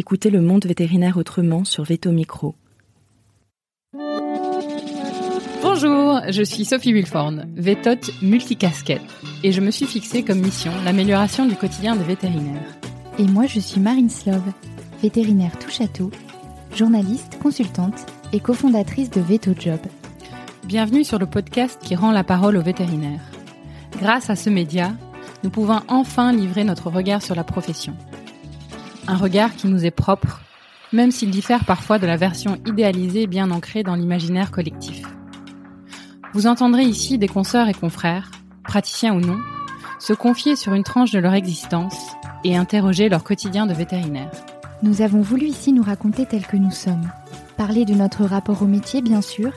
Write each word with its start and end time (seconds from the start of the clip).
Écoutez 0.00 0.30
le 0.30 0.40
monde 0.40 0.64
vétérinaire 0.64 1.16
autrement 1.16 1.64
sur 1.64 1.82
Veto 1.82 2.12
Micro. 2.12 2.54
Bonjour, 5.60 6.20
je 6.28 6.44
suis 6.44 6.64
Sophie 6.64 6.92
Wilforn, 6.92 7.48
vétote 7.56 8.12
multicasquette, 8.22 9.02
et 9.42 9.50
je 9.50 9.60
me 9.60 9.72
suis 9.72 9.86
fixée 9.86 10.22
comme 10.22 10.38
mission 10.38 10.70
l'amélioration 10.84 11.46
du 11.46 11.56
quotidien 11.56 11.96
des 11.96 12.04
vétérinaires. 12.04 12.78
Et 13.18 13.24
moi, 13.24 13.46
je 13.46 13.58
suis 13.58 13.80
Marine 13.80 14.08
Slove, 14.08 14.52
vétérinaire 15.02 15.58
touche 15.58 15.80
à 15.80 15.88
tout, 15.88 16.12
journaliste, 16.76 17.36
consultante 17.42 18.06
et 18.32 18.38
cofondatrice 18.38 19.10
de 19.10 19.20
Veto 19.20 19.50
Job. 19.58 19.80
Bienvenue 20.62 21.02
sur 21.02 21.18
le 21.18 21.26
podcast 21.26 21.80
qui 21.82 21.96
rend 21.96 22.12
la 22.12 22.22
parole 22.22 22.56
aux 22.56 22.62
vétérinaires. 22.62 23.32
Grâce 24.00 24.30
à 24.30 24.36
ce 24.36 24.48
média, 24.48 24.92
nous 25.42 25.50
pouvons 25.50 25.80
enfin 25.88 26.32
livrer 26.32 26.62
notre 26.62 26.88
regard 26.88 27.20
sur 27.20 27.34
la 27.34 27.42
profession. 27.42 27.96
Un 29.08 29.16
regard 29.16 29.56
qui 29.56 29.68
nous 29.68 29.86
est 29.86 29.90
propre, 29.90 30.42
même 30.92 31.10
s'il 31.10 31.30
diffère 31.30 31.64
parfois 31.64 31.98
de 31.98 32.06
la 32.06 32.18
version 32.18 32.58
idéalisée 32.66 33.26
bien 33.26 33.50
ancrée 33.50 33.82
dans 33.82 33.94
l'imaginaire 33.94 34.50
collectif. 34.50 35.02
Vous 36.34 36.46
entendrez 36.46 36.82
ici 36.82 37.16
des 37.16 37.26
consoeurs 37.26 37.68
et 37.68 37.74
confrères, 37.74 38.30
praticiens 38.64 39.14
ou 39.14 39.20
non, 39.20 39.38
se 39.98 40.12
confier 40.12 40.56
sur 40.56 40.74
une 40.74 40.84
tranche 40.84 41.10
de 41.10 41.18
leur 41.18 41.32
existence 41.32 41.96
et 42.44 42.54
interroger 42.54 43.08
leur 43.08 43.24
quotidien 43.24 43.64
de 43.64 43.72
vétérinaire. 43.72 44.30
Nous 44.82 45.00
avons 45.00 45.22
voulu 45.22 45.46
ici 45.46 45.72
nous 45.72 45.82
raconter 45.82 46.26
tel 46.26 46.46
que 46.46 46.58
nous 46.58 46.70
sommes, 46.70 47.10
parler 47.56 47.86
de 47.86 47.94
notre 47.94 48.26
rapport 48.26 48.60
au 48.60 48.66
métier 48.66 49.00
bien 49.00 49.22
sûr, 49.22 49.52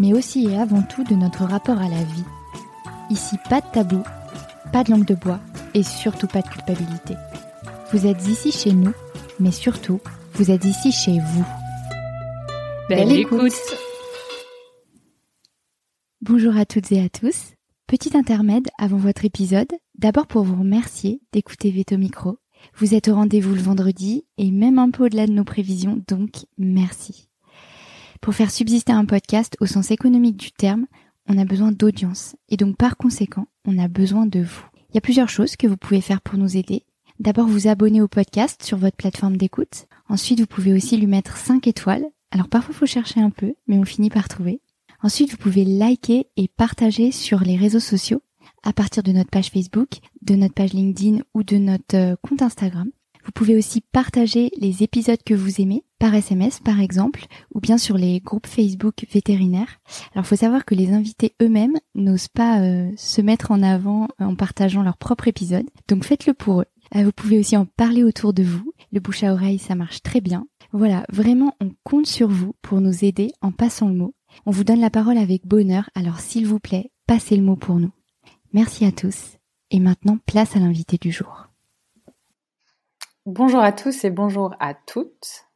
mais 0.00 0.12
aussi 0.12 0.48
et 0.48 0.58
avant 0.58 0.82
tout 0.82 1.04
de 1.04 1.14
notre 1.14 1.44
rapport 1.44 1.78
à 1.78 1.88
la 1.88 2.02
vie. 2.02 2.24
Ici, 3.08 3.36
pas 3.48 3.60
de 3.60 3.66
tabou, 3.72 4.02
pas 4.72 4.82
de 4.82 4.90
langue 4.90 5.06
de 5.06 5.14
bois 5.14 5.38
et 5.74 5.84
surtout 5.84 6.26
pas 6.26 6.42
de 6.42 6.48
culpabilité. 6.48 7.14
Vous 7.92 8.06
êtes 8.06 8.28
ici 8.28 8.52
chez 8.52 8.72
nous, 8.72 8.92
mais 9.40 9.50
surtout, 9.50 10.00
vous 10.34 10.52
êtes 10.52 10.64
ici 10.64 10.92
chez 10.92 11.18
vous. 11.18 11.44
Belle, 12.88 13.10
écoute. 13.10 13.52
Bonjour 16.20 16.56
à 16.56 16.64
toutes 16.64 16.92
et 16.92 17.02
à 17.02 17.08
tous. 17.08 17.54
Petit 17.88 18.16
intermède 18.16 18.68
avant 18.78 18.96
votre 18.96 19.24
épisode, 19.24 19.72
d'abord 19.98 20.28
pour 20.28 20.44
vous 20.44 20.60
remercier 20.60 21.20
d'écouter 21.32 21.72
Veto 21.72 21.98
Micro. 21.98 22.38
Vous 22.76 22.94
êtes 22.94 23.08
au 23.08 23.16
rendez-vous 23.16 23.56
le 23.56 23.60
vendredi 23.60 24.24
et 24.38 24.52
même 24.52 24.78
un 24.78 24.92
peu 24.92 25.06
au-delà 25.06 25.26
de 25.26 25.32
nos 25.32 25.42
prévisions, 25.42 26.00
donc 26.06 26.46
merci. 26.58 27.28
Pour 28.20 28.34
faire 28.34 28.52
subsister 28.52 28.92
un 28.92 29.04
podcast 29.04 29.56
au 29.58 29.66
sens 29.66 29.90
économique 29.90 30.36
du 30.36 30.52
terme, 30.52 30.86
on 31.28 31.36
a 31.38 31.44
besoin 31.44 31.72
d'audience 31.72 32.36
et 32.50 32.56
donc 32.56 32.76
par 32.76 32.96
conséquent, 32.96 33.48
on 33.64 33.78
a 33.78 33.88
besoin 33.88 34.26
de 34.26 34.42
vous. 34.42 34.64
Il 34.90 34.94
y 34.94 34.98
a 34.98 35.00
plusieurs 35.00 35.28
choses 35.28 35.56
que 35.56 35.66
vous 35.66 35.76
pouvez 35.76 36.00
faire 36.00 36.20
pour 36.20 36.38
nous 36.38 36.56
aider. 36.56 36.84
D'abord, 37.20 37.46
vous 37.46 37.68
abonner 37.68 38.00
au 38.00 38.08
podcast 38.08 38.62
sur 38.62 38.78
votre 38.78 38.96
plateforme 38.96 39.36
d'écoute. 39.36 39.84
Ensuite, 40.08 40.40
vous 40.40 40.46
pouvez 40.46 40.72
aussi 40.72 40.96
lui 40.96 41.06
mettre 41.06 41.36
5 41.36 41.66
étoiles. 41.66 42.06
Alors 42.30 42.48
parfois, 42.48 42.72
il 42.74 42.78
faut 42.78 42.86
chercher 42.86 43.20
un 43.20 43.28
peu, 43.28 43.52
mais 43.68 43.76
on 43.76 43.84
finit 43.84 44.08
par 44.08 44.26
trouver. 44.26 44.62
Ensuite, 45.02 45.30
vous 45.30 45.36
pouvez 45.36 45.66
liker 45.66 46.28
et 46.38 46.48
partager 46.48 47.12
sur 47.12 47.40
les 47.40 47.58
réseaux 47.58 47.78
sociaux 47.78 48.22
à 48.62 48.72
partir 48.72 49.02
de 49.02 49.12
notre 49.12 49.28
page 49.28 49.50
Facebook, 49.50 49.98
de 50.22 50.34
notre 50.34 50.54
page 50.54 50.72
LinkedIn 50.72 51.18
ou 51.34 51.42
de 51.42 51.58
notre 51.58 51.94
euh, 51.94 52.16
compte 52.22 52.40
Instagram. 52.40 52.88
Vous 53.26 53.32
pouvez 53.32 53.54
aussi 53.54 53.82
partager 53.82 54.50
les 54.56 54.82
épisodes 54.82 55.22
que 55.22 55.34
vous 55.34 55.60
aimez 55.60 55.84
par 55.98 56.14
SMS 56.14 56.60
par 56.60 56.80
exemple 56.80 57.26
ou 57.54 57.60
bien 57.60 57.76
sur 57.76 57.98
les 57.98 58.20
groupes 58.20 58.46
Facebook 58.46 59.04
vétérinaires. 59.12 59.78
Alors 60.14 60.24
il 60.24 60.28
faut 60.28 60.36
savoir 60.36 60.64
que 60.64 60.74
les 60.74 60.92
invités 60.92 61.34
eux-mêmes 61.42 61.76
n'osent 61.94 62.28
pas 62.28 62.62
euh, 62.62 62.90
se 62.96 63.20
mettre 63.20 63.50
en 63.50 63.62
avant 63.62 64.08
en 64.18 64.34
partageant 64.36 64.82
leur 64.82 64.96
propre 64.96 65.28
épisode. 65.28 65.68
Donc 65.86 66.04
faites-le 66.04 66.32
pour 66.32 66.62
eux. 66.62 66.66
Euh, 66.96 67.04
vous 67.04 67.12
pouvez 67.12 67.38
aussi 67.38 67.56
en 67.56 67.66
parler 67.66 68.02
autour 68.04 68.32
de 68.32 68.42
vous. 68.42 68.72
Le 68.92 69.00
bouche 69.00 69.22
à 69.22 69.32
oreille, 69.32 69.58
ça 69.58 69.74
marche 69.74 70.02
très 70.02 70.20
bien. 70.20 70.46
Voilà, 70.72 71.04
vraiment, 71.10 71.54
on 71.60 71.70
compte 71.84 72.06
sur 72.06 72.28
vous 72.28 72.54
pour 72.62 72.80
nous 72.80 73.04
aider 73.04 73.32
en 73.40 73.52
passant 73.52 73.88
le 73.88 73.94
mot. 73.94 74.14
On 74.46 74.50
vous 74.50 74.64
donne 74.64 74.80
la 74.80 74.90
parole 74.90 75.18
avec 75.18 75.46
bonheur, 75.46 75.90
alors 75.94 76.20
s'il 76.20 76.46
vous 76.46 76.60
plaît, 76.60 76.90
passez 77.06 77.36
le 77.36 77.42
mot 77.42 77.56
pour 77.56 77.76
nous. 77.76 77.90
Merci 78.52 78.84
à 78.84 78.92
tous. 78.92 79.36
Et 79.70 79.80
maintenant, 79.80 80.18
place 80.26 80.56
à 80.56 80.58
l'invité 80.58 80.96
du 80.98 81.12
jour. 81.12 81.46
Bonjour 83.26 83.60
à 83.60 83.72
tous 83.72 84.04
et 84.04 84.10
bonjour 84.10 84.54
à 84.58 84.74
toutes. 84.74 85.46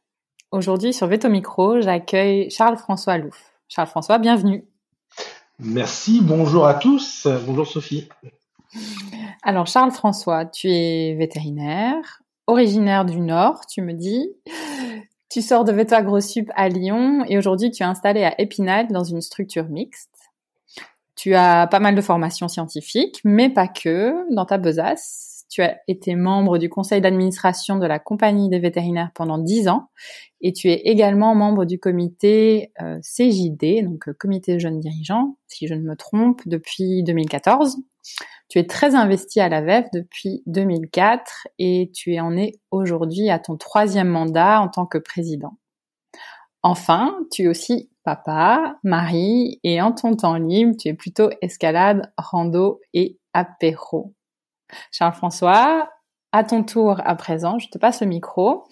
Aujourd'hui, 0.51 0.93
sur 0.93 1.07
Veto 1.07 1.27
Micro, 1.27 1.81
j'accueille 1.81 2.49
Charles-François 2.49 3.17
Louf. 3.17 3.53
Charles-François, 3.67 4.19
bienvenue. 4.19 4.65
Merci, 5.59 6.21
bonjour 6.21 6.67
à 6.67 6.75
tous. 6.75 7.27
Bonjour 7.45 7.67
Sophie. 7.67 8.07
Alors, 9.43 9.67
Charles-François, 9.67 10.45
tu 10.45 10.69
es 10.69 11.15
vétérinaire, 11.15 12.23
originaire 12.47 13.05
du 13.05 13.19
Nord, 13.19 13.65
tu 13.67 13.81
me 13.81 13.93
dis. 13.93 14.29
Tu 15.29 15.41
sors 15.41 15.65
de 15.65 15.71
Veto 15.71 15.95
AgroSup 15.95 16.49
à 16.55 16.69
Lyon 16.69 17.25
et 17.27 17.37
aujourd'hui 17.37 17.69
tu 17.69 17.83
es 17.83 17.85
installé 17.85 18.23
à 18.23 18.39
Épinal 18.39 18.87
dans 18.87 19.03
une 19.03 19.21
structure 19.21 19.67
mixte. 19.67 20.09
Tu 21.15 21.35
as 21.35 21.67
pas 21.67 21.79
mal 21.79 21.95
de 21.95 22.01
formations 22.01 22.47
scientifiques, 22.47 23.19
mais 23.23 23.49
pas 23.49 23.67
que. 23.67 24.13
Dans 24.33 24.45
ta 24.45 24.57
besace, 24.57 25.45
tu 25.49 25.61
as 25.61 25.77
été 25.87 26.15
membre 26.15 26.57
du 26.57 26.69
conseil 26.69 27.01
d'administration 27.01 27.77
de 27.77 27.85
la 27.85 27.99
Compagnie 27.99 28.49
des 28.49 28.59
vétérinaires 28.59 29.11
pendant 29.13 29.37
dix 29.37 29.67
ans 29.67 29.89
et 30.41 30.53
tu 30.53 30.69
es 30.69 30.81
également 30.85 31.33
membre 31.33 31.65
du 31.65 31.79
comité 31.79 32.71
euh, 32.81 32.99
CJD, 33.01 33.83
donc 33.83 34.07
euh, 34.07 34.13
comité 34.13 34.59
jeunes 34.59 34.79
dirigeants, 34.79 35.37
si 35.47 35.67
je 35.67 35.73
ne 35.73 35.81
me 35.81 35.95
trompe, 35.95 36.41
depuis 36.45 37.03
2014. 37.03 37.77
Tu 38.47 38.59
es 38.59 38.67
très 38.67 38.95
investi 38.95 39.39
à 39.39 39.49
la 39.49 39.61
VEF 39.61 39.85
depuis 39.91 40.43
2004 40.45 41.47
et 41.57 41.91
tu 41.93 42.19
en 42.19 42.37
es 42.37 42.53
aujourd'hui 42.71 43.29
à 43.29 43.39
ton 43.39 43.57
troisième 43.57 44.09
mandat 44.09 44.61
en 44.61 44.69
tant 44.69 44.85
que 44.85 44.97
président. 44.97 45.57
Enfin, 46.61 47.15
tu 47.31 47.43
es 47.43 47.47
aussi 47.47 47.89
papa, 48.03 48.77
mari 48.83 49.59
et 49.63 49.81
en 49.81 49.91
ton 49.91 50.15
temps 50.15 50.37
libre, 50.37 50.75
tu 50.79 50.87
es 50.87 50.93
plutôt 50.93 51.29
escalade, 51.41 52.11
rando 52.17 52.79
et 52.93 53.19
apéro. 53.33 54.13
Charles-François, 54.91 55.89
à 56.31 56.43
ton 56.43 56.63
tour 56.63 57.01
à 57.03 57.15
présent, 57.15 57.59
je 57.59 57.69
te 57.69 57.77
passe 57.77 58.01
le 58.01 58.07
micro. 58.07 58.63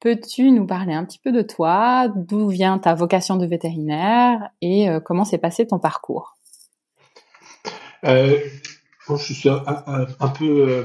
Peux-tu 0.00 0.50
nous 0.50 0.66
parler 0.66 0.92
un 0.92 1.04
petit 1.04 1.18
peu 1.18 1.32
de 1.32 1.42
toi, 1.42 2.08
d'où 2.14 2.48
vient 2.48 2.78
ta 2.78 2.94
vocation 2.94 3.36
de 3.36 3.46
vétérinaire 3.46 4.50
et 4.60 4.88
euh, 4.90 5.00
comment 5.00 5.24
s'est 5.24 5.38
passé 5.38 5.66
ton 5.66 5.78
parcours? 5.78 6.36
Euh, 8.04 8.38
je 9.14 9.32
suis 9.32 9.48
un, 9.48 10.28
peu 10.28 10.68
euh, 10.68 10.82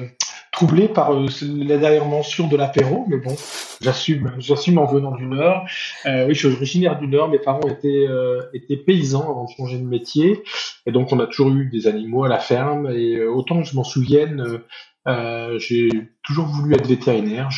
troublé 0.52 0.88
par 0.88 1.14
euh, 1.14 1.26
la 1.42 1.78
dernière 1.78 2.06
mention 2.06 2.48
de 2.48 2.56
l'apéro, 2.56 3.06
mais 3.08 3.18
bon, 3.18 3.36
j'assume, 3.82 4.34
j'assume 4.38 4.78
en 4.78 4.86
venant 4.86 5.12
du 5.16 5.26
Nord. 5.26 5.66
Euh, 6.06 6.28
oui, 6.28 6.36
je 6.36 6.48
suis 6.48 6.56
originaire 6.56 7.00
du 7.00 7.08
Nord. 7.08 7.30
Mes 7.30 7.40
parents 7.40 7.68
étaient 7.68 8.06
étaient 8.54 8.78
paysans 8.78 9.24
avant 9.24 9.46
de 9.46 9.50
changer 9.58 9.78
de 9.80 9.88
métier, 9.88 10.44
et 10.86 10.92
donc 10.92 11.12
on 11.12 11.20
a 11.20 11.26
toujours 11.26 11.50
eu 11.50 11.70
des 11.70 11.88
animaux 11.88 12.24
à 12.26 12.30
la 12.30 12.40
ferme. 12.40 12.92
Et 12.92 13.24
autant 13.24 13.62
que 13.62 13.68
je 13.68 13.76
m'en 13.76 13.84
souvienne, 13.84 14.62
j'ai 15.58 15.90
toujours 16.24 16.46
voulu 16.46 16.76
être 16.76 16.88
vétérinaire. 16.88 17.50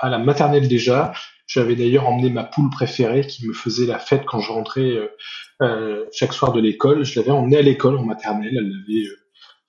À 0.00 0.08
la 0.08 0.18
maternelle 0.18 0.68
déjà. 0.68 1.12
J'avais 1.48 1.76
d'ailleurs 1.76 2.08
emmené 2.08 2.28
ma 2.28 2.42
poule 2.42 2.70
préférée 2.70 3.24
qui 3.24 3.46
me 3.46 3.52
faisait 3.52 3.86
la 3.86 4.00
fête 4.00 4.24
quand 4.26 4.40
je 4.40 4.50
rentrais 4.50 4.96
chaque 6.10 6.32
soir 6.32 6.52
de 6.52 6.60
l'école. 6.60 7.04
Je 7.04 7.20
l'avais 7.20 7.30
emmenée 7.30 7.58
à 7.58 7.62
l'école 7.62 7.96
en 7.98 8.04
maternelle. 8.04 8.56
Elle 8.56 8.72
avait 8.82 9.06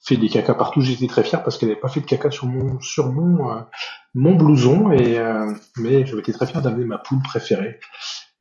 fait 0.07 0.17
des 0.17 0.29
caca 0.29 0.53
partout. 0.53 0.81
J'étais 0.81 1.07
très 1.07 1.23
fier 1.23 1.43
parce 1.43 1.57
qu'elle 1.57 1.69
n'avait 1.69 1.81
pas 1.81 1.89
fait 1.89 1.99
de 1.99 2.05
caca 2.05 2.31
sur 2.31 2.47
mon 2.47 2.79
sur 2.79 3.11
mon 3.11 3.51
euh, 3.51 3.61
mon 4.13 4.35
blouson 4.35 4.91
et 4.91 5.19
euh, 5.19 5.51
mais 5.77 6.05
j'avais 6.05 6.21
été 6.21 6.31
très 6.33 6.47
fier 6.47 6.61
d'amener 6.61 6.85
ma 6.85 6.97
poule 6.97 7.21
préférée 7.21 7.79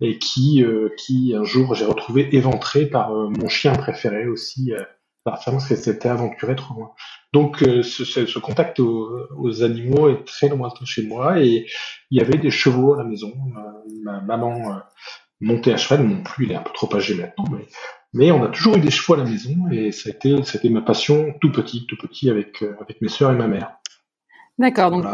et 0.00 0.18
qui 0.18 0.62
euh, 0.64 0.90
qui 0.96 1.34
un 1.36 1.44
jour 1.44 1.74
j'ai 1.74 1.84
retrouvé 1.84 2.28
éventré 2.34 2.86
par 2.86 3.10
mon 3.10 3.48
chien 3.48 3.72
préféré 3.72 4.26
aussi 4.26 4.72
par 5.24 5.42
parce 5.44 5.68
qu'elle 5.68 5.78
s'était 5.78 6.08
aventurée 6.08 6.54
trop 6.54 6.74
loin. 6.74 6.92
Donc 7.32 7.58
ce, 7.58 8.04
ce, 8.04 8.38
contact 8.38 8.78
aux, 8.78 9.62
animaux 9.64 10.08
est 10.08 10.24
très 10.24 10.48
lointain 10.48 10.84
chez 10.84 11.04
moi 11.04 11.40
et 11.40 11.66
il 12.12 12.18
y 12.18 12.20
avait 12.20 12.38
des 12.38 12.52
chevaux 12.52 12.94
à 12.94 12.98
la 12.98 13.04
maison. 13.04 13.32
ma 14.04 14.20
maman 14.20 14.80
montait 15.40 15.72
à 15.72 15.76
cheval, 15.76 16.06
non 16.06 16.22
plus, 16.22 16.46
il 16.46 16.52
est 16.52 16.56
un 16.56 16.62
peu 16.62 16.72
trop 16.72 16.94
âgé 16.94 17.14
maintenant, 17.14 17.44
mais 17.50 17.66
mais 18.12 18.30
on 18.32 18.42
a 18.44 18.48
toujours 18.48 18.76
eu 18.76 18.80
des 18.80 18.90
chevaux 18.90 19.14
à 19.14 19.24
la 19.24 19.24
maison 19.24 19.54
et 19.70 19.92
ça 19.92 20.10
a 20.10 20.12
été, 20.12 20.42
c'était 20.44 20.68
ma 20.68 20.82
passion 20.82 21.34
tout 21.40 21.52
petit, 21.52 21.86
tout 21.86 21.96
petit 21.96 22.30
avec, 22.30 22.62
euh, 22.62 22.76
avec 22.80 23.00
mes 23.02 23.08
soeurs 23.08 23.32
et 23.32 23.36
ma 23.36 23.48
mère. 23.48 23.76
D'accord. 24.58 24.90
Donc, 24.90 25.04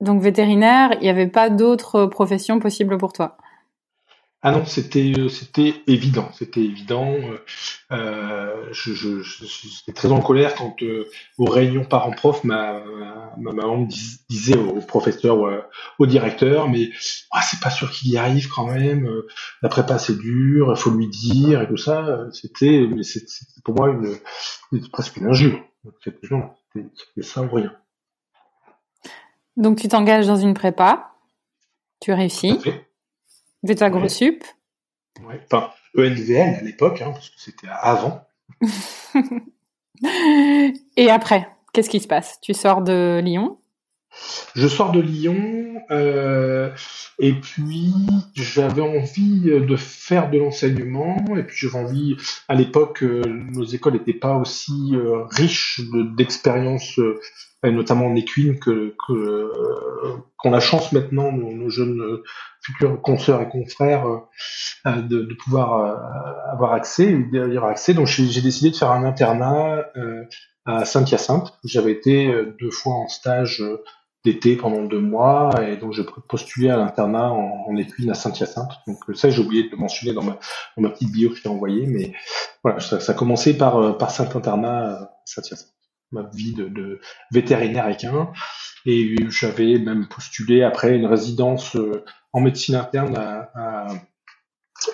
donc 0.00 0.22
vétérinaire, 0.22 0.92
il 0.94 1.00
n'y 1.00 1.08
avait 1.08 1.28
pas 1.28 1.50
d'autres 1.50 2.06
professions 2.06 2.60
possibles 2.60 2.98
pour 2.98 3.12
toi? 3.12 3.36
Ah 4.40 4.52
non, 4.52 4.64
c'était 4.66 5.12
euh, 5.18 5.28
c'était 5.28 5.82
évident, 5.88 6.30
c'était 6.32 6.60
évident. 6.60 7.12
Euh, 7.90 8.68
je, 8.70 8.92
je, 8.92 9.20
j'étais 9.20 9.92
très 9.92 10.12
en 10.12 10.20
colère 10.20 10.54
quand 10.54 10.80
euh, 10.84 11.08
aux 11.38 11.46
réunions 11.46 11.84
parents-prof, 11.84 12.44
ma, 12.44 12.84
ma, 13.36 13.52
maman 13.52 13.88
disait 14.28 14.56
au 14.56 14.80
professeur 14.80 15.38
ou 15.40 15.48
au 15.98 16.06
directeur, 16.06 16.68
mais 16.68 16.90
ah, 17.32 17.42
c'est 17.42 17.58
pas 17.58 17.70
sûr 17.70 17.90
qu'il 17.90 18.12
y 18.12 18.16
arrive 18.16 18.48
quand 18.48 18.66
même. 18.66 19.10
La 19.60 19.68
prépa 19.68 19.98
c'est 19.98 20.16
dur, 20.16 20.72
il 20.72 20.80
faut 20.80 20.90
lui 20.90 21.08
dire 21.08 21.62
et 21.62 21.66
tout 21.66 21.76
ça. 21.76 22.26
C'était 22.32 22.86
mais 22.88 23.02
c'était 23.02 23.60
pour 23.64 23.74
moi 23.74 23.88
une, 23.90 24.88
presque 24.90 25.16
une 25.16 25.26
injure. 25.26 25.60
C'était 26.04 27.22
ça 27.22 27.42
ou 27.42 27.52
rien. 27.52 27.72
Donc 29.56 29.80
tu 29.80 29.88
t'engages 29.88 30.28
dans 30.28 30.36
une 30.36 30.54
prépa, 30.54 31.10
tu 32.00 32.12
réussis. 32.12 32.56
Gros 33.64 34.08
Sup. 34.08 34.44
Ouais. 35.26 35.40
Enfin, 35.50 35.70
ENVL 35.96 36.58
à 36.58 36.62
l'époque, 36.62 37.02
hein, 37.02 37.10
parce 37.12 37.30
que 37.30 37.40
c'était 37.40 37.68
avant. 37.68 38.24
Et 40.96 41.10
après, 41.10 41.48
qu'est-ce 41.72 41.90
qui 41.90 42.00
se 42.00 42.06
passe? 42.06 42.38
Tu 42.40 42.54
sors 42.54 42.82
de 42.82 43.20
Lyon? 43.22 43.58
Je 44.54 44.66
sors 44.66 44.90
de 44.90 45.00
Lyon 45.00 45.82
euh, 45.90 46.70
et 47.18 47.34
puis 47.34 47.92
j'avais 48.34 48.82
envie 48.82 49.42
de 49.42 49.76
faire 49.76 50.30
de 50.30 50.38
l'enseignement 50.38 51.16
et 51.36 51.42
puis 51.42 51.56
j'avais 51.56 51.84
envie, 51.84 52.16
à 52.48 52.54
l'époque, 52.54 53.02
euh, 53.02 53.22
nos 53.26 53.64
écoles 53.64 53.94
n'étaient 53.94 54.14
pas 54.14 54.36
aussi 54.36 54.94
euh, 54.94 55.24
riches 55.30 55.80
d'expériences, 56.16 56.98
notamment 57.64 58.06
en 58.06 58.14
équine, 58.14 58.58
que 58.58 58.94
qu'on 60.36 60.50
a 60.50 60.56
la 60.56 60.60
chance 60.60 60.92
maintenant, 60.92 61.32
nos, 61.32 61.70
jeunes 61.70 62.20
futurs 62.62 63.00
consoeurs 63.02 63.42
et 63.42 63.48
confrères, 63.48 64.04
de, 64.84 65.22
de, 65.22 65.34
pouvoir 65.34 65.98
avoir 66.52 66.72
accès, 66.72 67.18
d'avoir 67.32 67.70
accès. 67.70 67.94
Donc 67.94 68.06
j'ai 68.06 68.40
décidé 68.40 68.70
de 68.70 68.76
faire 68.76 68.92
un 68.92 69.04
internat 69.04 69.86
à 70.66 70.84
Saint-Hyacinthe. 70.84 71.52
J'avais 71.64 71.92
été 71.92 72.32
deux 72.60 72.70
fois 72.70 72.94
en 72.94 73.08
stage 73.08 73.64
d'été 74.24 74.56
pendant 74.56 74.82
deux 74.82 75.00
mois 75.00 75.50
et 75.66 75.76
donc 75.76 75.92
je 75.92 76.02
postulé 76.02 76.68
à 76.70 76.76
l'internat 76.76 77.30
en, 77.30 77.66
en 77.68 77.76
études 77.76 78.10
à 78.10 78.14
Saint-Hyacinthe. 78.14 78.72
Donc 78.86 78.98
ça 79.14 79.30
j'ai 79.30 79.40
oublié 79.40 79.64
de 79.64 79.70
le 79.70 79.76
mentionner 79.76 80.12
dans 80.12 80.22
ma, 80.22 80.38
dans 80.76 80.82
ma 80.82 80.90
petite 80.90 81.12
bio 81.12 81.30
que 81.30 81.36
je 81.36 81.42
t'ai 81.42 81.48
envoyée, 81.48 81.86
mais 81.86 82.12
voilà 82.62 82.80
ça, 82.80 82.98
ça 83.00 83.12
a 83.12 83.14
commencé 83.14 83.56
par 83.56 83.76
euh, 83.76 83.92
par 83.92 84.10
cet 84.10 84.34
internat 84.34 84.90
à 84.90 85.10
Saint-Hyacinthe, 85.24 85.72
ma 86.12 86.28
vie 86.34 86.54
de, 86.54 86.68
de 86.68 87.00
vétérinaire 87.32 87.88
équin 87.88 88.30
et 88.86 89.16
j'avais 89.28 89.78
même 89.78 90.08
postulé 90.08 90.62
après 90.62 90.96
une 90.96 91.06
résidence 91.06 91.76
euh, 91.76 92.04
en 92.32 92.40
médecine 92.40 92.76
interne 92.76 93.16
à, 93.16 93.50
à, 93.54 93.86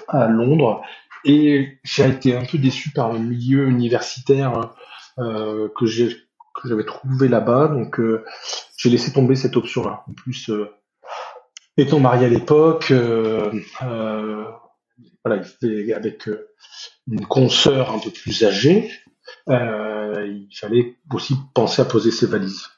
à 0.08 0.26
Londres 0.28 0.82
et 1.24 1.78
j'ai 1.82 2.08
été 2.08 2.36
un 2.36 2.44
peu 2.44 2.58
déçu 2.58 2.90
par 2.90 3.12
le 3.12 3.18
milieu 3.18 3.68
universitaire 3.68 4.74
euh, 5.18 5.68
que 5.76 5.86
j'avais 5.86 6.84
trouvé 6.84 7.28
là-bas. 7.28 7.68
Donc 7.68 7.98
euh, 7.98 8.24
j'ai 8.76 8.90
laissé 8.90 9.12
tomber 9.12 9.34
cette 9.34 9.56
option-là. 9.56 10.04
En 10.08 10.12
plus, 10.12 10.50
euh, 10.50 10.70
étant 11.76 12.00
marié 12.00 12.26
à 12.26 12.28
l'époque, 12.28 12.90
euh, 12.90 13.50
voilà, 15.24 15.42
avec 15.96 16.28
une 17.08 17.26
consoeur 17.26 17.92
un 17.92 17.98
peu 17.98 18.10
plus 18.10 18.44
âgée, 18.44 18.90
il 19.48 20.48
fallait 20.52 20.96
aussi 21.12 21.34
penser 21.54 21.82
à 21.82 21.84
poser 21.84 22.10
ses 22.10 22.26
valises. 22.26 22.68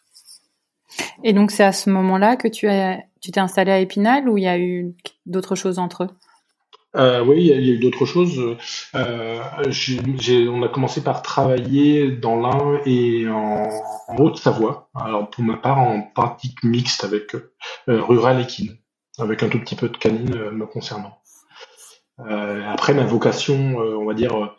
Et 1.24 1.32
donc 1.32 1.50
c'est 1.50 1.64
à 1.64 1.72
ce 1.72 1.90
moment-là 1.90 2.36
que 2.36 2.48
tu 2.48 2.68
as, 2.68 2.98
tu 3.20 3.30
t'es 3.30 3.40
installé 3.40 3.72
à 3.72 3.80
Épinal 3.80 4.28
ou 4.28 4.38
il 4.38 4.44
y 4.44 4.48
a 4.48 4.58
eu 4.58 4.94
d'autres 5.26 5.54
choses 5.54 5.78
entre 5.78 6.04
eux? 6.04 6.10
Euh, 6.96 7.22
oui, 7.22 7.40
il 7.40 7.46
y, 7.46 7.52
a 7.52 7.74
eu 7.74 7.78
d'autres 7.78 8.06
choses. 8.06 8.56
Euh, 8.94 9.42
on 10.48 10.62
a 10.62 10.68
commencé 10.68 11.02
par 11.02 11.20
travailler 11.20 12.10
dans 12.10 12.36
l'Ain 12.36 12.80
et 12.86 13.28
en, 13.28 13.68
Haute-Savoie. 14.16 14.88
Alors 14.94 15.28
pour 15.28 15.44
ma 15.44 15.56
part, 15.58 15.78
en 15.78 16.00
pratique 16.00 16.62
mixte 16.64 17.04
avec 17.04 17.34
euh, 17.34 18.00
rural 18.00 18.40
équine, 18.40 18.78
avec 19.18 19.42
un 19.42 19.48
tout 19.48 19.60
petit 19.60 19.76
peu 19.76 19.90
de 19.90 19.96
canine 19.96 20.34
euh, 20.36 20.50
me 20.52 20.64
concernant. 20.64 21.18
après, 22.18 22.94
ma 22.94 23.04
vocation, 23.04 23.76
on 23.76 24.06
va 24.06 24.14
dire, 24.14 24.56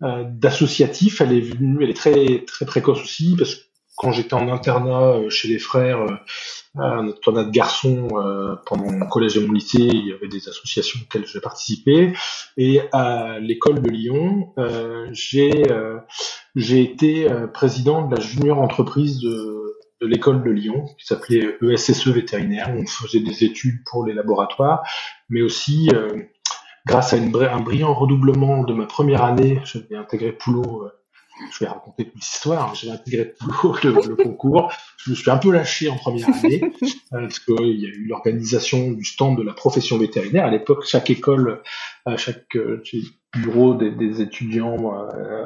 d'associatif, 0.00 1.20
elle 1.20 1.32
est 1.32 1.40
venue, 1.40 1.82
elle 1.82 1.90
est 1.90 1.94
très 1.94 2.44
très 2.46 2.66
précoce 2.66 3.02
aussi, 3.02 3.34
parce 3.36 3.56
que 3.56 3.60
quand 3.96 4.12
j'étais 4.12 4.34
en 4.34 4.48
internat 4.48 5.28
chez 5.28 5.48
les 5.48 5.58
frères, 5.58 6.06
un 6.76 7.08
internat 7.08 7.44
de 7.44 7.50
garçons 7.50 8.08
euh, 8.12 8.54
pendant 8.66 8.90
mon 8.90 9.06
collège 9.06 9.36
et 9.36 9.46
mon 9.46 9.52
lycée, 9.52 9.78
il 9.78 10.06
y 10.06 10.12
avait 10.12 10.28
des 10.28 10.48
associations 10.48 11.00
auxquelles 11.02 11.26
j'ai 11.26 11.40
participé. 11.40 12.12
Et 12.56 12.80
à 12.92 13.38
l'école 13.40 13.82
de 13.82 13.90
Lyon, 13.90 14.52
euh, 14.58 15.08
j'ai 15.12 15.70
euh, 15.70 15.98
j'ai 16.54 16.82
été 16.82 17.26
président 17.52 18.06
de 18.06 18.14
la 18.14 18.20
junior 18.20 18.58
entreprise 18.58 19.20
de, 19.20 19.76
de 20.00 20.06
l'école 20.06 20.42
de 20.42 20.50
Lyon, 20.50 20.86
qui 20.98 21.06
s'appelait 21.06 21.56
ESSE 21.62 22.08
vétérinaire. 22.08 22.74
On 22.76 22.86
faisait 22.86 23.20
des 23.20 23.44
études 23.44 23.82
pour 23.90 24.06
les 24.06 24.14
laboratoires, 24.14 24.82
mais 25.28 25.42
aussi 25.42 25.88
grâce 26.88 27.12
à 27.12 27.18
une, 27.18 27.34
un 27.36 27.60
brillant 27.60 27.94
redoublement 27.94 28.64
de 28.64 28.74
ma 28.74 28.86
première 28.86 29.22
année, 29.22 29.60
j'avais 29.64 29.94
intégré 29.94 30.32
Poulot 30.32 30.90
je 31.52 31.60
vais 31.60 31.66
raconter 31.70 32.04
toute 32.04 32.14
l'histoire. 32.14 32.70
Hein. 32.70 32.74
J'ai 32.74 32.90
intégré 32.90 33.34
le, 33.84 34.08
le, 34.08 34.16
concours. 34.16 34.72
Je 34.98 35.10
me 35.10 35.16
suis 35.16 35.30
un 35.30 35.36
peu 35.38 35.52
lâché 35.52 35.88
en 35.88 35.96
première 35.96 36.28
année 36.28 36.60
euh, 36.62 36.68
parce 37.10 37.38
qu'il 37.38 37.80
y 37.80 37.86
a 37.86 37.88
eu 37.88 38.06
l'organisation 38.06 38.90
du 38.90 39.04
stand 39.04 39.38
de 39.38 39.42
la 39.42 39.52
profession 39.52 39.98
vétérinaire. 39.98 40.46
À 40.46 40.50
l'époque, 40.50 40.84
chaque 40.86 41.10
école, 41.10 41.62
euh, 42.08 42.16
chaque 42.16 42.56
euh, 42.56 42.82
bureau 43.36 43.74
des, 43.74 44.20
étudiants 44.20 44.76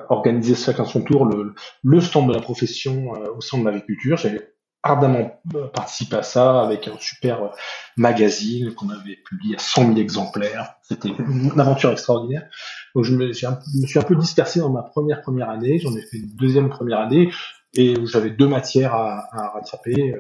organisait 0.09 0.55
chacun 0.55 0.85
son 0.85 1.03
tour 1.03 1.27
le, 1.27 1.55
le 1.83 2.01
stand 2.01 2.29
de 2.29 2.33
la 2.33 2.41
profession 2.41 3.11
au 3.37 3.41
centre 3.41 3.65
de 3.65 3.71
l'agriculture. 3.71 4.17
J'ai 4.17 4.41
ardemment 4.83 5.41
participé 5.73 6.17
à 6.17 6.23
ça 6.23 6.61
avec 6.61 6.89
un 6.89 6.97
super 6.99 7.51
magazine 7.97 8.75
qu'on 8.75 8.89
avait 8.91 9.17
publié 9.17 9.57
à 9.57 9.59
100 9.59 9.87
000 9.87 9.99
exemplaires. 9.99 10.75
C'était 10.83 11.09
une 11.09 11.59
aventure 11.61 11.93
extraordinaire. 11.93 12.49
Donc 12.95 13.05
je 13.05 13.15
me, 13.15 13.33
suis 13.33 13.47
un 13.47 14.03
peu 14.03 14.17
dispersé 14.17 14.61
dans 14.61 14.71
ma 14.71 14.83
première 14.83 15.23
première 15.23 15.51
année. 15.51 15.79
J'en 15.79 15.95
ai 15.97 16.03
fait 16.03 16.19
une 16.19 16.35
deuxième 16.37 16.69
première 16.69 16.99
année 16.99 17.31
et 17.75 17.95
j'avais 18.05 18.31
deux 18.31 18.49
matières 18.49 18.95
à, 18.95 19.29
à 19.33 19.51
rattraper, 19.51 20.15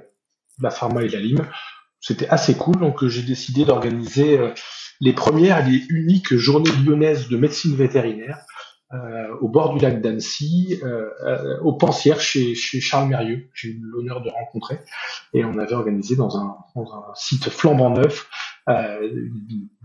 la 0.60 0.70
pharma 0.70 1.02
et 1.02 1.08
la 1.08 1.18
lime. 1.18 1.46
C'était 2.00 2.28
assez 2.28 2.56
cool, 2.56 2.80
donc 2.80 3.06
j'ai 3.06 3.22
décidé 3.22 3.64
d'organiser 3.64 4.36
euh, 4.36 4.52
les 5.00 5.12
premières 5.12 5.66
et 5.66 5.70
les 5.70 5.86
uniques 5.88 6.34
journées 6.34 6.70
lyonnaises 6.84 7.28
de 7.28 7.36
médecine 7.36 7.76
vétérinaire 7.76 8.44
euh, 8.92 9.34
au 9.40 9.48
bord 9.48 9.74
du 9.74 9.80
lac 9.80 10.00
d'Annecy, 10.00 10.78
euh, 10.82 11.08
euh, 11.24 11.58
au 11.60 11.72
Pensière 11.72 12.20
chez, 12.20 12.54
chez 12.54 12.80
Charles 12.80 13.08
Mérieux, 13.08 13.48
j'ai 13.54 13.68
eu 13.68 13.80
l'honneur 13.82 14.22
de 14.22 14.28
rencontrer, 14.28 14.80
et 15.32 15.44
on 15.44 15.56
avait 15.58 15.74
organisé 15.74 16.14
dans 16.14 16.36
un, 16.36 16.56
dans 16.76 16.92
un 16.94 17.14
site 17.14 17.48
flambant 17.48 17.90
neuf 17.90 18.28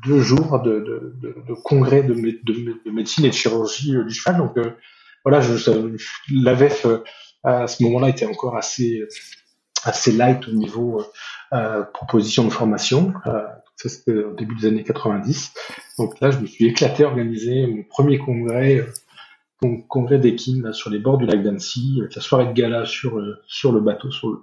deux 0.06 0.20
jours 0.20 0.62
de, 0.62 0.80
de, 0.80 1.16
de, 1.22 1.36
de 1.48 1.54
congrès 1.54 2.04
de, 2.04 2.14
de, 2.14 2.92
médecine 2.92 3.26
et 3.26 3.30
de 3.30 3.34
chirurgie 3.34 3.92
du 3.92 4.14
cheval. 4.14 4.38
Donc 4.38 4.56
voilà, 5.26 5.42
je, 5.42 5.56
je 5.56 5.72
l'AVEF 6.32 6.86
à 7.44 7.66
ce 7.66 7.82
moment-là 7.84 8.10
était 8.10 8.28
encore 8.28 8.56
assez 8.56 9.08
assez 9.84 10.12
light 10.12 10.48
au 10.48 10.52
niveau 10.52 11.04
euh, 11.54 11.84
proposition 11.94 12.44
de 12.44 12.50
formation. 12.50 13.14
Ça, 13.78 13.90
c'était 13.90 14.12
au 14.12 14.34
début 14.34 14.56
des 14.56 14.68
années 14.68 14.84
90. 14.84 15.54
Donc 16.00 16.20
là, 16.20 16.32
je 16.32 16.40
me 16.40 16.48
suis 16.48 16.66
éclaté 16.66 17.04
à 17.04 17.08
organiser 17.08 17.68
mon 17.68 17.84
premier 17.84 18.18
congrès, 18.18 18.84
mon 19.62 19.74
euh, 19.74 19.82
congrès 19.88 20.18
d'équine 20.18 20.74
sur 20.74 20.90
les 20.90 20.98
bords 20.98 21.20
du 21.20 21.28
lac 21.28 21.44
d'Annecy, 21.44 21.98
avec 22.00 22.16
la 22.16 22.22
soirée 22.22 22.48
de 22.48 22.54
gala 22.54 22.86
sur, 22.86 23.20
euh, 23.20 23.40
sur 23.46 23.72
le 23.72 23.80
bateau, 23.80 24.10
sur 24.10 24.30
le, 24.30 24.40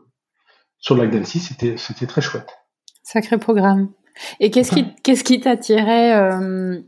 sur 0.79 0.95
le 0.95 1.03
lac 1.03 1.11
d'Annecy. 1.11 1.41
C'était, 1.41 1.77
c'était 1.77 2.07
très 2.07 2.21
chouette. 2.21 2.49
Sacré 3.03 3.37
programme. 3.39 3.91
Et 4.39 4.53
qu'est-ce 4.53 4.71
qui, 4.71 4.87
qu'est-ce 5.03 5.25
qui 5.25 5.41
t'attirait 5.41 6.17
euh, 6.17 6.81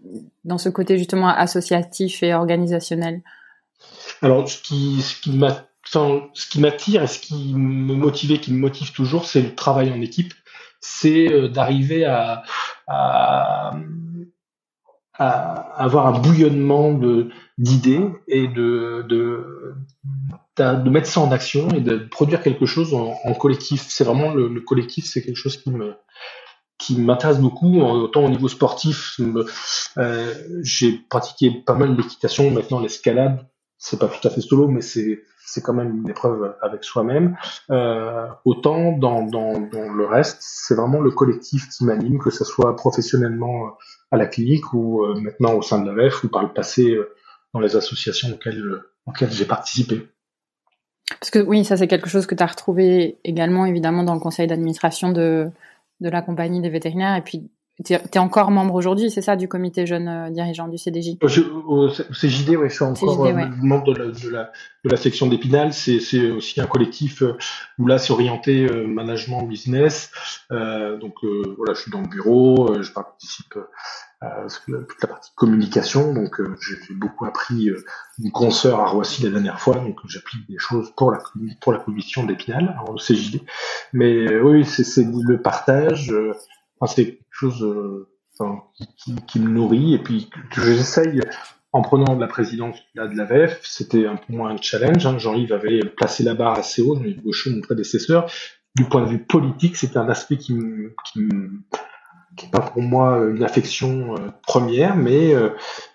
dans 0.45 0.59
ce 0.59 0.69
côté 0.69 0.99
justement 0.99 1.29
associatif 1.29 2.23
et 2.23 2.33
organisationnel? 2.33 3.23
Alors, 4.23 4.49
ce 4.49 4.63
qui, 4.63 5.03
ce 5.03 5.21
qui 5.21 5.33
m'a, 5.33 5.67
ce 5.85 6.49
qui 6.49 6.61
m'attire 6.61 7.03
et 7.03 7.09
ce 7.09 7.19
qui 7.19 7.55
me 7.55 7.95
motivait, 7.95 8.39
qui 8.39 8.53
me 8.53 8.59
motive 8.59 8.93
toujours, 8.93 9.27
c'est 9.27 9.43
le 9.43 9.55
travail 9.55 9.91
en 9.91 10.01
équipe 10.01 10.33
c'est 10.87 11.33
euh, 11.33 11.49
d'arriver 11.49 12.05
à, 12.05 12.43
avoir 15.19 16.07
un 16.07 16.19
bouillonnement 16.21 16.93
d'idées 17.59 18.07
et 18.29 18.47
de, 18.49 19.05
de, 19.09 19.75
de 20.59 20.91
mettre 20.91 21.09
ça 21.09 21.21
en 21.21 21.33
action 21.33 21.69
et 21.71 21.81
de 21.81 21.97
produire 21.97 22.43
quelque 22.43 22.67
chose 22.67 22.95
en, 22.95 23.35
collectif. 23.35 23.87
C'est 23.89 24.05
vraiment 24.05 24.33
le, 24.33 24.61
collectif, 24.61 25.07
c'est 25.07 25.23
quelque 25.23 25.37
chose 25.37 25.57
qui 25.57 25.71
me 25.71 25.95
qui 26.79 27.01
m'intéresse 27.01 27.39
beaucoup, 27.39 27.81
autant 27.81 28.27
au 28.27 28.29
niveau 28.29 28.49
sportif. 28.49 29.19
Euh, 29.97 30.35
j'ai 30.63 30.93
pratiqué 31.09 31.51
pas 31.51 31.75
mal 31.75 31.97
d'équitation, 31.97 32.51
maintenant 32.51 32.81
l'escalade, 32.81 33.49
c'est 33.79 33.99
pas 33.99 34.09
tout 34.09 34.27
à 34.27 34.31
fait 34.31 34.41
solo, 34.41 34.69
mais 34.69 34.81
c'est 34.81 35.23
c'est 35.47 35.63
quand 35.63 35.73
même 35.73 35.97
une 35.97 36.11
épreuve 36.11 36.57
avec 36.61 36.83
soi-même. 36.83 37.37
Euh, 37.71 38.27
autant 38.45 38.93
dans, 38.93 39.23
dans, 39.23 39.61
dans, 39.61 39.93
le 39.93 40.05
reste, 40.05 40.39
c'est 40.41 40.75
vraiment 40.75 41.01
le 41.01 41.13
collectif 41.13 41.69
qui 41.69 41.85
m'anime, 41.85 42.19
que 42.19 42.31
ce 42.31 42.45
soit 42.45 42.75
professionnellement 42.75 43.79
à 44.11 44.17
la 44.17 44.27
clinique 44.27 44.73
ou 44.73 45.05
euh, 45.05 45.15
maintenant 45.21 45.55
au 45.55 45.63
sein 45.63 45.81
de 45.81 45.89
la 45.89 45.95
VEF 45.95 46.25
ou 46.25 46.29
par 46.29 46.43
le 46.43 46.53
passé 46.53 46.91
euh, 46.91 47.15
dans 47.55 47.61
les 47.61 47.77
associations 47.77 48.31
auxquelles, 48.31 48.83
auxquelles 49.07 49.31
j'ai 49.31 49.45
participé. 49.45 50.09
Parce 51.21 51.31
que 51.31 51.39
oui, 51.39 51.65
ça 51.65 51.77
c'est 51.77 51.87
quelque 51.87 52.09
chose 52.09 52.27
que 52.27 52.35
tu 52.35 52.43
as 52.43 52.47
retrouvé 52.47 53.19
également 53.23 53.65
évidemment 53.67 54.03
dans 54.03 54.15
le 54.15 54.21
conseil 54.21 54.49
d'administration 54.49 55.13
de, 55.13 55.49
de 56.01 56.09
la 56.09 56.23
compagnie 56.23 56.61
des 56.61 56.71
vétérinaires 56.71 57.15
et 57.15 57.23
puis 57.23 57.49
tu 57.85 57.93
es, 57.93 58.19
encore 58.19 58.51
membre 58.51 58.75
aujourd'hui, 58.75 59.11
c'est 59.11 59.23
ça, 59.23 59.37
du 59.37 59.49
comité 59.49 59.87
jeune 59.87 60.09
euh, 60.09 60.31
dirigeant 60.31 60.69
du 60.69 60.79
CDJ 60.79 61.19
Au 61.23 61.29
CJD, 61.29 62.57
oui, 62.57 62.69
je 62.69 62.75
suis 62.75 62.85
encore 62.85 63.27
membre 63.63 63.93
de 63.93 63.99
la, 63.99 64.07
de, 64.07 64.29
la, 64.31 64.53
de 64.85 64.91
la 64.91 64.97
section 64.97 65.27
d'Épinal. 65.27 65.73
C'est 65.73 66.31
aussi 66.31 66.61
un 66.61 66.67
collectif 66.67 67.23
où 67.79 67.87
là, 67.87 67.99
c'est 67.99 68.13
orienté 68.13 68.67
management 68.87 69.43
business. 69.43 70.11
donc 70.51 71.15
voilà, 71.23 71.75
je 71.75 71.81
suis 71.81 71.91
dans 71.91 72.01
le 72.01 72.09
bureau, 72.09 72.83
je 72.83 72.93
participe 72.93 73.55
euh, 74.23 74.49
toute 74.69 75.03
la 75.03 75.09
partie 75.09 75.31
communication. 75.35 76.15
Donc 76.15 76.41
euh, 76.41 76.57
j'ai 76.61 76.95
beaucoup 76.95 77.27
appris 77.27 77.69
euh, 77.69 77.85
une 78.19 78.31
consoeur 78.31 78.81
à 78.81 78.87
Roissy 78.87 79.23
la 79.23 79.31
dernière 79.31 79.61
fois, 79.61 79.75
donc 79.75 79.99
j'applique 80.07 80.49
des 80.49 80.59
choses 80.59 80.91
pour 80.97 81.13
la 81.13 81.19
pour 81.61 81.73
la 81.73 81.79
commission 81.79 82.25
d'Épinal, 82.25 82.79
au 82.89 82.95
CJD. 82.95 83.43
Mais 83.93 84.39
oui, 84.41 84.65
c'est 84.65 85.05
le 85.05 85.43
partage. 85.43 86.15
C'est 86.87 87.07
quelque 87.07 87.25
chose 87.31 88.07
qui, 88.99 89.15
qui, 89.27 89.41
me 89.41 89.49
nourrit 89.49 89.95
et 89.95 89.99
puis 89.99 90.29
j'essaye 90.53 91.23
en 91.73 91.83
prenant 91.83 92.19
la 92.19 92.27
présidence 92.27 92.77
là, 92.95 93.07
de 93.07 93.15
la 93.17 93.25
VEF, 93.25 93.61
c'était 93.63 94.07
un 94.07 94.17
peu 94.17 94.33
moins 94.33 94.51
un 94.51 94.57
challenge. 94.61 95.07
Hein. 95.07 95.19
Jean-Yves 95.19 95.53
avait 95.53 95.81
placé 95.81 96.23
la 96.23 96.35
barre 96.35 96.59
assez 96.59 96.83
haut, 96.83 96.99
Gauchon, 97.25 97.51
mon 97.55 97.61
prédécesseur. 97.61 98.31
Du 98.75 98.85
point 98.85 99.03
de 99.03 99.09
vue 99.09 99.25
politique, 99.25 99.77
c'était 99.77 99.99
un 99.99 100.09
aspect 100.09 100.37
qui 100.37 100.55
qui 101.05 101.21
me, 101.21 101.63
n'est 102.45 102.51
pas 102.51 102.61
pour 102.61 102.83
moi 102.83 103.25
une 103.27 103.43
affection 103.43 104.15
euh, 104.15 104.31
première, 104.47 104.97
mais 104.97 105.35
euh, 105.35 105.51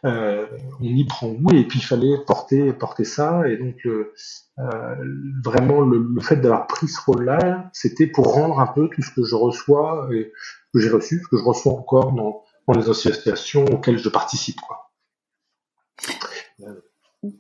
euh, 0.06 0.46
on 0.80 0.84
y 0.84 1.06
prend 1.06 1.30
goût 1.30 1.54
et 1.54 1.66
puis 1.66 1.80
il 1.80 1.86
fallait 1.86 2.18
porter 2.26 2.74
porter 2.74 3.04
ça 3.04 3.48
et 3.48 3.58
donc 3.58 3.88
vraiment 5.44 5.82
le, 5.82 6.20
fait 6.22 6.36
d'avoir 6.36 6.68
pris 6.68 6.88
ce 6.88 7.02
rôle-là, 7.02 7.70
c'était 7.74 8.08
pour 8.08 8.34
rendre 8.34 8.60
un 8.60 8.68
peu 8.68 8.90
tout 8.90 9.02
ce 9.02 9.12
que 9.12 9.24
je 9.24 9.36
reçois 9.36 10.08
et 10.14 10.32
que 10.74 10.80
j'ai 10.80 10.90
reçu, 10.90 11.22
que 11.30 11.38
je 11.38 11.44
reçois 11.44 11.74
encore 11.74 12.12
dans, 12.14 12.44
les 12.74 12.90
associations 12.90 13.66
auxquelles 13.66 13.98
je 13.98 14.08
participe. 14.08 14.56
Quoi. 14.62 14.92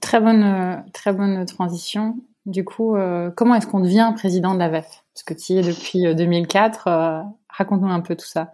Très 0.01 0.19
bonne 0.19 0.83
très 0.91 1.13
bonne 1.13 1.45
transition. 1.45 2.17
Du 2.45 2.65
coup, 2.65 2.97
comment 3.37 3.55
est-ce 3.55 3.65
qu'on 3.65 3.79
devient 3.79 4.11
président 4.13 4.53
de 4.53 4.59
la 4.59 4.67
VEF 4.67 5.05
Parce 5.13 5.23
que 5.23 5.33
tu 5.33 5.53
y 5.53 5.57
es 5.59 5.61
depuis 5.61 6.13
2004. 6.13 7.23
Raconte-nous 7.47 7.87
un 7.87 8.01
peu 8.01 8.17
tout 8.17 8.25
ça. 8.25 8.51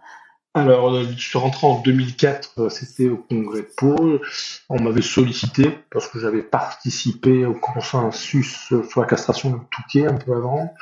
Alors, 0.58 0.92
euh, 0.92 1.04
je 1.16 1.28
suis 1.28 1.38
rentré 1.38 1.68
en 1.68 1.80
2004, 1.80 2.54
euh, 2.58 2.68
c'était 2.68 3.08
au 3.08 3.16
congrès 3.16 3.60
de 3.60 3.68
Pau. 3.76 4.20
On 4.68 4.82
m'avait 4.82 5.02
sollicité 5.02 5.78
parce 5.92 6.08
que 6.08 6.18
j'avais 6.18 6.42
participé 6.42 7.46
au 7.46 7.54
consensus 7.54 8.72
sur 8.88 9.00
la 9.00 9.06
castration 9.06 9.50
de 9.50 9.58
Touquet 9.70 10.08
un 10.08 10.16
peu 10.16 10.34
avant. 10.34 10.74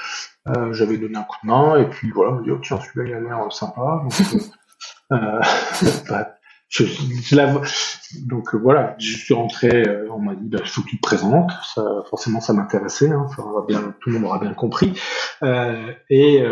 Euh, 0.49 0.73
j'avais 0.73 0.97
donné 0.97 1.18
un 1.18 1.25
coup 1.25 1.37
de 1.42 1.49
main 1.49 1.76
et 1.76 1.90
puis 1.90 2.11
voilà, 2.11 2.33
on 2.33 2.35
m'a 2.37 2.42
dit 2.42 2.50
oh, 2.50 2.59
tiens 2.62 2.80
celui-là 2.80 3.06
il 3.06 3.14
a 3.14 3.21
l'air 3.21 3.52
sympa. 3.52 4.02
Donc, 8.23 8.54
voilà, 8.54 8.97
je 8.99 9.16
suis 9.16 9.35
rentré, 9.35 9.85
on 10.11 10.21
m'a 10.21 10.35
dit 10.35 10.49
bah, 10.49 10.59
il 10.62 10.68
faut 10.68 10.80
que 10.83 10.88
tu 10.88 10.97
te 10.97 11.02
présentes. 11.02 11.50
Ça, 11.75 11.85
forcément 12.09 12.40
ça 12.40 12.54
m'intéressait, 12.54 13.11
hein, 13.11 13.26
tout 13.37 13.42
le 14.11 14.14
monde 14.14 14.25
aura 14.25 14.38
bien 14.38 14.54
compris. 14.54 14.99
et 15.42 16.42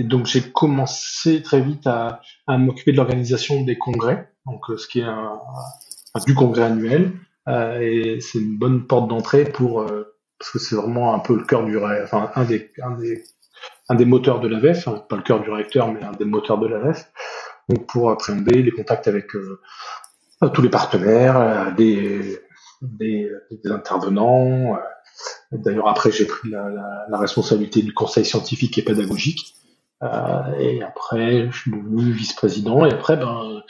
et 0.00 0.02
donc 0.02 0.24
j'ai 0.24 0.40
commencé 0.40 1.42
très 1.42 1.60
vite 1.60 1.86
à, 1.86 2.22
m'occuper 2.48 2.92
de 2.92 2.96
l'organisation 2.96 3.62
des 3.64 3.76
congrès, 3.76 4.32
donc 4.46 4.70
euh, 4.70 4.78
ce 4.78 4.88
qui 4.88 5.00
est 5.00 5.04
un, 5.04 5.38
du 6.26 6.34
congrès 6.34 6.62
annuel, 6.62 7.12
euh, 7.48 7.78
et 7.80 8.18
c'est 8.20 8.38
une 8.38 8.56
bonne 8.56 8.86
porte 8.86 9.08
d'entrée 9.08 9.44
pour 9.44 9.82
euh, 9.82 10.16
parce 10.38 10.52
que 10.52 10.58
c'est 10.58 10.74
vraiment 10.74 11.14
un 11.14 11.18
peu 11.18 11.36
le 11.36 11.44
cœur 11.44 11.64
du 11.64 11.76
enfin 11.78 12.30
un 12.34 12.44
des 13.94 14.04
moteurs 14.06 14.40
de 14.40 14.48
la 14.48 14.58
VEF, 14.58 14.88
hein, 14.88 15.04
pas 15.06 15.16
le 15.16 15.22
cœur 15.22 15.42
du 15.42 15.50
réacteur, 15.50 15.92
mais 15.92 16.02
un 16.02 16.12
des 16.12 16.24
moteurs 16.24 16.56
de 16.56 16.66
la 16.66 16.78
VEF, 16.78 17.12
donc 17.68 17.86
pour 17.86 18.10
appréhender 18.10 18.62
les 18.62 18.70
contacts 18.70 19.06
avec 19.06 19.26
tous 19.28 20.62
les 20.62 20.70
partenaires, 20.70 21.74
des, 21.76 22.40
intervenants. 23.66 24.78
D'ailleurs, 25.52 25.88
après, 25.88 26.10
j'ai 26.10 26.24
pris 26.24 26.48
la, 26.48 27.18
responsabilité 27.18 27.82
du 27.82 27.92
conseil 27.92 28.24
scientifique 28.24 28.78
et 28.78 28.82
pédagogique. 28.82 29.59
Euh, 30.02 30.58
et 30.58 30.82
après, 30.82 31.50
je 31.50 31.58
suis 31.58 31.70
devenu 31.70 32.12
vice-président. 32.12 32.86
Et 32.86 32.92
après, 32.92 33.16
ben, 33.16 33.62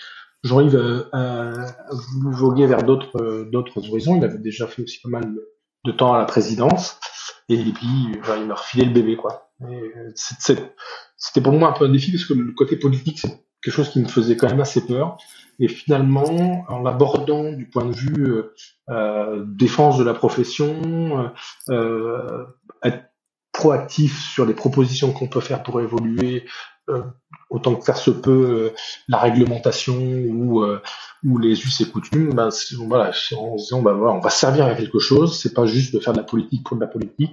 Jean-Yves 0.42 1.08
voguer 2.24 2.66
vers 2.66 2.82
d'autres 2.82 3.20
euh, 3.20 3.48
d'autres 3.50 3.88
horizons. 3.88 4.16
Il 4.16 4.24
avait 4.24 4.38
déjà 4.38 4.66
fait 4.66 4.82
aussi 4.82 5.00
pas 5.00 5.08
mal 5.08 5.34
de 5.84 5.92
temps 5.92 6.14
à 6.14 6.18
la 6.18 6.24
présidence. 6.24 6.98
Et 7.48 7.56
puis, 7.56 8.12
ben, 8.26 8.36
il 8.38 8.46
m'a 8.46 8.54
refilé 8.54 8.84
le 8.84 8.92
bébé, 8.92 9.16
quoi. 9.16 9.50
C'était 10.14 11.40
pour 11.42 11.52
moi 11.52 11.68
un 11.68 11.72
peu 11.72 11.84
un 11.84 11.92
défi 11.92 12.12
parce 12.12 12.24
que 12.24 12.34
le 12.34 12.52
côté 12.52 12.76
politique, 12.76 13.18
c'est 13.18 13.44
quelque 13.62 13.74
chose 13.74 13.90
qui 13.90 14.00
me 14.00 14.08
faisait 14.08 14.36
quand 14.36 14.48
même 14.48 14.60
assez 14.60 14.86
peur. 14.86 15.18
Et 15.58 15.68
finalement, 15.68 16.64
en 16.68 16.82
l'abordant 16.82 17.52
du 17.52 17.68
point 17.68 17.84
de 17.84 17.92
vue 17.92 18.26
euh, 18.26 18.54
euh 18.88 19.44
défense 19.46 19.98
de 19.98 20.04
la 20.04 20.14
profession, 20.14 21.30
euh, 21.68 22.44
être 22.82 23.09
proactif 23.60 24.18
sur 24.18 24.46
les 24.46 24.54
propositions 24.54 25.12
qu'on 25.12 25.28
peut 25.28 25.40
faire 25.40 25.62
pour 25.62 25.80
évoluer, 25.82 26.46
euh, 26.88 27.02
autant 27.50 27.74
que 27.74 27.84
faire 27.84 27.98
se 27.98 28.10
peut 28.10 28.70
euh, 28.72 28.74
la 29.06 29.18
réglementation 29.18 29.96
ou 29.96 30.62
euh, 30.62 30.80
ou 31.24 31.36
les 31.36 31.60
us 31.60 31.80
et 31.82 31.90
coutumes, 31.90 32.32
ben, 32.32 32.48
voilà, 32.86 33.12
en 33.36 33.56
disant 33.56 33.82
ben, 33.82 33.92
voilà, 33.92 34.14
on 34.14 34.20
va 34.20 34.30
servir 34.30 34.64
à 34.64 34.74
quelque 34.74 34.98
chose, 34.98 35.38
c'est 35.38 35.52
pas 35.52 35.66
juste 35.66 35.92
de 35.92 36.00
faire 36.00 36.14
de 36.14 36.18
la 36.18 36.24
politique 36.24 36.64
pour 36.64 36.76
de 36.76 36.80
la 36.80 36.86
politique. 36.86 37.32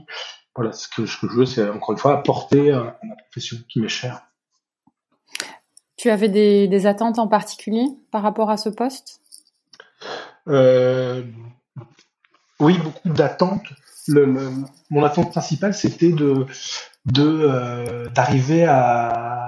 Voilà, 0.54 0.74
ce 0.74 0.90
que, 0.90 1.06
ce 1.06 1.18
que 1.18 1.30
je 1.30 1.38
veux, 1.38 1.46
c'est 1.46 1.70
encore 1.70 1.94
une 1.94 1.98
fois 1.98 2.18
apporter 2.18 2.72
à, 2.72 3.00
la 3.08 3.16
profession 3.24 3.58
qui 3.70 3.80
m'est 3.80 3.88
chère. 3.88 4.22
Tu 5.96 6.10
avais 6.10 6.30
des, 6.30 6.68
des, 6.68 6.86
attentes 6.88 7.20
en 7.20 7.28
particulier 7.28 7.86
par 8.12 8.22
rapport 8.22 8.50
à 8.50 8.58
ce 8.58 8.70
poste? 8.70 9.22
Oui, 12.60 12.78
beaucoup 12.80 13.10
d'attentes 13.10 13.68
le, 14.08 14.52
mon 14.90 15.04
attente 15.04 15.32
principale, 15.32 15.74
c'était 15.74 16.12
de 16.12 16.46
de 17.06 18.08
d'arriver 18.14 18.66
à, 18.66 19.48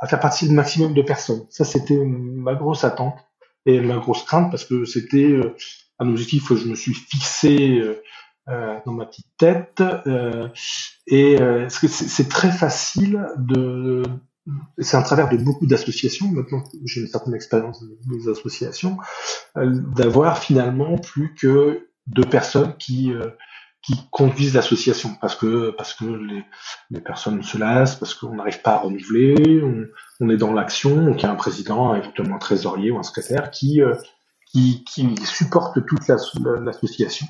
à, 0.00 0.06
faire 0.06 0.20
participer 0.20 0.50
le 0.50 0.56
maximum 0.56 0.94
de 0.94 1.02
personnes. 1.02 1.44
Ça, 1.50 1.64
c'était 1.64 1.98
ma 2.04 2.54
grosse 2.54 2.84
attente 2.84 3.16
et 3.66 3.80
ma 3.80 3.96
grosse 3.96 4.22
crainte 4.24 4.50
parce 4.50 4.64
que 4.64 4.84
c'était 4.84 5.30
euh, 5.30 5.54
un 5.98 6.08
objectif 6.08 6.48
que 6.48 6.56
je 6.56 6.68
me 6.68 6.74
suis 6.74 6.94
fixé 6.94 7.78
euh, 7.78 8.02
euh 8.48 8.78
dans 8.84 8.92
ma 8.92 9.06
petite 9.06 9.28
tête. 9.38 9.80
Euh, 9.80 10.48
et 11.06 11.40
euh, 11.40 11.68
c'est 11.68 12.28
très 12.28 12.50
facile 12.50 13.26
de 13.38 14.02
c'est 14.78 14.98
un 14.98 15.02
travers 15.02 15.30
de 15.30 15.38
beaucoup 15.38 15.66
d'associations, 15.66 16.28
maintenant 16.28 16.62
j'ai 16.84 17.00
une 17.00 17.06
certaine 17.06 17.34
expérience 17.34 17.82
des 18.04 18.28
associations, 18.28 18.98
d'avoir 19.56 20.36
finalement 20.36 20.98
plus 20.98 21.32
que 21.34 21.88
deux 22.06 22.26
personnes 22.26 22.76
qui, 22.76 23.10
qui 23.84 23.94
conduisent 24.10 24.54
l'association 24.54 25.16
parce 25.20 25.36
que 25.36 25.70
parce 25.76 25.94
que 25.94 26.04
les, 26.04 26.44
les 26.90 27.00
personnes 27.00 27.42
se 27.42 27.58
lassent, 27.58 27.96
parce 27.96 28.14
qu'on 28.14 28.34
n'arrive 28.34 28.62
pas 28.62 28.74
à 28.74 28.78
renouveler, 28.78 29.62
on, 29.62 29.84
on 30.20 30.30
est 30.30 30.36
dans 30.36 30.52
l'action, 30.52 30.96
donc 31.04 31.20
il 31.20 31.22
y 31.24 31.26
a 31.26 31.32
un 31.32 31.36
président, 31.36 31.94
éventuellement 31.94 32.36
un 32.36 32.38
trésorier 32.38 32.90
ou 32.90 32.98
un 32.98 33.02
secrétaire 33.02 33.50
qui 33.50 33.82
euh, 33.82 33.94
qui, 34.50 34.84
qui 34.84 35.16
supporte 35.26 35.84
toute 35.86 36.06
l'association. 36.08 37.26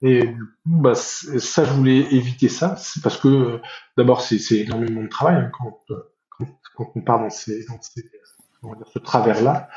Et 0.00 0.26
du 0.26 0.44
coup, 0.44 0.80
bah, 0.80 0.94
ça, 0.94 1.64
je 1.64 1.72
voulais 1.72 1.98
éviter 2.14 2.48
ça, 2.48 2.76
parce 3.02 3.16
que 3.18 3.60
d'abord 3.96 4.20
c'est 4.20 4.38
énormément 4.56 5.02
de 5.02 5.08
travail 5.08 5.36
hein, 5.36 5.50
quand, 5.52 5.80
quand, 6.30 6.46
quand, 6.76 6.92
on 6.94 7.02
part 7.02 7.20
dans 7.20 7.30
ces, 7.30 7.64
dans 7.66 7.80
ces 7.80 8.02
ce 8.92 8.98
travers-là, 8.98 9.68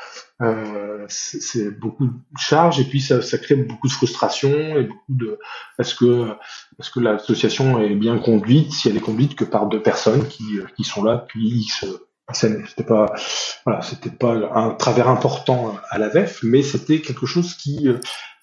euh, 0.42 1.06
c'est 1.08 1.70
beaucoup 1.70 2.06
de 2.06 2.12
charges 2.38 2.78
et 2.80 2.84
puis 2.84 3.00
ça, 3.00 3.22
ça, 3.22 3.38
crée 3.38 3.56
beaucoup 3.56 3.88
de 3.88 3.92
frustration 3.92 4.50
et 4.50 4.84
beaucoup 4.84 5.14
de 5.14 5.38
parce 5.76 5.94
que 5.94 6.28
parce 6.76 6.90
que 6.90 7.00
l'association 7.00 7.80
est 7.80 7.94
bien 7.94 8.18
conduite 8.18 8.72
si 8.72 8.88
elle 8.88 8.96
est 8.96 9.00
conduite 9.00 9.34
que 9.34 9.44
par 9.44 9.66
deux 9.66 9.82
personnes 9.82 10.26
qui, 10.28 10.58
qui 10.76 10.84
sont 10.84 11.02
là 11.02 11.24
puis 11.28 11.48
X 11.48 11.86
c'était 12.32 12.84
pas 12.84 13.14
voilà 13.64 13.82
c'était 13.82 14.10
pas 14.10 14.34
un 14.54 14.74
travers 14.74 15.08
important 15.08 15.76
à 15.90 15.98
la 15.98 16.08
VEF 16.08 16.40
mais 16.42 16.62
c'était 16.62 17.00
quelque 17.00 17.26
chose 17.26 17.54
qui 17.54 17.88
euh, 17.88 17.98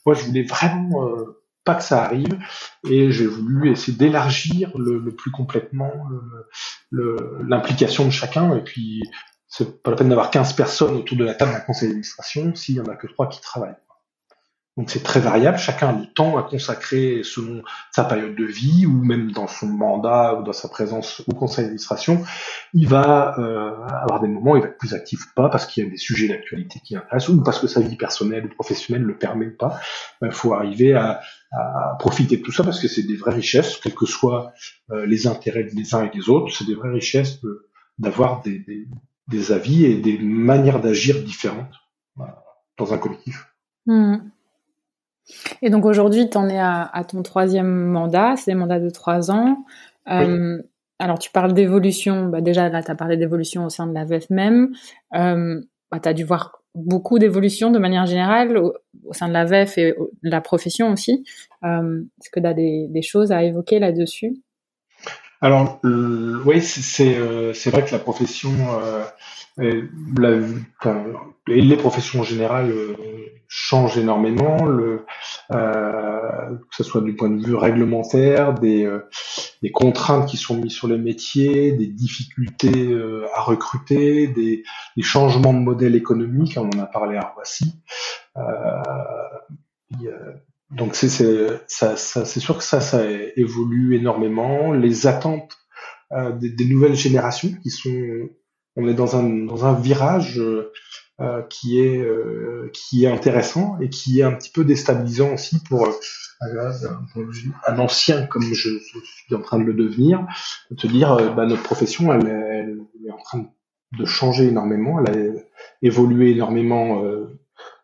moi 0.06 0.16
je 0.16 0.24
voulais 0.24 0.44
vraiment 0.44 1.08
euh, 1.08 1.44
pas 1.64 1.76
que 1.76 1.84
ça 1.84 2.04
arrive 2.04 2.40
et 2.90 3.12
j'ai 3.12 3.28
voulu 3.28 3.72
essayer 3.72 3.98
d'élargir 3.98 4.78
le, 4.78 5.00
le, 5.00 5.16
plus 5.16 5.32
complètement 5.32 5.94
l'implication 6.92 8.06
de 8.06 8.10
chacun 8.10 8.54
et 8.58 8.62
puis 8.62 9.02
c'est 9.56 9.84
pas 9.84 9.92
la 9.92 9.98
peine 9.98 10.10
d'avoir 10.10 10.32
15 10.32 10.54
personnes 10.54 10.96
autour 10.96 11.16
de 11.16 11.26
la 11.26 11.36
table 11.36 11.52
d'un 11.52 11.60
conseil 11.60 11.90
d'administration 11.90 12.56
s'il 12.56 12.76
y 12.76 12.82
en 12.82 12.86
a 12.86 12.96
que 12.96 13.06
trois 13.06 13.30
qui 13.30 13.40
travaillent. 13.40 13.76
Donc 14.78 14.90
c'est 14.90 15.04
très 15.04 15.20
variable, 15.20 15.60
chacun 15.60 15.90
a 15.90 15.92
le 15.92 16.08
temps 16.08 16.36
à 16.40 16.42
consacrer 16.42 17.22
selon 17.24 17.62
sa 17.92 18.04
période 18.04 18.36
de 18.36 18.46
vie 18.46 18.88
ou 18.88 19.04
même 19.04 19.32
dans 19.32 19.46
son 19.46 19.68
mandat 19.68 20.34
ou 20.34 20.44
dans 20.44 20.54
sa 20.54 20.70
présence 20.70 21.22
au 21.28 21.34
conseil 21.34 21.66
d'administration. 21.66 22.24
Il 22.74 22.88
va 22.88 23.38
euh, 23.38 23.76
avoir 24.02 24.22
des 24.22 24.28
moments 24.28 24.54
où 24.54 24.58
il 24.58 24.64
va 24.64 24.70
être 24.70 24.80
plus 24.80 24.96
actif 24.96 25.24
ou 25.24 25.30
pas 25.36 25.50
parce 25.50 25.68
qu'il 25.68 25.84
y 25.84 25.88
a 25.88 25.90
des 25.92 25.98
sujets 25.98 26.28
d'actualité 26.28 26.80
qui 26.84 26.96
intéressent 26.96 27.30
ou 27.30 27.44
parce 27.44 27.60
que 27.60 27.68
sa 27.68 27.82
vie 27.82 27.96
personnelle 27.96 28.48
ou 28.48 28.50
professionnelle 28.50 29.04
ne 29.04 29.08
le 29.10 29.18
permet 29.20 29.52
pas. 29.52 29.80
Il 30.24 30.32
faut 30.32 30.56
arriver 30.56 30.96
à, 30.96 31.22
profiter 32.00 32.38
de 32.38 32.42
tout 32.42 32.52
ça 32.52 32.64
parce 32.64 32.80
que 32.80 32.88
c'est 32.88 33.04
des 33.04 33.16
vraies 33.16 33.36
richesses, 33.36 33.78
quels 33.78 33.94
que 33.94 34.08
soient 34.08 34.54
euh, 34.90 35.06
les 35.06 35.28
intérêts 35.28 35.66
des 35.66 35.94
uns 35.94 36.06
et 36.06 36.10
des 36.10 36.28
autres, 36.28 36.52
c'est 36.52 36.66
des 36.66 36.74
vraies 36.74 36.90
richesses 36.90 37.40
d'avoir 38.00 38.42
des, 38.42 38.66
des 39.28 39.52
avis 39.52 39.86
et 39.86 39.96
des 39.96 40.18
manières 40.18 40.82
d'agir 40.82 41.22
différentes 41.24 41.74
dans 42.78 42.94
un 42.94 42.98
collectif. 42.98 43.54
Hmm. 43.86 44.18
Et 45.62 45.70
donc 45.70 45.86
aujourd'hui, 45.86 46.30
tu 46.30 46.38
en 46.38 46.50
es 46.50 46.60
à, 46.60 47.06
ton 47.08 47.24
troisième 47.24 47.86
mandat, 47.86 48.36
c'est 48.36 48.52
des 48.52 48.56
mandats 48.56 48.80
de 48.80 48.90
trois 48.90 49.32
ans. 49.32 49.66
Euh, 50.10 50.62
alors 51.00 51.20
tu 51.20 51.32
parles 51.32 51.54
d'évolution, 51.54 52.28
bah 52.28 52.42
déjà 52.42 52.70
là 52.70 52.84
tu 52.84 52.92
as 52.92 52.96
parlé 52.96 53.18
d'évolution 53.18 53.66
au 53.66 53.70
sein 53.70 53.88
de 53.88 53.94
la 53.94 54.06
VEF 54.06 54.30
même. 54.30 54.74
Euh, 55.16 55.62
bah, 55.92 56.00
tu 56.02 56.10
as 56.10 56.14
dû 56.14 56.24
voir 56.24 56.62
beaucoup 56.76 57.20
d'évolution 57.20 57.72
de 57.72 57.80
manière 57.80 58.06
générale 58.06 58.58
au, 58.58 58.74
sein 59.12 59.28
de 59.28 59.34
la 59.34 59.46
VEF 59.46 59.78
et 59.78 59.94
de 60.24 60.30
la 60.30 60.42
profession 60.42 60.92
aussi. 60.92 61.24
Euh, 61.64 62.02
Est-ce 62.20 62.30
que 62.30 62.40
tu 62.40 62.46
as 62.46 62.54
des, 62.54 62.88
des, 62.90 63.02
choses 63.02 63.32
à 63.32 63.44
évoquer 63.44 63.80
là-dessus? 63.80 64.42
Alors 65.44 65.80
oui, 65.84 66.62
c'est 66.62 67.70
vrai 67.70 67.86
que 67.86 67.92
la 67.92 68.00
profession 68.00 68.50
et, 69.62 69.84
les 71.48 71.78
professions 71.78 72.22
en 72.22 72.24
général 72.24 72.72
euh, 72.72 72.96
changent 73.48 73.98
énormément, 73.98 74.68
euh, 74.68 74.98
que 75.52 76.76
ce 76.76 76.84
soit 76.84 77.02
du 77.02 77.16
point 77.16 77.30
de 77.30 77.46
vue 77.46 77.56
réglementaire, 77.56 78.56
des, 78.56 78.84
euh, 78.86 79.08
des, 79.62 79.72
contraintes 79.72 80.28
qui 80.28 80.38
sont 80.38 80.56
mises 80.56 80.74
sur 80.74 80.88
les 80.88 80.98
métiers, 80.98 81.74
des 81.74 81.88
difficultés 81.88 82.88
euh, 82.92 83.28
à 83.36 83.42
recruter, 83.42 84.28
des, 84.28 84.64
des, 84.98 85.04
changements 85.04 85.54
de 85.54 85.60
modèle 85.60 85.96
économique, 85.96 86.58
on 86.58 86.70
en 86.70 86.80
a 86.82 86.88
parlé 86.88 87.18
à 87.18 87.34
Roissy. 87.36 87.76
Donc 90.76 90.96
c'est 90.96 91.10
ça, 91.68 91.96
ça, 91.96 92.26
sûr 92.26 92.58
que 92.58 92.64
ça, 92.64 92.82
ça 92.82 93.04
évolue 93.36 93.96
énormément. 93.96 94.72
Les 94.72 95.08
attentes 95.08 95.58
des, 96.40 96.50
des 96.50 96.66
nouvelles 96.66 96.96
générations 96.96 97.52
qui 97.62 97.70
sont 97.70 97.90
on 98.76 98.88
est 98.88 98.94
dans 98.94 99.16
un, 99.16 99.24
dans 99.46 99.66
un 99.66 99.74
virage 99.74 100.40
euh, 100.40 100.72
euh, 101.20 101.44
qui 101.44 101.80
est 101.80 102.00
euh, 102.00 102.72
qui 102.74 103.06
est 103.06 103.12
intéressant 103.12 103.78
et 103.80 103.90
qui 103.90 104.20
est 104.20 104.24
un 104.24 104.34
petit 104.34 104.50
peu 104.50 104.64
déstabilisant 104.66 105.34
aussi 105.34 105.62
pour 105.64 105.88
un 107.68 107.80
ancien 107.80 108.26
comme 108.26 108.42
je, 108.42 108.70
suis 108.80 109.36
en 109.36 109.42
train 109.42 109.60
de 109.60 109.64
le 109.64 109.74
devenir, 109.74 110.26
de 110.72 110.76
te 110.76 110.88
dire 110.88 111.34
bah, 111.36 111.46
notre 111.46 111.64
profession 111.64 112.12
elle, 112.14 112.28
elle, 112.28 112.80
est 113.08 113.12
en 113.12 113.22
train 113.22 113.46
de 113.98 114.06
changer 114.06 114.48
énormément, 114.48 115.00
elle 115.00 115.16
a 115.16 115.42
évolué 115.84 116.32
énormément 116.32 117.04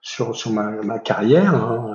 sur 0.02 0.36
sur 0.36 0.52
ma, 0.52 0.72
ma 0.82 0.98
carrière, 0.98 1.54
hein, 1.54 1.89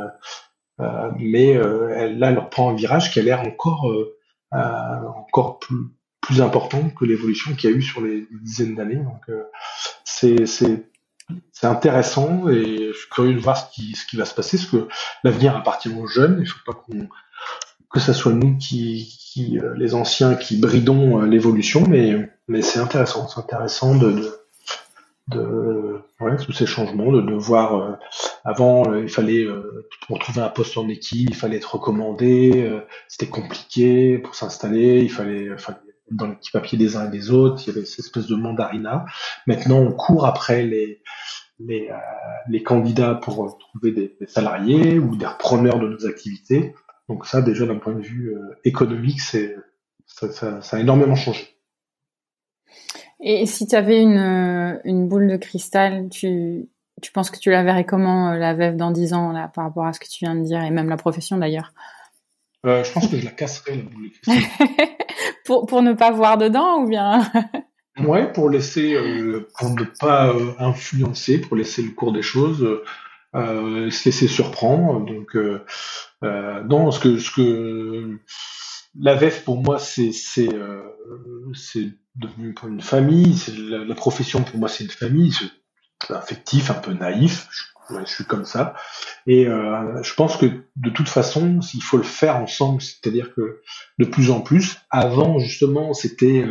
mais 0.79 1.51
elle, 1.51 2.19
là 2.19 2.31
elle 2.31 2.39
reprend 2.39 2.71
un 2.71 2.75
virage 2.75 3.13
qui 3.13 3.21
a 3.21 3.23
l'air 3.23 3.41
encore 3.41 3.87
encore 4.53 5.59
plus 5.59 5.77
plus 6.25 6.41
important 6.41 6.89
que 6.91 7.05
l'évolution 7.05 7.55
qu'il 7.55 7.71
y 7.71 7.73
a 7.73 7.77
eu 7.77 7.83
sur 7.83 8.01
les 8.01 8.27
dizaines 8.43 8.75
d'années. 8.75 8.97
Donc 8.97 9.21
euh, 9.29 9.43
c'est 10.05 10.47
c'est 10.47 11.67
intéressant 11.67 12.49
et 12.49 12.89
je 12.89 12.93
suis 12.93 13.09
curieux 13.11 13.35
de 13.35 13.41
voir 13.41 13.57
ce 13.57 13.75
qui 13.75 13.95
ce 13.95 14.07
qui 14.07 14.17
va 14.17 14.25
se 14.25 14.35
passer 14.35 14.57
parce 14.57 14.71
que 14.71 14.89
l'avenir 15.23 15.57
appartient 15.57 15.91
aux 15.91 16.07
jeunes. 16.07 16.39
Il 16.41 16.47
faut 16.47 16.61
pas 16.67 16.73
qu'on 16.73 17.09
que 17.93 18.01
ça 18.01 18.13
soit 18.13 18.33
nous 18.33 18.57
qui, 18.59 19.17
qui 19.33 19.59
euh, 19.59 19.75
les 19.77 19.95
anciens 19.95 20.35
qui 20.35 20.59
bridons 20.59 21.23
euh, 21.23 21.27
l'évolution, 21.27 21.85
mais 21.89 22.29
mais 22.49 22.61
c'est 22.61 22.81
intéressant, 22.81 23.29
c'est 23.29 23.41
intéressant 23.41 23.95
de, 23.95 24.13
de 24.13 24.39
de 25.29 26.01
ouais, 26.21 26.37
tous 26.37 26.53
ces 26.53 26.67
changements, 26.67 27.13
de, 27.13 27.21
de 27.21 27.35
voir 27.35 27.99
avant 28.45 28.95
il 28.95 29.09
fallait 29.09 29.47
pour 30.07 30.19
trouver 30.19 30.43
un 30.43 30.49
poste 30.49 30.77
en 30.77 30.89
équipe, 30.89 31.31
il 31.31 31.35
fallait 31.35 31.57
être 31.57 31.75
recommandé, 31.75 32.71
c'était 33.09 33.31
compliqué 33.31 34.19
pour 34.19 34.35
s'installer, 34.35 35.01
il 35.01 35.11
fallait, 35.11 35.57
fallait 35.57 35.79
dans 36.11 36.27
les 36.27 36.35
petits 36.35 36.51
papiers 36.51 36.79
des 36.79 36.97
uns 36.97 37.07
et 37.07 37.11
des 37.11 37.31
autres, 37.31 37.63
il 37.65 37.69
y 37.69 37.77
avait 37.77 37.87
cette 37.87 38.01
espèce 38.01 38.27
de 38.27 38.37
mandarina. 38.37 39.05
Maintenant, 39.47 39.79
on 39.79 39.93
court 39.93 40.27
après 40.27 40.63
les, 40.63 41.03
les, 41.59 41.89
euh, 41.91 41.97
les 42.49 42.63
candidats 42.63 43.15
pour 43.15 43.59
trouver 43.59 43.93
des, 43.93 44.17
salariés 44.27 44.99
ou 44.99 45.17
des 45.17 45.27
repreneurs 45.27 45.79
de 45.79 45.89
nos 45.89 46.07
activités. 46.07 46.75
Donc 47.09 47.27
ça, 47.27 47.43
déjà, 47.43 47.67
d'un 47.67 47.79
point 47.79 47.95
de 47.95 48.03
vue 48.03 48.35
euh, 48.35 48.61
économique, 48.65 49.21
c'est 49.21 49.57
ça, 50.07 50.31
ça, 50.31 50.61
ça, 50.61 50.77
a 50.77 50.81
énormément 50.81 51.17
changé. 51.17 51.49
Et 53.21 53.47
si 53.47 53.67
tu 53.67 53.75
avais 53.75 54.03
une, 54.03 54.19
euh, 54.19 54.79
une 54.85 55.09
boule 55.09 55.29
de 55.29 55.37
cristal, 55.37 56.09
tu, 56.11 56.69
tu 57.03 57.13
penses 57.13 57.31
que 57.31 57.39
tu 57.39 57.51
la 57.51 57.63
verrais 57.63 57.85
comment, 57.85 58.33
la 58.33 58.55
VEF, 58.55 58.77
dans 58.77 58.91
10 58.91 59.15
ans, 59.15 59.33
là, 59.33 59.49
par 59.49 59.65
rapport 59.65 59.87
à 59.87 59.93
ce 59.93 60.01
que 60.01 60.07
tu 60.07 60.25
viens 60.25 60.35
de 60.35 60.43
dire, 60.43 60.63
et 60.63 60.71
même 60.71 60.89
la 60.89 60.97
profession 60.97 61.37
d'ailleurs? 61.39 61.73
Euh, 62.67 62.83
Je 62.83 62.93
pense 62.93 63.09
que 63.09 63.19
je 63.19 63.25
la 63.25 63.31
casserais, 63.31 63.77
la 63.77 63.83
boule 63.83 64.11
pour, 65.45 65.67
pour 65.67 65.83
ne 65.83 65.93
pas 65.93 66.11
voir 66.11 66.39
dedans 66.39 66.83
ou 66.83 66.89
bien? 66.89 67.31
Ouais, 68.01 68.33
pour 68.33 68.51
laisser, 68.51 68.95
euh, 68.95 69.49
pour 69.57 69.71
ne 69.71 69.85
pas 69.85 70.31
euh, 70.31 70.53
influencer, 70.59 71.41
pour 71.41 71.57
laisser 71.57 71.81
le 71.81 71.91
cours 71.93 72.13
des 72.13 72.23
choses, 72.23 72.83
euh, 73.37 73.91
se 73.91 74.09
laisser 74.09 74.27
surprendre. 74.27 75.07
Donc, 75.07 75.37
euh, 75.37 75.65
euh, 76.25 76.65
non, 76.65 76.91
ce 76.91 76.99
que, 76.99 77.19
ce 77.19 77.31
que 77.31 78.19
la 78.99 79.15
VEF 79.15 79.45
pour 79.45 79.63
moi, 79.63 79.79
c'est, 79.79 80.11
c'est, 80.11 80.49
c'est 81.53 81.93
devenu 82.17 82.53
une 82.67 82.81
famille. 82.81 83.37
C'est 83.37 83.57
la, 83.57 83.85
la, 83.85 83.95
profession 83.95 84.43
pour 84.43 84.59
moi, 84.59 84.69
c'est 84.69 84.83
une 84.83 84.91
famille. 84.91 85.33
Affectif, 86.11 86.71
un 86.71 86.75
peu 86.75 86.93
naïf. 86.93 87.49
Je 87.91 88.05
suis 88.07 88.25
comme 88.25 88.47
ça. 88.47 88.75
Et 89.27 89.47
euh, 89.47 90.03
je 90.03 90.15
pense 90.15 90.39
que 90.39 90.47
de 90.47 90.91
toute 90.91 91.09
façon, 91.09 91.61
il 91.75 91.83
faut 91.83 91.99
le 91.99 92.03
faire 92.03 92.37
ensemble. 92.37 92.81
C'est-à-dire 92.81 93.35
que 93.35 93.61
de 93.99 94.05
plus 94.07 94.31
en 94.31 94.41
plus, 94.41 94.79
avant 94.91 95.39
justement, 95.39 95.93
c'était 95.93 96.47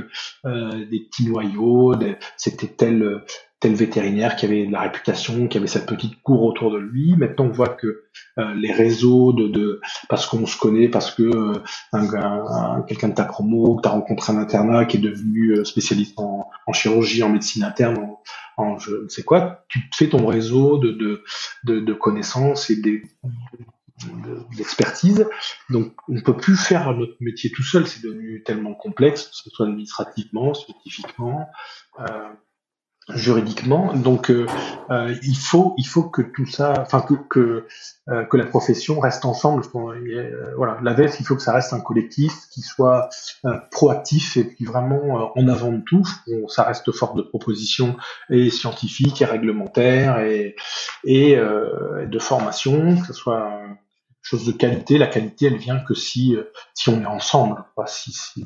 euh, 0.46 0.86
des 0.86 1.00
petits 1.00 1.28
noyaux, 1.28 1.96
c'était 2.38 2.68
tel 2.68 3.24
tel 3.63 3.76
vétérinaire 3.76 4.36
qui 4.36 4.45
avait 4.45 4.65
de 4.65 4.73
la 4.73 4.82
réputation, 4.82 5.47
qui 5.47 5.58
avait 5.58 5.67
cette 5.67 5.86
petite 5.86 6.21
cour 6.21 6.43
autour 6.43 6.69
de 6.69 6.78
lui. 6.78 7.15
Maintenant, 7.15 7.45
on 7.45 7.52
voit 7.52 7.69
que 7.69 8.04
euh, 8.38 8.54
les 8.56 8.73
réseaux 8.73 9.32
de, 9.32 9.47
de 9.47 9.80
parce 10.10 10.26
qu'on 10.28 10.45
se 10.45 10.58
connaît, 10.58 10.89
parce 10.89 11.12
que 11.15 11.23
euh, 11.23 11.54
un, 11.93 12.82
quelqu'un 12.88 13.08
de 13.08 13.15
ta 13.15 13.23
promo, 13.23 13.78
que 13.78 13.84
tu 13.84 13.88
rencontré 13.88 14.34
un 14.34 14.38
internat 14.38 14.86
qui 14.86 14.97
est 14.97 14.99
devenu 14.99 15.54
euh, 15.54 15.63
spécialiste 15.63 16.19
en, 16.19 16.49
en 16.67 16.73
chirurgie, 16.73 17.23
en 17.23 17.30
médecine 17.30 17.63
interne, 17.63 17.97
en, 17.97 18.21
en, 18.58 18.78
je 18.80 19.04
ne 19.06 19.08
sais 19.08 19.23
quoi, 19.23 19.63
tu 19.69 19.80
fais 19.95 20.10
ton 20.10 20.28
réseau 20.28 20.78
de, 20.78 20.91
de, 20.91 21.23
de, 21.63 21.80
de 21.80 21.93
connaissances 21.93 22.69
et 22.69 22.76
des 22.76 23.02
d'expertise. 24.58 25.26
Donc, 25.69 25.93
on 26.10 26.13
ne 26.13 26.21
peut 26.21 26.36
plus 26.36 26.58
faire 26.58 26.93
notre 26.93 27.15
métier 27.21 27.52
tout 27.52 27.63
seul. 27.63 27.88
C'est 27.88 28.04
devenu 28.04 28.43
tellement 28.43 28.73
complexe, 28.73 29.28
que 29.28 29.36
ce 29.36 29.49
soit 29.49 29.65
administrativement, 29.67 30.54
scientifiquement. 30.54 31.47
Euh, 31.99 32.30
juridiquement. 33.10 33.94
Donc, 33.94 34.32
euh, 34.32 34.46
euh, 34.89 35.13
il 35.24 35.36
faut, 35.36 35.74
il 35.78 35.86
faut 35.86 36.04
que 36.04 36.22
tout 36.22 36.46
ça, 36.46 36.74
enfin 36.80 37.02
que 37.02 37.16
que, 37.30 37.66
euh, 38.10 38.26
la 38.34 38.46
profession 38.46 39.00
reste 39.00 39.26
ensemble. 39.26 39.63
voilà, 40.58 40.80
la 40.82 40.94
il 41.00 41.26
faut 41.26 41.36
que 41.36 41.42
ça 41.42 41.54
reste 41.54 41.74
un 41.74 41.80
collectif 41.80 42.34
qui 42.52 42.62
soit 42.62 43.10
proactif 43.72 44.38
et 44.38 44.44
puis 44.44 44.66
vraiment 44.66 45.32
en 45.36 45.48
avant 45.48 45.72
de 45.72 45.82
tout. 45.82 46.08
ça 46.48 46.63
reste 46.63 46.92
fort 46.92 47.13
de 47.16 47.22
propositions 47.22 47.98
et 48.30 48.50
scientifiques 48.50 49.22
et 49.22 49.26
réglementaires 49.26 50.20
et 50.20 50.56
et 51.06 51.36
de 51.36 52.20
formation, 52.20 52.98
que 52.98 53.08
ce 53.08 53.13
soit 53.13 53.62
chose 54.22 54.46
de 54.46 54.52
qualité. 54.54 54.98
La 54.98 55.08
qualité, 55.08 55.48
elle 55.48 55.58
vient 55.58 55.80
que 55.80 55.94
si 55.94 56.38
si 56.74 56.89
on 56.89 57.02
est 57.02 57.06
ensemble, 57.06 57.63
pas 57.76 57.88
si, 57.88 58.12
si 58.12 58.46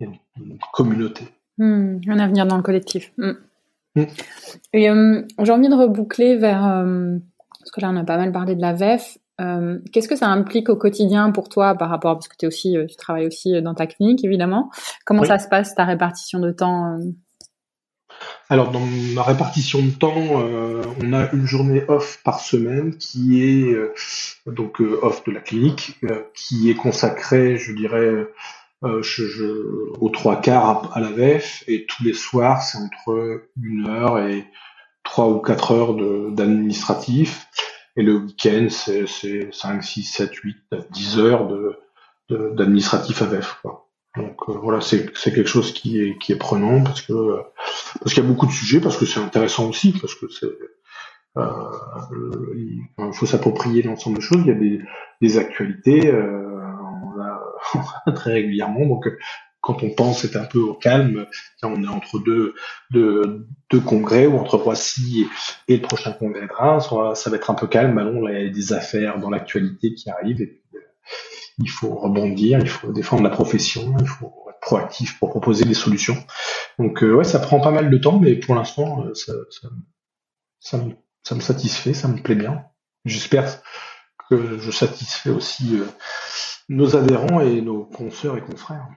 il 0.00 0.06
y 0.06 0.10
a 0.10 0.12
une, 0.36 0.58
communauté. 0.72 1.24
Hmm, 1.58 1.98
un 2.08 2.18
avenir 2.18 2.46
dans 2.46 2.56
le 2.56 2.62
collectif. 2.62 3.12
Hmm. 3.18 3.32
Mm. 3.96 4.04
Et 4.72 4.90
euh, 4.90 5.22
j'ai 5.42 5.52
envie 5.52 5.68
de 5.68 5.74
reboucler 5.74 6.36
vers, 6.36 6.66
euh, 6.66 7.16
parce 7.58 7.70
que 7.70 7.80
là 7.80 7.90
on 7.90 7.96
a 7.96 8.04
pas 8.04 8.16
mal 8.16 8.32
parlé 8.32 8.54
de 8.54 8.60
la 8.60 8.72
VEF. 8.72 9.18
Euh, 9.40 9.78
qu'est-ce 9.92 10.08
que 10.08 10.16
ça 10.16 10.28
implique 10.28 10.68
au 10.68 10.76
quotidien 10.76 11.30
pour 11.30 11.48
toi 11.48 11.74
par 11.74 11.88
rapport, 11.88 12.14
parce 12.14 12.28
que 12.28 12.34
es 12.42 12.46
aussi, 12.46 12.76
tu 12.88 12.96
travailles 12.96 13.26
aussi 13.26 13.60
dans 13.62 13.74
ta 13.74 13.86
clinique 13.86 14.22
évidemment. 14.22 14.70
Comment 15.06 15.24
ça 15.24 15.38
se 15.38 15.48
passe 15.48 15.74
ta 15.74 15.84
répartition 15.84 16.40
de 16.40 16.50
temps 16.52 16.98
alors 18.50 18.70
dans 18.70 18.84
ma 19.14 19.22
répartition 19.22 19.80
de 19.80 19.92
temps, 19.92 20.12
on 20.12 21.12
a 21.14 21.32
une 21.32 21.46
journée 21.46 21.84
off 21.88 22.20
par 22.22 22.40
semaine 22.40 22.98
qui 22.98 23.42
est 23.42 23.74
donc 24.46 24.80
off 24.80 25.24
de 25.24 25.32
la 25.32 25.40
clinique, 25.40 25.98
qui 26.34 26.68
est 26.68 26.74
consacrée, 26.74 27.56
je 27.56 27.72
dirais, 27.72 28.26
euh, 28.84 29.02
je, 29.02 29.26
je, 29.26 29.44
aux 30.00 30.08
trois 30.08 30.40
quarts 30.40 30.90
à, 30.94 31.00
la 31.00 31.10
VEF 31.10 31.64
et 31.66 31.86
tous 31.86 32.02
les 32.02 32.14
soirs 32.14 32.62
c'est 32.62 32.78
entre 32.78 33.42
une 33.60 33.86
heure 33.86 34.18
et 34.18 34.46
trois 35.04 35.28
ou 35.28 35.38
quatre 35.40 35.72
heures 35.72 35.94
d'administratif 36.32 37.46
et 37.96 38.02
le 38.02 38.16
week-end 38.16 38.68
c'est 38.70 39.06
5, 39.52 39.82
6, 39.82 40.02
7, 40.04 40.34
8, 40.34 40.56
10 40.90 41.18
heures 41.18 41.46
de 41.46 41.76
d'administratif 42.30 43.22
à 43.22 43.26
VEF. 43.26 43.58
Quoi. 43.60 43.90
Donc 44.16 44.36
euh, 44.48 44.52
voilà, 44.52 44.80
c'est 44.80 45.12
quelque 45.14 45.46
chose 45.46 45.72
qui 45.72 46.00
est, 46.00 46.18
qui 46.18 46.32
est 46.32 46.38
prenant 46.38 46.82
parce 46.82 47.02
que 47.02 47.12
parce 48.00 48.14
qu'il 48.14 48.22
y 48.22 48.26
a 48.26 48.28
beaucoup 48.28 48.46
de 48.46 48.52
sujets, 48.52 48.80
parce 48.80 48.96
que 48.96 49.06
c'est 49.06 49.20
intéressant 49.20 49.68
aussi, 49.68 49.92
parce 49.92 50.14
que 50.14 50.26
c'est 50.28 50.46
euh, 51.36 51.44
il 52.56 53.12
faut 53.12 53.26
s'approprier 53.26 53.82
l'ensemble 53.82 54.16
des 54.16 54.22
choses. 54.22 54.40
Il 54.40 54.48
y 54.48 54.50
a 54.50 54.54
des, 54.54 54.80
des 55.20 55.38
actualités. 55.38 56.08
Euh, 56.08 56.49
très 58.14 58.32
régulièrement. 58.32 58.86
Donc, 58.86 59.08
quand 59.60 59.82
on 59.82 59.90
pense 59.90 60.24
être 60.24 60.36
un 60.36 60.44
peu 60.44 60.58
au 60.58 60.74
calme, 60.74 61.26
on 61.62 61.82
est 61.82 61.88
entre 61.88 62.18
deux, 62.18 62.54
deux, 62.90 63.46
deux 63.70 63.80
congrès 63.80 64.26
ou 64.26 64.38
entre 64.38 64.56
Roissy 64.56 65.26
et, 65.68 65.76
le 65.76 65.82
prochain 65.82 66.12
congrès 66.12 66.46
de 66.46 66.52
Reims, 66.52 66.88
ça 67.14 67.30
va 67.30 67.36
être 67.36 67.50
un 67.50 67.54
peu 67.54 67.66
calme. 67.66 67.98
Allons, 67.98 68.26
il 68.28 68.46
y 68.46 68.48
a 68.48 68.50
des 68.50 68.72
affaires 68.72 69.18
dans 69.18 69.30
l'actualité 69.30 69.94
qui 69.94 70.08
arrivent 70.10 70.40
et 70.40 70.62
euh, 70.74 70.78
il 71.58 71.68
faut 71.68 71.94
rebondir, 71.94 72.58
il 72.60 72.68
faut 72.68 72.92
défendre 72.92 73.22
la 73.22 73.30
profession, 73.30 73.94
il 74.00 74.06
faut 74.06 74.32
être 74.48 74.60
proactif 74.60 75.18
pour 75.18 75.28
proposer 75.28 75.64
des 75.66 75.74
solutions. 75.74 76.16
Donc 76.78 77.02
euh, 77.02 77.12
ouais, 77.12 77.24
ça 77.24 77.38
prend 77.38 77.60
pas 77.60 77.70
mal 77.70 77.90
de 77.90 77.98
temps, 77.98 78.18
mais 78.18 78.36
pour 78.36 78.54
l'instant, 78.54 79.04
euh, 79.04 79.14
ça, 79.14 79.34
ça, 79.50 79.68
ça, 80.58 80.78
me, 80.78 80.92
ça 81.22 81.34
me 81.34 81.40
satisfait, 81.40 81.92
ça 81.92 82.08
me 82.08 82.22
plaît 82.22 82.34
bien. 82.34 82.64
J'espère 83.04 83.44
que 84.30 84.58
je 84.58 84.70
satisfais 84.70 85.30
aussi 85.30 85.80
nos 86.70 86.96
adhérents 86.96 87.40
et 87.40 87.60
nos 87.60 87.84
consoeurs 87.84 88.38
et 88.38 88.40
confrères. 88.40 88.88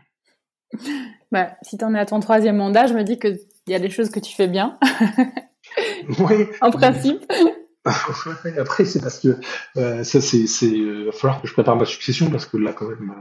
Bah, 1.31 1.57
si 1.63 1.77
tu 1.77 1.83
en 1.83 1.93
es 1.95 1.99
à 1.99 2.05
ton 2.05 2.19
troisième 2.19 2.57
mandat, 2.57 2.85
je 2.85 2.93
me 2.93 3.03
dis 3.03 3.17
qu'il 3.19 3.39
y 3.67 3.73
a 3.73 3.79
des 3.79 3.89
choses 3.89 4.09
que 4.09 4.19
tu 4.19 4.33
fais 4.33 4.47
bien. 4.47 4.77
oui. 6.19 6.45
en 6.61 6.69
principe. 6.69 7.25
Après, 8.57 8.85
c'est 8.85 9.01
parce 9.01 9.19
que 9.19 9.39
euh, 9.75 10.05
ça, 10.05 10.21
c'est, 10.21 10.47
c'est, 10.47 10.71
euh, 10.71 11.07
va 11.07 11.11
falloir 11.11 11.41
que 11.41 11.47
je 11.49 11.53
prépare 11.53 11.75
ma 11.75 11.83
succession 11.83 12.29
parce 12.29 12.45
que 12.45 12.55
là, 12.55 12.71
quand 12.71 12.87
même, 12.87 13.13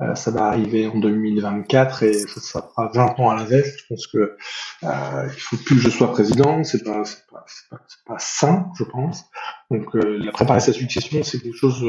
euh, 0.00 0.16
ça 0.16 0.32
va 0.32 0.46
arriver 0.46 0.88
en 0.88 0.98
2024 0.98 2.02
et 2.02 2.14
ça, 2.14 2.40
ça 2.40 2.68
fera 2.74 2.90
20 2.92 3.20
ans 3.20 3.30
à 3.30 3.36
la 3.36 3.44
veste. 3.44 3.78
Je 3.78 3.86
pense 3.88 4.06
que 4.08 4.36
euh, 4.82 5.28
il 5.32 5.40
faut 5.40 5.56
plus 5.58 5.76
que 5.76 5.82
je 5.82 5.90
sois 5.90 6.10
président. 6.10 6.64
C'est 6.64 6.82
pas, 6.82 7.04
c'est 7.04 7.24
pas, 7.30 7.44
c'est 7.46 8.04
pas, 8.04 8.18
sain, 8.18 8.66
je 8.76 8.84
pense. 8.84 9.26
Donc, 9.70 9.86
la 9.94 10.32
préparer 10.32 10.60
sa 10.60 10.72
succession, 10.72 11.22
c'est 11.22 11.38
quelque 11.38 11.56
chose 11.56 11.84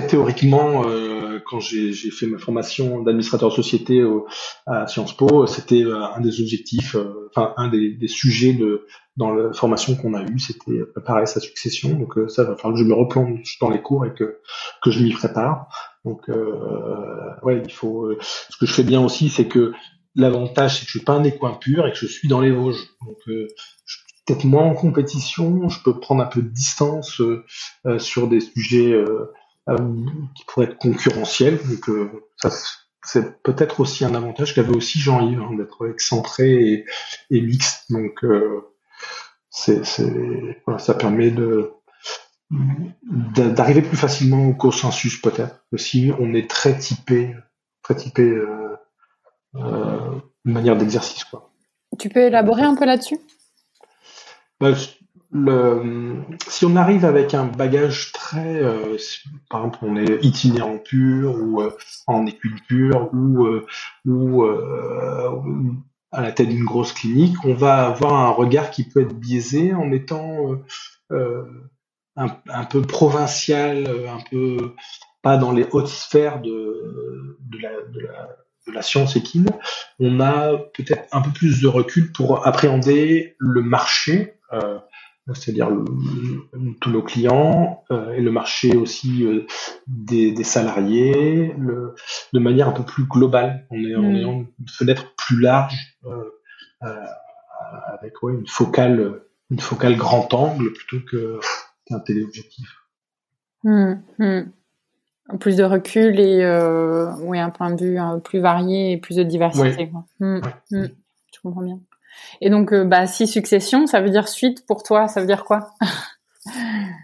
très 0.00 0.06
théoriquement, 0.06 0.86
euh, 0.86 1.40
quand 1.46 1.58
j'ai 1.58 1.92
fait 2.10 2.26
ma 2.26 2.36
formation 2.36 3.02
d'administrateur 3.02 3.48
de 3.48 3.54
société 3.54 4.04
à 4.66 4.86
Sciences 4.86 5.16
Po, 5.16 5.46
c'était 5.46 5.84
euh, 5.84 6.04
un 6.14 6.20
des 6.20 6.42
objectifs, 6.42 6.96
euh, 6.96 7.30
enfin 7.34 7.54
un 7.56 7.68
des, 7.68 7.96
sujets 8.06 8.52
de 8.52 8.86
dans 9.16 9.32
la 9.32 9.54
formation 9.54 9.96
qu'on 9.96 10.12
a 10.12 10.22
eue, 10.22 10.38
c'était 10.38 10.84
préparer 10.92 11.24
sa 11.24 11.40
succession. 11.40 11.94
Donc 11.94 12.18
ça 12.28 12.44
va 12.44 12.56
falloir 12.56 12.74
que 12.74 12.80
je 12.80 12.84
me 12.84 12.92
replonge 12.92 13.56
dans 13.58 13.70
les 13.70 13.80
cours 13.80 14.04
et 14.04 14.12
que 14.12 14.40
que 14.82 14.90
je 14.90 15.02
m'y 15.02 15.12
prépare. 15.12 15.68
Donc 16.04 16.28
ouais, 17.42 17.62
il 17.64 17.72
faut. 17.72 18.12
ce 18.20 18.56
que 18.58 18.66
je 18.66 18.72
fais 18.74 18.82
bien 18.82 19.02
aussi, 19.02 19.30
c'est 19.30 19.48
que 19.48 19.72
l'avantage, 20.14 20.74
c'est 20.74 20.80
que 20.80 20.92
je 20.92 20.98
suis 20.98 21.04
pas 21.06 21.14
un 21.14 21.24
écoin 21.24 21.54
pur 21.54 21.86
et 21.86 21.92
que 21.92 21.98
je 21.98 22.06
suis 22.06 22.28
dans 22.28 22.42
les 22.42 22.50
Vosges. 22.50 22.86
Donc 23.06 23.16
peut-être 23.24 24.44
moins 24.44 24.64
en 24.64 24.74
compétition, 24.74 25.70
je 25.70 25.82
peux 25.82 25.98
prendre 25.98 26.22
un 26.22 26.26
peu 26.26 26.42
de 26.42 26.48
distance 26.48 27.22
sur 27.96 28.28
des 28.28 28.40
sujets 28.40 28.92
qui 30.34 30.44
pourrait 30.46 30.66
être 30.66 30.78
concurrentiel. 30.78 31.58
Donc 31.68 31.88
euh, 31.88 32.10
ça, 32.36 32.50
c'est 33.02 33.42
peut-être 33.42 33.80
aussi 33.80 34.04
un 34.04 34.14
avantage 34.14 34.54
qu'avait 34.54 34.76
aussi 34.76 34.98
Jean-Yves 34.98 35.40
hein, 35.40 35.54
d'être 35.56 35.88
excentré 35.88 36.72
et, 36.72 36.84
et 37.30 37.40
mixte. 37.40 37.90
Donc 37.90 38.24
euh, 38.24 38.72
c'est, 39.50 39.82
voilà, 40.66 40.78
ça 40.78 40.94
permet 40.94 41.30
de 41.30 41.72
d'arriver 42.50 43.82
plus 43.82 43.96
facilement 43.96 44.46
au 44.46 44.54
consensus 44.54 45.20
peut-être 45.20 45.64
si 45.76 46.12
on 46.20 46.32
est 46.32 46.48
très 46.48 46.78
typé 46.78 47.34
très 47.82 47.96
typé 47.96 48.22
euh, 48.22 48.76
euh, 49.56 50.20
manière 50.44 50.76
d'exercice 50.76 51.24
quoi. 51.24 51.50
Tu 51.98 52.08
peux 52.08 52.20
élaborer 52.20 52.62
un 52.62 52.76
peu 52.76 52.84
là-dessus? 52.84 53.18
Bah, 54.60 54.74
si 56.48 56.64
on 56.64 56.76
arrive 56.76 57.04
avec 57.04 57.34
un 57.34 57.46
bagage 57.46 58.12
très, 58.12 58.62
euh, 58.62 58.96
par 59.50 59.60
exemple, 59.60 59.78
on 59.82 59.96
est 59.96 60.24
itinérant 60.24 60.78
pur 60.78 61.34
ou 61.36 61.60
euh, 61.62 61.70
en 62.06 62.26
études 62.26 62.60
pure 62.68 63.10
ou, 63.12 63.46
euh, 63.46 63.66
ou 64.04 64.44
à 66.12 66.22
la 66.22 66.32
tête 66.32 66.48
d'une 66.48 66.64
grosse 66.64 66.92
clinique, 66.92 67.36
on 67.44 67.54
va 67.54 67.86
avoir 67.86 68.14
un 68.14 68.30
regard 68.30 68.70
qui 68.70 68.84
peut 68.84 69.00
être 69.00 69.14
biaisé 69.14 69.74
en 69.74 69.90
étant 69.92 70.56
un, 71.10 72.64
peu 72.70 72.82
provincial, 72.82 73.86
un 74.08 74.22
peu 74.30 74.74
pas 75.22 75.36
dans 75.36 75.52
les 75.52 75.66
hautes 75.72 75.88
sphères 75.88 76.40
de, 76.40 77.28
la, 78.72 78.82
science 78.82 79.16
équine. 79.16 79.48
On 79.98 80.20
a 80.20 80.56
peut-être 80.56 81.04
un 81.12 81.20
peu 81.20 81.30
plus 81.30 81.60
de 81.60 81.66
recul 81.66 82.12
pour 82.12 82.46
appréhender 82.46 83.34
le 83.38 83.62
marché. 83.62 84.38
C'est-à-dire 85.34 85.70
tous 86.80 86.90
nos 86.90 87.02
clients 87.02 87.82
euh, 87.90 88.12
et 88.12 88.20
le 88.20 88.30
marché 88.30 88.76
aussi 88.76 89.24
euh, 89.24 89.46
des, 89.86 90.30
des, 90.30 90.44
salariés, 90.44 91.52
le, 91.58 91.94
de 92.32 92.38
manière 92.38 92.68
un 92.68 92.72
peu 92.72 92.84
plus 92.84 93.04
globale, 93.04 93.66
en 93.70 93.76
ayant, 93.76 94.02
mm. 94.02 94.46
une 94.60 94.68
fenêtre 94.68 95.14
plus 95.16 95.40
large, 95.40 95.98
euh, 96.04 96.30
avec 97.92 98.22
ouais, 98.22 98.34
une 98.34 98.46
focale, 98.46 99.22
une 99.50 99.58
focale 99.58 99.96
grand 99.96 100.32
angle 100.32 100.72
plutôt 100.72 101.04
que 101.04 101.40
qu'un 101.86 101.98
téléobjectif. 101.98 102.68
Mm, 103.64 103.94
mm. 104.18 104.42
Plus 105.40 105.56
de 105.56 105.64
recul 105.64 106.20
et 106.20 106.46
oui, 107.22 107.40
un 107.40 107.50
point 107.50 107.72
de 107.72 107.84
vue 107.84 107.98
plus 108.22 108.38
varié 108.38 108.92
et 108.92 108.96
plus 108.96 109.16
de 109.16 109.24
diversité. 109.24 109.90
Quoi. 109.90 110.04
Je 110.20 111.40
comprends 111.42 111.62
bien. 111.62 111.80
Et 112.40 112.50
donc, 112.50 112.72
euh, 112.72 112.84
bah, 112.84 113.06
si 113.06 113.26
succession, 113.26 113.86
ça 113.86 114.00
veut 114.00 114.10
dire 114.10 114.28
suite 114.28 114.66
pour 114.66 114.82
toi, 114.82 115.08
ça 115.08 115.20
veut 115.20 115.26
dire 115.26 115.44
quoi? 115.44 115.70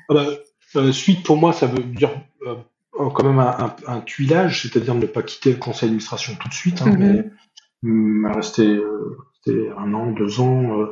Ah 0.09 0.15
bah, 0.15 0.27
euh, 0.77 0.93
Suite 0.93 1.25
pour 1.25 1.37
moi, 1.37 1.53
ça 1.53 1.67
veut 1.67 1.83
dire 1.83 2.11
euh, 2.47 2.57
quand 2.95 3.25
même 3.25 3.39
un, 3.39 3.75
un, 3.87 4.01
tuilage, 4.01 4.63
c'est-à-dire 4.63 4.95
ne 4.95 5.07
pas 5.07 5.23
quitter 5.23 5.51
le 5.51 5.57
conseil 5.57 5.89
d'administration 5.89 6.35
tout 6.41 6.49
de 6.49 6.55
suite, 6.55 6.83
hein, 6.83 6.91
mm-hmm. 6.91 7.31
mais 7.83 8.35
rester, 8.35 8.81
un 9.77 9.95
an, 9.95 10.13
deux 10.13 10.41
ans, 10.41 10.87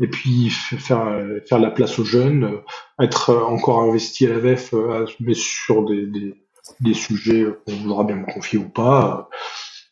et 0.00 0.08
puis 0.08 0.50
faire 0.50 1.06
faire 1.46 1.60
la 1.60 1.70
place 1.70 2.00
aux 2.00 2.04
jeunes, 2.04 2.60
être 3.00 3.32
encore 3.32 3.82
investi 3.82 4.26
à 4.26 4.30
la 4.30 4.38
VEF, 4.40 4.74
mais 5.20 5.34
sur 5.34 5.84
des, 5.84 6.06
des, 6.06 6.34
des 6.80 6.94
sujets 6.94 7.46
qu'on 7.64 7.76
voudra 7.76 8.02
bien 8.02 8.16
me 8.16 8.26
confier 8.26 8.58
ou 8.58 8.68
pas. 8.68 9.28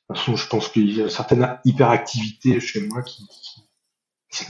De 0.08 0.14
toute 0.14 0.24
façon, 0.24 0.36
je 0.36 0.48
pense 0.48 0.68
qu'il 0.68 0.92
y 0.92 1.02
a 1.02 1.08
certaines 1.08 1.58
hyperactivités 1.64 2.58
chez 2.58 2.84
moi 2.88 3.02
qui, 3.02 3.28
qui 3.28 3.62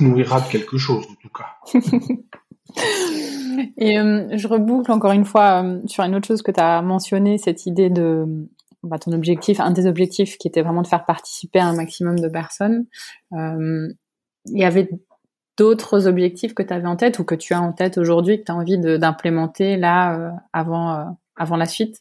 nourrira 0.00 0.40
de 0.40 0.48
quelque 0.48 0.78
chose, 0.78 1.06
en 1.10 1.14
tout 1.14 1.30
cas. 1.30 1.56
Et 3.76 3.98
euh, 3.98 4.28
je 4.36 4.48
reboucle 4.48 4.90
encore 4.92 5.12
une 5.12 5.24
fois 5.24 5.62
euh, 5.62 5.80
sur 5.86 6.04
une 6.04 6.14
autre 6.14 6.26
chose 6.26 6.42
que 6.42 6.50
tu 6.50 6.60
as 6.60 6.82
mentionné, 6.82 7.38
cette 7.38 7.66
idée 7.66 7.90
de 7.90 8.48
bah, 8.82 8.98
ton 8.98 9.12
objectif, 9.12 9.60
un 9.60 9.70
des 9.70 9.86
objectifs 9.86 10.38
qui 10.38 10.48
était 10.48 10.62
vraiment 10.62 10.82
de 10.82 10.86
faire 10.86 11.04
participer 11.04 11.60
un 11.60 11.74
maximum 11.74 12.18
de 12.18 12.28
personnes. 12.28 12.86
Euh, 13.32 13.88
il 14.46 14.58
y 14.58 14.64
avait 14.64 14.88
d'autres 15.56 16.06
objectifs 16.06 16.54
que 16.54 16.62
tu 16.62 16.72
avais 16.72 16.86
en 16.86 16.96
tête 16.96 17.18
ou 17.18 17.24
que 17.24 17.34
tu 17.34 17.52
as 17.52 17.60
en 17.60 17.72
tête 17.72 17.98
aujourd'hui 17.98 18.38
que 18.40 18.44
tu 18.44 18.52
as 18.52 18.54
envie 18.54 18.78
d'implémenter 18.78 19.76
là 19.76 20.32
avant, 20.54 21.18
avant 21.36 21.56
la 21.56 21.66
suite? 21.66 22.00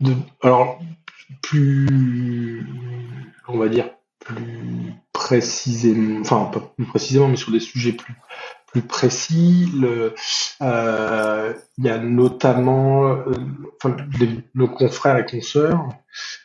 De, 0.00 0.12
Alors, 0.42 0.78
plus, 1.42 2.66
on 3.48 3.56
va 3.56 3.68
dire, 3.68 3.88
plus 4.18 4.85
précisément, 5.16 6.20
enfin 6.20 6.44
pas 6.52 6.60
plus 6.76 6.84
précisément, 6.84 7.28
mais 7.28 7.36
sur 7.36 7.50
des 7.50 7.60
sujets 7.60 7.92
plus 7.92 8.14
plus 8.66 8.82
précis. 8.82 9.72
Euh, 10.60 11.54
il 11.78 11.84
y 11.84 11.88
a 11.88 11.98
notamment, 11.98 13.06
euh, 13.06 13.32
nos 14.54 14.68
confrères 14.68 15.16
et 15.16 15.24
consoeurs, 15.24 15.88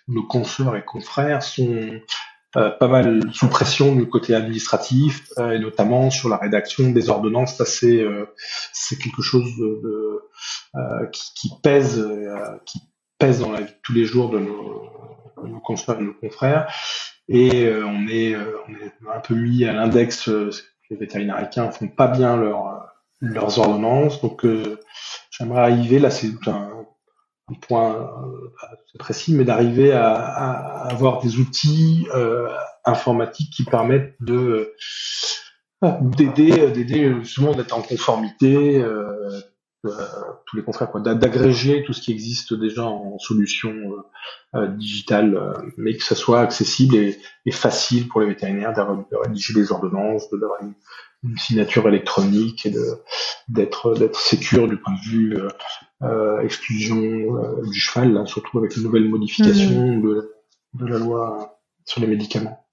nos 0.08 0.24
consoeurs 0.24 0.78
et 0.78 0.86
confrères 0.86 1.44
sont 1.44 1.90
euh, 2.56 2.70
pas 2.70 2.88
mal 2.88 3.22
sous 3.34 3.48
pression 3.48 3.96
du 3.96 4.08
côté 4.08 4.34
administratif 4.34 5.28
et 5.38 5.60
notamment 5.60 6.10
sur 6.10 6.30
la 6.30 6.38
rédaction 6.38 6.92
des 6.92 7.10
ordonnances. 7.10 7.58
Ça 7.58 7.66
c'est 7.66 8.06
c'est 8.72 8.98
quelque 8.98 9.22
chose 9.22 9.52
qui, 11.12 11.50
pèse 11.62 12.08
qui 12.66 12.80
pèse 13.18 13.40
dans 13.42 13.52
la 13.52 13.62
vie 13.62 13.74
de 13.74 13.80
tous 13.84 13.94
les 13.94 14.06
jours 14.06 14.30
de 14.30 14.40
nos, 14.40 15.01
nos 15.48 15.60
consoeurs 15.60 16.00
et 16.00 16.04
nos 16.04 16.14
confrères 16.14 16.68
et 17.32 17.66
euh, 17.66 17.86
on, 17.86 18.08
est, 18.08 18.34
euh, 18.36 18.58
on 18.68 18.74
est 18.74 19.16
un 19.16 19.20
peu 19.20 19.36
mis 19.36 19.64
à 19.66 19.74
l'index. 19.74 20.28
Euh, 20.28 20.50
les 20.90 20.98
vétérinaires 20.98 21.36
américains 21.36 21.72
font 21.72 21.88
pas 21.88 22.08
bien 22.08 22.36
leur, 22.36 22.86
leurs 23.22 23.60
ordonnances, 23.60 24.22
donc 24.22 24.46
j'aimerais 25.30 25.62
arriver 25.62 26.00
là, 26.00 26.12
c'est 26.12 26.28
un, 26.48 26.70
point 27.62 28.10
précis, 29.00 29.34
mais 29.34 29.46
d'arriver 29.46 29.94
à, 29.94 30.16
avoir 30.90 31.22
des 31.22 31.38
outils 31.38 32.08
informatiques 32.84 33.54
qui 33.54 33.64
permettent 33.64 34.16
de 34.20 34.74
d'aider 35.82 36.72
d'aider 36.72 37.14
justement 37.22 37.54
d'être 37.54 37.78
en 37.78 37.82
conformité 37.82 38.84
tous 40.46 40.58
les 40.58 40.64
confrères, 40.64 40.92
quoi, 40.92 41.02
d'agréger 41.02 41.84
tout 41.84 41.94
ce 41.94 42.02
qui 42.02 42.12
existe 42.12 42.54
déjà 42.54 42.86
en 42.86 43.18
solution 43.18 43.72
euh, 43.72 44.60
euh 44.60 44.68
digitale, 44.68 45.36
euh, 45.36 45.54
mais 45.78 45.96
que 45.96 46.04
ça 46.04 46.16
soit 46.16 46.40
accessible 46.40 46.96
et, 46.96 47.20
et 47.46 47.52
facile 47.52 48.08
pour 48.08 48.22
les 48.22 48.28
vétérinaires 48.28 48.74
de, 48.74 49.16
rédiger 49.16 49.54
des 49.54 49.72
ordonnances, 49.72 50.30
de 50.30 50.38
leur 50.38 50.52
une, 50.62 50.74
une, 51.24 51.38
signature 51.38 51.88
électronique 51.88 52.66
et 52.66 52.74
d'être 53.48 53.96
d'être 53.96 54.20
sécure 54.20 54.68
du 54.68 54.78
point 54.78 54.94
de 54.94 55.10
vue 55.10 55.38
euh, 56.04 56.42
exclusion 56.42 57.62
du 57.64 57.80
cheval, 57.80 58.14
là, 58.14 58.26
surtout 58.26 58.60
avec 58.60 58.76
les 58.76 58.84
nouvelles 58.84 59.10
modifications 59.10 59.98
mmh. 59.98 60.02
de 60.02 60.34
de 60.74 60.86
la 60.86 61.00
loi 61.00 61.60
sur 61.86 62.02
les 62.02 62.08
médicaments. 62.08 62.66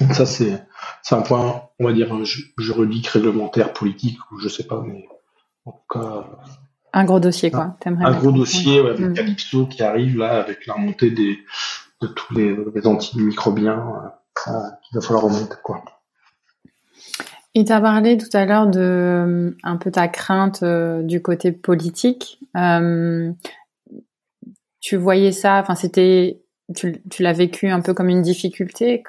Donc 0.00 0.14
ça, 0.14 0.26
c'est 0.26 0.66
un 1.12 1.22
point, 1.22 1.62
on 1.78 1.86
va 1.86 1.92
dire, 1.92 2.12
juridique, 2.58 3.06
réglementaire, 3.06 3.72
politique, 3.72 4.18
ou 4.32 4.38
je 4.40 4.48
sais 4.48 4.64
pas, 4.64 4.82
mais 4.84 5.06
cas. 5.90 6.24
Un 6.92 7.04
gros 7.04 7.20
dossier, 7.20 7.50
quoi. 7.50 7.76
Un, 7.84 8.18
gros 8.18 8.30
dossier, 8.30 8.80
ouais, 8.80 8.90
avec 8.90 9.00
mm. 9.00 9.14
Calypso 9.14 9.66
qui 9.66 9.82
arrive 9.82 10.16
là, 10.16 10.40
avec 10.40 10.66
la 10.66 10.74
remontée 10.74 11.10
des, 11.10 11.38
de 12.00 12.06
tous 12.06 12.34
les, 12.34 12.56
les 12.74 12.86
antimicrobiens, 12.86 14.12
euh, 14.46 14.50
qu'il 14.84 14.94
va 14.94 15.00
falloir 15.00 15.24
remonter, 15.24 15.56
quoi. 15.62 15.82
Et 17.56 17.64
tu 17.64 17.72
as 17.72 17.80
parlé 17.80 18.16
tout 18.16 18.36
à 18.36 18.44
l'heure 18.46 18.66
de 18.66 18.80
euh, 18.80 19.56
un 19.62 19.76
peu 19.76 19.90
ta 19.90 20.08
crainte 20.08 20.62
euh, 20.62 21.02
du 21.02 21.22
côté 21.22 21.52
politique. 21.52 22.40
Euh, 22.56 23.32
tu 24.80 24.96
voyais 24.96 25.32
ça, 25.32 25.60
enfin 25.60 25.76
c'était, 25.76 26.42
tu, 26.74 27.00
tu 27.10 27.22
l'as 27.22 27.32
vécu 27.32 27.68
un 27.68 27.80
peu 27.80 27.94
comme 27.94 28.08
une 28.08 28.22
difficulté. 28.22 29.04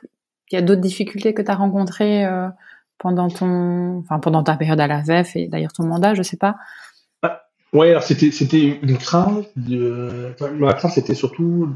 Il 0.52 0.56
y 0.56 0.58
a 0.60 0.62
d'autres 0.62 0.82
difficultés 0.82 1.34
que 1.34 1.42
tu 1.42 1.50
as 1.50 1.56
rencontrées 1.56 2.26
euh, 2.26 2.48
pendant 2.98 3.30
ton, 3.30 4.00
enfin 4.00 4.20
pendant 4.20 4.44
ta 4.44 4.56
période 4.56 4.80
à 4.80 4.88
la 4.88 5.02
VEF 5.02 5.36
et 5.36 5.48
d'ailleurs 5.48 5.74
ton 5.74 5.86
mandat, 5.86 6.14
je 6.14 6.24
sais 6.24 6.38
pas. 6.38 6.56
Ouais, 7.74 7.90
alors 7.90 8.04
c'était 8.04 8.32
c'était 8.32 8.80
une 8.82 8.98
crainte. 8.98 9.48
De... 9.58 10.34
ma 10.54 10.74
crainte 10.74 10.94
c'était 10.94 11.14
surtout 11.14 11.76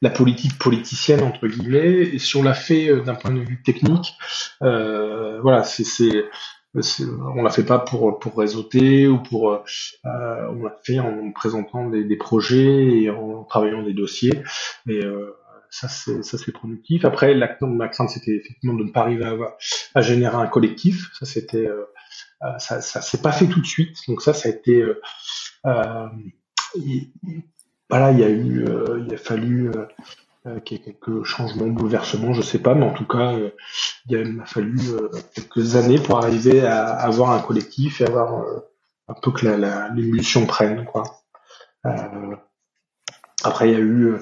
la 0.00 0.10
politique 0.10 0.56
politicienne 0.58 1.24
entre 1.24 1.48
guillemets. 1.48 2.02
Et 2.02 2.20
si 2.20 2.36
on 2.36 2.42
l'a 2.44 2.54
fait 2.54 3.00
d'un 3.02 3.16
point 3.16 3.32
de 3.32 3.40
vue 3.40 3.60
technique, 3.60 4.14
euh, 4.62 5.40
voilà, 5.40 5.64
c'est 5.64 5.82
on 6.74 7.42
l'a 7.42 7.50
fait 7.50 7.64
pas 7.64 7.78
pour 7.78 8.18
pour 8.20 8.38
réseauter 8.38 9.08
ou 9.08 9.18
pour 9.18 9.50
euh, 9.52 9.58
on 10.04 10.62
l'a 10.62 10.76
fait 10.84 11.00
en 11.00 11.32
présentant 11.32 11.88
des, 11.88 12.16
projets 12.16 13.02
et 13.02 13.10
en 13.10 13.44
travaillant 13.44 13.82
des 13.82 13.94
dossiers. 13.94 14.42
Euh, 14.88 15.32
ça 15.70 15.88
c'est 15.88 16.22
ça 16.22 16.38
c'est 16.38 16.52
productif. 16.52 17.04
Après, 17.04 17.34
la, 17.34 17.56
ma 17.62 17.88
crainte 17.88 18.10
c'était 18.10 18.36
effectivement 18.36 18.74
de 18.74 18.84
ne 18.84 18.90
pas 18.90 19.00
arriver 19.00 19.24
à, 19.24 19.36
à 19.94 20.00
générer 20.00 20.36
un 20.36 20.46
collectif. 20.46 21.10
Ça 21.18 21.26
c'était 21.26 21.66
euh, 21.66 21.84
euh, 22.42 22.58
ça, 22.58 22.80
ça 22.80 23.00
s'est 23.00 23.22
pas 23.22 23.32
fait 23.32 23.46
tout 23.46 23.60
de 23.60 23.66
suite. 23.66 23.96
Donc 24.08 24.22
ça, 24.22 24.32
ça 24.32 24.48
a 24.48 24.52
été 24.52 24.80
euh, 24.80 25.00
euh 25.66 26.08
voilà, 27.90 28.12
il 28.12 28.18
y 28.18 28.24
a 28.24 28.28
eu, 28.28 28.66
il 29.06 29.14
a 29.14 29.16
fallu 29.16 29.70
qu'il 30.66 30.76
y 30.76 30.80
ait 30.80 30.84
quelques 30.84 31.24
changements, 31.24 31.66
bouleversements, 31.68 32.34
je 32.34 32.42
sais 32.42 32.58
pas, 32.58 32.74
mais 32.74 32.84
en 32.84 32.92
tout 32.92 33.06
cas, 33.06 33.32
il, 34.10 34.40
a, 34.40 34.44
fallu 34.44 34.78
quelques 35.34 35.74
années 35.74 35.98
pour 35.98 36.18
arriver 36.18 36.66
à, 36.66 36.84
avoir 36.84 37.30
un 37.30 37.40
collectif 37.40 38.02
et 38.02 38.04
avoir 38.04 38.44
un 39.08 39.14
peu 39.14 39.32
que 39.32 39.46
l'émulsion 39.94 40.44
prenne, 40.44 40.84
quoi. 40.84 41.22
Après, 43.44 43.68
il 43.68 43.72
y 43.72 43.76
a 43.76 43.80
eu 43.80 44.14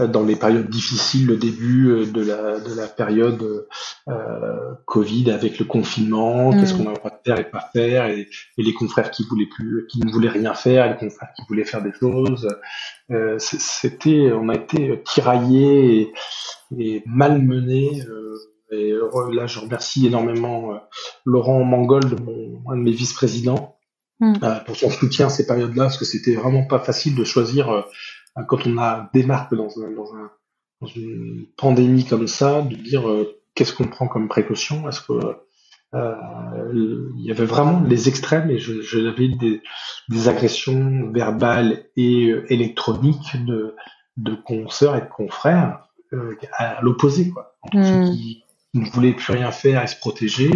euh, 0.00 0.08
dans 0.08 0.24
les 0.24 0.34
périodes 0.34 0.68
difficiles 0.68 1.26
le 1.26 1.36
début 1.36 1.90
euh, 1.90 2.06
de 2.06 2.22
la, 2.22 2.58
de 2.58 2.74
la 2.74 2.88
période 2.88 3.68
euh, 4.08 4.74
Covid 4.84 5.30
avec 5.30 5.60
le 5.60 5.64
confinement, 5.64 6.50
mm. 6.50 6.60
qu'est-ce 6.60 6.74
qu'on 6.74 6.86
a 6.86 6.90
le 6.90 6.96
droit 6.96 7.10
de 7.10 7.20
faire 7.24 7.38
et 7.38 7.48
pas 7.48 7.70
faire, 7.72 8.06
et, 8.06 8.28
et, 8.58 8.62
les 8.62 8.74
confrères 8.74 9.12
qui 9.12 9.24
voulaient 9.28 9.46
plus, 9.46 9.86
qui 9.88 10.00
ne 10.00 10.10
voulaient 10.10 10.28
rien 10.28 10.54
faire, 10.54 10.86
et 10.86 10.88
les 10.88 10.96
confrères 10.96 11.28
qui 11.36 11.42
voulaient 11.48 11.64
faire 11.64 11.82
des 11.82 11.92
choses. 11.92 12.48
Euh, 13.12 13.36
C'était, 13.38 14.32
on 14.32 14.48
a 14.48 14.56
été 14.56 15.00
tiraillés 15.04 16.00
et, 16.00 16.12
et 16.76 17.02
malmenés. 17.06 18.02
Euh, 18.08 18.36
et 18.72 18.92
là, 19.32 19.46
je 19.46 19.60
remercie 19.60 20.04
énormément 20.08 20.80
Laurent 21.24 21.62
Mangold, 21.62 22.20
mon, 22.24 22.72
un 22.72 22.76
de 22.76 22.82
mes 22.82 22.90
vice-présidents, 22.90 23.76
mm. 24.18 24.34
pour 24.66 24.74
son 24.74 24.90
soutien 24.90 25.26
à 25.26 25.30
ces 25.30 25.46
périodes-là, 25.46 25.84
parce 25.84 25.98
que 25.98 26.04
c'était 26.04 26.34
vraiment 26.34 26.64
pas 26.66 26.80
facile 26.80 27.14
de 27.14 27.22
choisir 27.22 27.84
quand 28.48 28.66
on 28.66 28.78
a 28.78 29.10
démarque 29.12 29.54
dans, 29.54 29.68
un, 29.80 29.90
dans, 29.92 30.14
un, 30.14 30.30
dans 30.80 30.86
une 30.88 31.46
pandémie 31.56 32.04
comme 32.04 32.26
ça, 32.26 32.62
de 32.62 32.74
dire 32.74 33.08
euh, 33.08 33.40
qu'est-ce 33.54 33.72
qu'on 33.72 33.88
prend 33.88 34.08
comme 34.08 34.28
précaution? 34.28 34.88
Est-ce 34.88 35.00
que 35.00 35.36
euh, 35.94 37.12
il 37.16 37.24
y 37.24 37.30
avait 37.30 37.44
vraiment 37.44 37.80
les 37.80 38.08
extrêmes 38.08 38.50
et 38.50 38.58
je, 38.58 38.82
je 38.82 38.98
avais 39.06 39.28
des, 39.28 39.62
des 40.08 40.28
agressions 40.28 41.12
verbales 41.12 41.84
et 41.96 42.30
euh, 42.30 42.52
électroniques 42.52 43.44
de, 43.44 43.76
de 44.16 44.34
consoeurs 44.34 44.96
et 44.96 45.02
de 45.02 45.08
confrères 45.08 45.88
euh, 46.12 46.36
à 46.58 46.80
l'opposé 46.82 47.30
quoi. 47.30 47.56
Entre 47.62 47.76
ceux 47.84 48.00
hmm. 48.00 48.10
qui 48.10 48.44
ne 48.74 48.90
voulaient 48.90 49.12
plus 49.12 49.34
rien 49.34 49.52
faire 49.52 49.82
et 49.84 49.86
se 49.86 49.96
protéger 49.96 50.50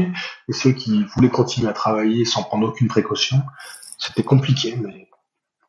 et 0.49 0.53
ceux 0.53 0.73
qui 0.73 1.05
voulaient 1.15 1.31
continuer 1.31 1.69
à 1.69 1.73
travailler 1.73 2.25
sans 2.25 2.43
prendre 2.43 2.67
aucune 2.67 2.89
précaution. 2.89 3.37
C'était 3.97 4.25
compliqué, 4.25 4.77
mais 4.77 5.08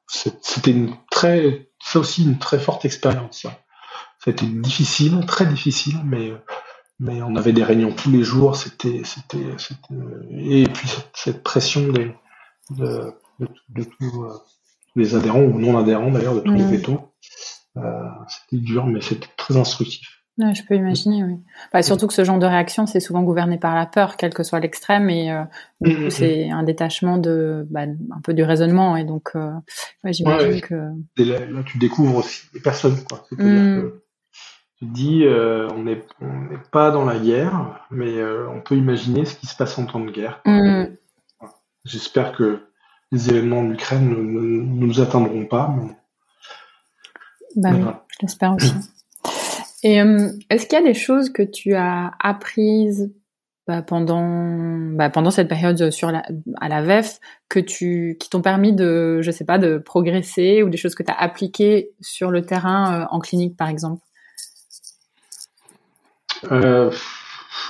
c'était 0.09 0.71
une 0.71 0.95
très 1.11 1.69
c'est 1.81 1.99
aussi 1.99 2.23
une 2.23 2.39
très 2.39 2.59
forte 2.59 2.85
expérience. 2.85 3.43
Ça. 3.43 3.59
C'était 4.23 4.45
difficile, 4.45 5.25
très 5.25 5.45
difficile, 5.45 5.99
mais 6.03 6.33
mais 6.99 7.21
on 7.21 7.35
avait 7.35 7.53
des 7.53 7.63
réunions 7.63 7.93
tous 7.93 8.11
les 8.11 8.23
jours. 8.23 8.55
C'était 8.55 9.01
c'était 9.05 9.55
et 10.31 10.63
puis 10.67 10.89
cette, 11.13 11.43
pression 11.43 11.87
des 11.89 12.13
de, 12.71 13.13
de, 13.69 13.83
tous 13.83 14.23
euh, 14.23 14.37
les 14.95 15.15
adhérents 15.15 15.41
ou 15.41 15.57
non 15.57 15.77
adhérents 15.77 16.11
d'ailleurs 16.11 16.35
de 16.35 16.41
tous 16.41 16.53
les 16.53 16.65
vétos. 16.65 17.13
Euh, 17.77 18.09
c'était 18.27 18.61
dur, 18.61 18.85
mais 18.85 19.01
c'était 19.01 19.29
très 19.37 19.57
instructif 19.57 20.18
je 20.53 20.63
peux 20.63 20.75
imaginer, 20.75 21.23
oui. 21.23 21.83
Surtout 21.83 22.07
que 22.07 22.13
ce 22.13 22.23
genre 22.23 22.39
de 22.39 22.45
réaction, 22.45 22.85
c'est 22.85 22.99
souvent 22.99 23.23
gouverné 23.23 23.57
par 23.57 23.75
la 23.75 23.85
peur, 23.85 24.15
quel 24.15 24.33
que 24.33 24.43
soit 24.43 24.59
l'extrême, 24.59 25.09
et 25.09 25.31
euh, 25.31 25.43
du 25.81 25.95
coup, 25.95 26.01
mm, 26.01 26.05
mm, 26.05 26.09
c'est 26.09 26.47
mm. 26.49 26.53
un 26.53 26.63
détachement 26.63 27.17
de, 27.17 27.67
bah, 27.69 27.81
un 27.81 28.21
peu 28.23 28.33
du 28.33 28.43
raisonnement, 28.43 28.95
et 28.95 29.03
donc, 29.03 29.31
euh, 29.35 29.51
ouais, 30.03 30.13
j'imagine 30.13 30.61
que. 30.61 30.75
Là, 31.17 31.45
là, 31.45 31.63
tu 31.65 31.77
découvres 31.77 32.17
aussi 32.17 32.47
les 32.53 32.61
personnes, 32.61 32.97
quoi. 33.03 33.25
C'est-à-dire 33.29 33.81
que 33.81 34.03
tu 34.79 34.87
te 34.87 34.93
dis, 34.93 35.25
euh, 35.25 35.67
on 35.75 35.83
n'est 35.83 36.05
on 36.21 36.57
pas 36.71 36.91
dans 36.91 37.05
la 37.05 37.19
guerre, 37.19 37.85
mais 37.91 38.23
on 38.23 38.61
peut 38.61 38.75
imaginer 38.75 39.25
ce 39.25 39.35
qui 39.35 39.47
se 39.47 39.55
passe 39.55 39.77
en 39.77 39.85
temps 39.85 39.99
de 39.99 40.11
guerre. 40.11 40.41
J'espère 41.85 42.33
que 42.33 42.61
les 43.11 43.29
événements 43.29 43.59
en 43.59 43.71
Ukraine 43.71 44.09
ne, 44.09 44.15
ne, 44.15 44.85
nous 44.85 45.01
atteindront 45.01 45.45
pas. 45.45 45.73
Mais... 45.75 45.93
Bah, 47.55 47.69
oui, 47.73 47.83
je 48.09 48.17
l'espère 48.21 48.53
aussi. 48.53 48.73
Et 49.83 50.01
euh, 50.01 50.29
est-ce 50.49 50.65
qu'il 50.65 50.77
y 50.77 50.81
a 50.81 50.85
des 50.85 50.93
choses 50.93 51.29
que 51.29 51.43
tu 51.43 51.73
as 51.73 52.11
apprises 52.19 53.11
bah, 53.67 53.81
pendant 53.81 54.77
bah, 54.95 55.09
pendant 55.09 55.31
cette 55.31 55.47
période 55.47 55.79
la, 56.01 56.23
à 56.59 56.69
la 56.69 56.81
VEF 56.81 57.19
que 57.49 57.59
tu 57.59 58.17
qui 58.19 58.29
t'ont 58.29 58.41
permis 58.41 58.73
de 58.73 59.21
je 59.21 59.29
sais 59.31 59.45
pas 59.45 59.59
de 59.59 59.77
progresser 59.77 60.63
ou 60.63 60.69
des 60.69 60.77
choses 60.77 60.95
que 60.95 61.03
tu 61.03 61.11
as 61.11 61.19
appliquées 61.19 61.91
sur 62.01 62.31
le 62.31 62.45
terrain 62.45 63.03
euh, 63.03 63.05
en 63.11 63.19
clinique 63.19 63.55
par 63.55 63.69
exemple? 63.69 64.01
Euh, 66.51 66.91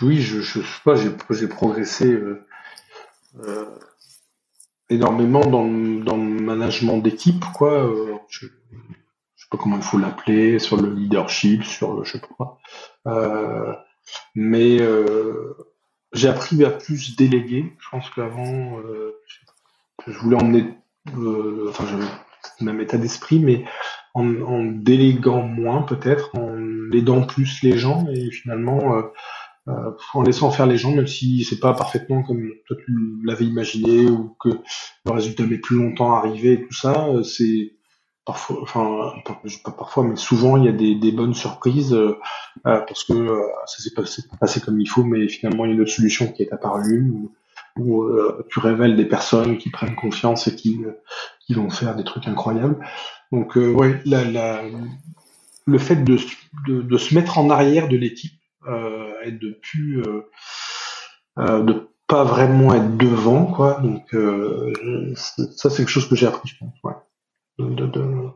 Oui, 0.02 0.22
je, 0.22 0.40
je 0.40 0.62
sais 0.62 0.82
pas, 0.86 0.96
j'ai 0.96 1.48
progressé 1.48 2.06
euh, 2.14 2.46
euh, 3.44 3.66
énormément 4.90 5.42
dans, 5.42 5.66
dans 5.66 6.18
le 6.18 6.40
management 6.40 7.00
d'équipe 7.00 7.44
quoi. 7.54 7.92
Pas 9.50 9.58
comment 9.58 9.78
il 9.78 9.84
faut 9.84 9.98
l'appeler, 9.98 10.60
sur 10.60 10.82
le 10.82 10.94
leadership, 10.94 11.64
sur 11.64 11.94
le 11.94 12.04
je 12.04 12.14
sais 12.14 12.22
pas. 12.38 12.60
Euh, 13.08 13.74
mais 14.36 14.82
euh, 14.82 15.56
j'ai 16.14 16.28
appris 16.28 16.64
à 16.64 16.70
plus 16.70 17.16
déléguer. 17.16 17.74
Je 17.80 17.90
pense 17.90 18.10
qu'avant, 18.10 18.80
euh, 18.80 19.16
je 20.08 20.18
voulais 20.20 20.38
emmener, 20.38 20.66
euh, 21.18 21.68
enfin, 21.70 21.86
le 22.60 22.66
même 22.66 22.82
état 22.82 22.98
d'esprit, 22.98 23.40
mais 23.40 23.66
en, 24.14 24.42
en, 24.42 24.64
déléguant 24.64 25.44
moins 25.44 25.84
peut-être, 25.84 26.36
en 26.36 26.92
aidant 26.92 27.26
plus 27.26 27.62
les 27.64 27.78
gens 27.78 28.08
et 28.12 28.32
finalement 28.32 28.96
euh, 28.96 29.04
euh, 29.68 29.92
en 30.14 30.24
laissant 30.24 30.50
faire 30.52 30.66
les 30.66 30.78
gens, 30.78 30.96
même 30.96 31.08
si 31.08 31.44
c'est 31.44 31.60
pas 31.60 31.74
parfaitement 31.74 32.24
comme 32.24 32.52
toi 32.66 32.78
tu 32.84 32.92
l'avais 33.24 33.46
imaginé 33.46 34.10
ou 34.10 34.36
que 34.40 34.50
le 35.06 35.12
résultat 35.12 35.46
met 35.46 35.58
plus 35.60 35.78
longtemps 35.78 36.16
à 36.16 36.20
arriver 36.20 36.54
et 36.54 36.62
tout 36.64 36.74
ça, 36.74 37.08
c'est 37.24 37.74
parfois, 39.76 40.04
mais 40.04 40.16
souvent 40.16 40.58
il 40.58 40.66
y 40.66 40.68
a 40.68 40.72
des, 40.72 41.12
bonnes 41.12 41.34
surprises 41.34 41.94
euh, 41.94 42.18
euh 42.66 42.80
parce 42.82 43.04
que 43.04 43.14
euh, 43.14 43.42
ça 43.66 43.82
s'est 43.84 43.94
passé, 43.94 44.24
passé, 44.40 44.62
comme 44.62 44.80
il 44.80 44.88
faut, 44.88 45.04
mais 45.04 45.28
finalement 45.28 45.66
il 45.66 45.70
y 45.70 45.72
a 45.72 45.76
une 45.76 45.82
autre 45.82 45.92
solution 45.92 46.32
qui 46.32 46.44
est 46.44 46.54
apparue 46.54 47.12
où, 47.78 48.04
euh, 48.04 48.46
tu 48.50 48.60
révèles 48.60 48.98
des 48.98 49.06
personnes 49.06 49.58
qui 49.58 49.70
prennent 49.70 49.96
confiance 49.96 50.48
et 50.48 50.56
qui, 50.56 50.82
vont 51.50 51.70
faire 51.70 51.96
des 51.96 52.04
trucs 52.04 52.28
incroyables. 52.28 52.78
Donc 53.32 53.56
ouais, 53.56 54.02
le 54.06 55.78
fait 55.78 56.04
de, 56.04 56.18
se 56.18 57.16
mettre 57.16 57.38
en 57.38 57.50
arrière 57.50 57.88
de 57.88 57.98
l'équipe 57.98 58.34
et 59.24 59.32
de 59.32 59.60
plus 59.62 60.04
pas 62.08 62.24
vraiment 62.24 62.74
être 62.74 62.98
devant 62.98 63.46
quoi. 63.46 63.80
Donc 63.82 64.16
ça 65.16 65.70
c'est 65.70 65.78
quelque 65.78 65.90
chose 65.90 66.10
que 66.10 66.16
j'ai 66.16 66.28
appris, 66.28 66.50
je 66.50 66.58
pense. 66.58 66.74
De, 67.60 67.88
de 67.88 68.32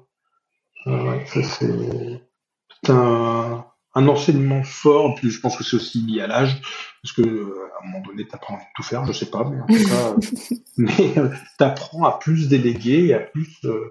c'est 0.86 2.90
un, 2.90 3.66
un 3.96 4.08
enseignement 4.08 4.64
fort. 4.64 5.16
Puis 5.16 5.30
je 5.30 5.40
pense 5.40 5.58
que 5.58 5.64
c'est 5.64 5.76
aussi 5.76 6.00
lié 6.00 6.22
à 6.22 6.28
l'âge, 6.28 6.62
parce 7.02 7.14
que 7.14 7.22
à 7.22 7.84
un 7.84 7.88
moment 7.88 8.06
donné, 8.06 8.28
t'apprends 8.28 8.56
envie 8.56 8.64
de 8.64 8.70
tout 8.76 8.84
faire, 8.84 9.06
je 9.06 9.14
sais 9.14 9.30
pas, 9.30 9.44
mais 9.44 9.62
en 9.62 9.66
tout 9.66 9.90
cas, 9.90 10.16
mais 10.78 11.14
t'apprends 11.58 12.06
à 12.06 12.20
plus 12.20 12.48
déléguer 12.48 13.08
et 13.08 13.14
à 13.14 13.20
plus 13.20 13.60
euh, 13.66 13.90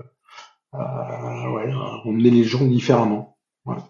à, 0.73 1.51
ouais, 1.51 1.71
à 1.71 2.07
emmener 2.07 2.31
les 2.31 2.45
gens 2.45 2.64
différemment. 2.64 3.37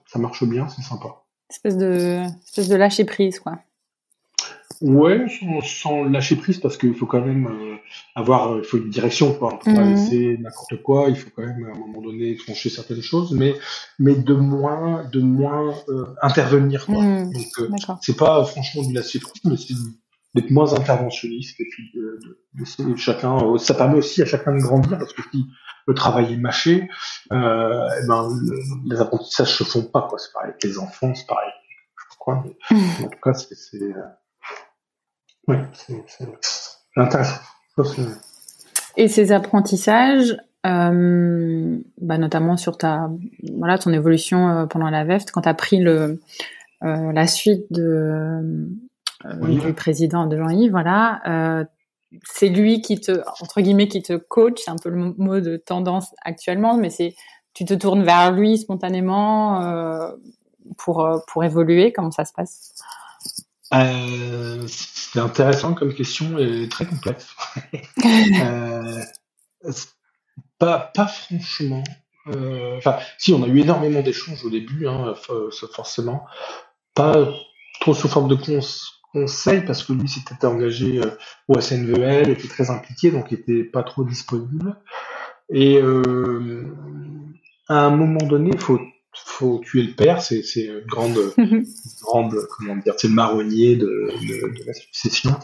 ça 0.07 0.18
marche 0.18 0.44
bien, 0.44 0.68
c'est 0.68 0.83
sympa. 0.83 1.24
Espèce 1.50 1.76
de, 1.76 2.22
espèce 2.44 2.68
de 2.68 2.76
lâcher 2.76 3.05
prise, 3.05 3.38
quoi. 3.38 3.59
Ouais, 4.82 5.26
sans, 5.62 6.02
lâcher 6.04 6.34
prise 6.34 6.58
parce 6.58 6.76
qu'il 6.76 6.94
faut 6.94 7.06
quand 7.06 7.24
même 7.24 7.46
euh, 7.46 7.76
avoir, 8.16 8.58
il 8.58 8.64
faut 8.64 8.78
une 8.78 8.90
direction, 8.90 9.32
quoi. 9.32 9.60
Peut 9.64 9.72
pas 9.72 9.84
mhm. 9.84 9.94
laisser 9.94 10.38
n'importe 10.38 10.82
quoi. 10.82 11.06
Il 11.08 11.14
faut 11.14 11.30
quand 11.34 11.46
même 11.46 11.64
à 11.66 11.76
un 11.76 11.78
moment 11.78 12.02
donné 12.02 12.36
trancher 12.36 12.68
certaines 12.68 13.00
choses, 13.00 13.32
mais 13.32 13.54
mais 14.00 14.16
de 14.16 14.34
moins, 14.34 15.04
de 15.12 15.20
moins 15.20 15.72
euh, 15.88 16.06
intervenir, 16.20 16.86
quoi. 16.86 17.00
Mhm. 17.00 17.32
Donc 17.32 17.46
euh, 17.60 17.68
c'est 18.00 18.16
pas 18.16 18.44
franchement 18.44 18.82
du 18.82 18.92
lâcher 18.92 19.20
prise, 19.20 19.40
mais 19.44 19.56
c'est 19.56 19.74
d'être 20.34 20.50
moins 20.50 20.74
interventionniste 20.74 21.60
et 21.60 21.66
puis 21.70 21.92
de, 21.94 22.18
laisser 22.58 22.84
chacun. 22.96 23.56
Ça 23.58 23.74
permet 23.74 23.98
aussi 23.98 24.20
à 24.20 24.26
chacun 24.26 24.52
de 24.52 24.60
grandir 24.60 24.98
parce 24.98 25.12
que 25.12 25.22
si 25.30 25.46
le 25.86 25.94
travail 25.94 26.32
est 26.32 26.38
mâché, 26.38 26.88
euh, 27.32 27.88
eh 28.02 28.06
ben, 28.08 28.28
les 28.86 29.00
apprentissages 29.00 29.56
se 29.56 29.64
font 29.64 29.82
pas, 29.84 30.08
quoi. 30.08 30.18
C'est 30.18 30.32
pareil 30.32 30.50
avec 30.50 30.64
les 30.64 30.78
enfants, 30.78 31.14
c'est 31.14 31.26
pareil. 31.26 31.50
Je 32.10 32.16
crois, 32.18 32.42
mais, 32.44 32.76
mhm. 32.76 33.04
en 33.04 33.08
tout 33.08 33.20
cas, 33.22 33.34
c'est 33.34 33.78
oui, 35.48 35.57
c'est 36.07 36.26
intéressant. 36.96 37.40
Et 38.96 39.09
ces 39.09 39.33
apprentissages, 39.33 40.37
euh, 40.66 41.78
bah 42.00 42.18
notamment 42.18 42.57
sur 42.57 42.76
ta, 42.76 43.11
voilà, 43.57 43.78
ton 43.78 43.92
évolution 43.92 44.48
euh, 44.48 44.66
pendant 44.66 44.90
la 44.90 45.05
VEFT, 45.05 45.31
quand 45.31 45.42
tu 45.42 45.48
as 45.48 45.55
pris 45.55 45.78
le, 45.78 46.20
euh, 46.85 47.12
la 47.12 47.26
suite 47.26 47.64
de, 47.70 48.68
euh, 49.24 49.59
du 49.61 49.72
président 49.72 50.26
de 50.26 50.37
Jean-Yves, 50.37 50.70
voilà, 50.70 51.66
c'est 52.24 52.50
lui 52.50 52.83
qui 52.83 53.00
te, 53.00 53.22
entre 53.40 53.62
guillemets, 53.62 53.88
qui 53.88 54.02
te 54.02 54.12
coach, 54.12 54.61
c'est 54.62 54.70
un 54.70 54.76
peu 54.76 54.90
le 54.90 55.14
mot 55.16 55.40
de 55.40 55.57
tendance 55.57 56.14
actuellement, 56.22 56.76
mais 56.76 56.90
c'est, 56.90 57.14
tu 57.55 57.64
te 57.64 57.72
tournes 57.72 58.02
vers 58.02 58.33
lui 58.33 58.59
spontanément 58.59 60.12
pour, 60.76 61.22
pour 61.26 61.44
évoluer, 61.44 61.90
comment 61.90 62.11
ça 62.11 62.26
se 62.26 62.35
passe? 62.35 62.74
Euh, 63.74 64.66
c'est 64.66 65.20
intéressant 65.20 65.74
comme 65.74 65.94
question 65.94 66.38
et 66.38 66.68
très 66.68 66.87
complexe. 66.87 67.35
euh, 68.04 69.02
pas, 70.58 70.90
pas 70.94 71.06
franchement. 71.06 71.82
Euh, 72.28 72.76
enfin, 72.76 72.98
si, 73.18 73.32
on 73.32 73.42
a 73.42 73.46
eu 73.46 73.61
énormément 73.61 74.00
d'échanges 74.00 74.44
au 74.44 74.50
début, 74.50 74.87
hein, 74.87 75.14
forcément. 75.72 76.24
Pas 76.94 77.28
trop 77.80 77.94
sous 77.94 78.08
forme 78.08 78.28
de 78.28 78.37
conseils, 79.12 79.62
parce 79.62 79.82
que 79.82 79.92
lui 79.92 80.08
s'était 80.08 80.46
engagé 80.46 81.00
euh, 81.00 81.11
au 81.48 81.61
SNVL, 81.61 82.30
était 82.30 82.48
très 82.48 82.70
impliqué, 82.70 83.11
donc 83.11 83.26
il 83.30 83.40
était 83.40 83.64
pas 83.64 83.82
trop 83.82 84.04
disponible. 84.04 84.76
Et 85.50 85.78
euh, 85.80 86.72
à 87.68 87.87
un 87.87 87.90
moment 87.90 88.24
donné, 88.26 88.50
il 88.52 88.61
faut 88.61 88.80
faut 89.24 89.61
tuer 89.64 89.82
le 89.82 89.92
père, 89.92 90.22
c'est 90.22 90.42
une 90.56 90.80
grande, 90.87 91.18
grande, 92.02 92.37
comment 92.56 92.76
dire, 92.76 92.94
c'est 92.96 93.08
le 93.08 93.14
marronnier 93.14 93.76
de, 93.76 93.87
de, 93.87 94.58
de, 94.58 94.64
la 94.66 94.74
succession. 94.74 95.35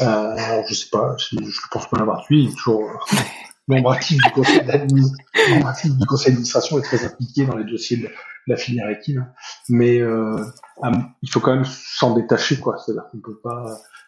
Euh, 0.00 0.04
alors 0.04 0.64
je 0.68 0.74
sais 0.74 0.88
pas, 0.90 1.16
je, 1.18 1.36
je 1.42 1.60
pense 1.70 1.88
pas 1.88 1.98
l'avoir 1.98 2.24
tué, 2.24 2.36
il 2.36 2.50
est 2.50 2.54
toujours 2.56 2.88
membre 3.74 3.92
actif 3.92 4.18
du 4.18 4.30
conseil 4.30 4.64
d'administration 4.64 6.78
est 6.78 6.82
très 6.82 7.04
impliqué 7.04 7.46
dans 7.46 7.56
les 7.56 7.64
dossiers 7.64 7.96
de 7.96 8.08
la 8.46 8.56
filière 8.56 8.88
équine, 8.90 9.32
mais 9.68 10.00
euh, 10.00 10.36
il 11.22 11.30
faut 11.30 11.40
quand 11.40 11.54
même 11.54 11.64
s'en 11.64 12.14
détacher, 12.14 12.58
quoi. 12.58 12.76
C'est-à-dire 12.78 13.04
qu'on 13.10 13.20
peut 13.20 13.40
pas 13.42 13.64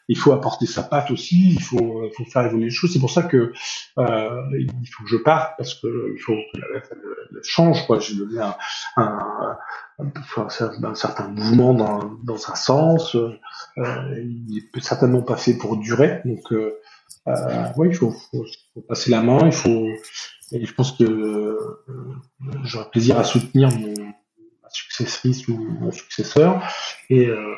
il 0.08 0.18
faut 0.18 0.32
apporter 0.32 0.66
sa 0.66 0.82
patte 0.82 1.10
aussi, 1.10 1.54
il 1.54 1.62
faut, 1.62 2.04
il 2.04 2.10
faut 2.14 2.24
faire 2.30 2.44
évoluer 2.44 2.66
les 2.66 2.70
choses. 2.70 2.92
C'est 2.92 2.98
pour 2.98 3.10
ça 3.10 3.22
que 3.22 3.52
euh, 3.98 4.42
il 4.52 4.86
faut 4.86 5.04
que 5.04 5.10
je 5.10 5.16
parte 5.16 5.54
parce 5.56 5.74
que 5.74 6.12
il 6.14 6.20
faut 6.20 6.34
que 6.34 6.60
la 6.60 6.66
elle, 6.76 7.40
change. 7.42 7.86
Quoi. 7.86 8.00
J'ai 8.00 8.16
donné 8.16 8.40
un, 8.40 8.54
un, 8.96 9.56
un, 9.98 10.94
certain 10.94 11.28
mouvement 11.28 11.74
dans, 11.74 12.18
dans 12.22 12.50
un 12.50 12.54
sens. 12.54 13.14
Euh, 13.14 13.30
il 13.78 14.58
est 14.58 14.80
certainement 14.80 15.22
pas 15.22 15.36
fait 15.36 15.54
pour 15.54 15.78
durer. 15.78 16.20
Donc, 16.24 16.52
euh, 17.26 17.32
euh, 17.32 17.64
oui, 17.76 17.88
il 17.90 17.94
faut, 17.94 18.10
faut, 18.10 18.44
faut, 18.74 18.80
passer 18.82 19.10
la 19.10 19.22
main. 19.22 19.46
Il 19.46 19.52
faut. 19.52 19.86
Et 20.52 20.64
je 20.64 20.74
pense 20.74 20.92
que 20.92 21.04
euh, 21.04 21.78
j'aurai 22.64 22.90
plaisir 22.90 23.18
à 23.18 23.24
soutenir 23.24 23.70
mon 23.70 23.94
ma 24.62 24.70
successrice 24.70 25.48
ou 25.48 25.56
mon 25.56 25.90
successeur. 25.90 26.62
Et 27.08 27.28
euh, 27.28 27.54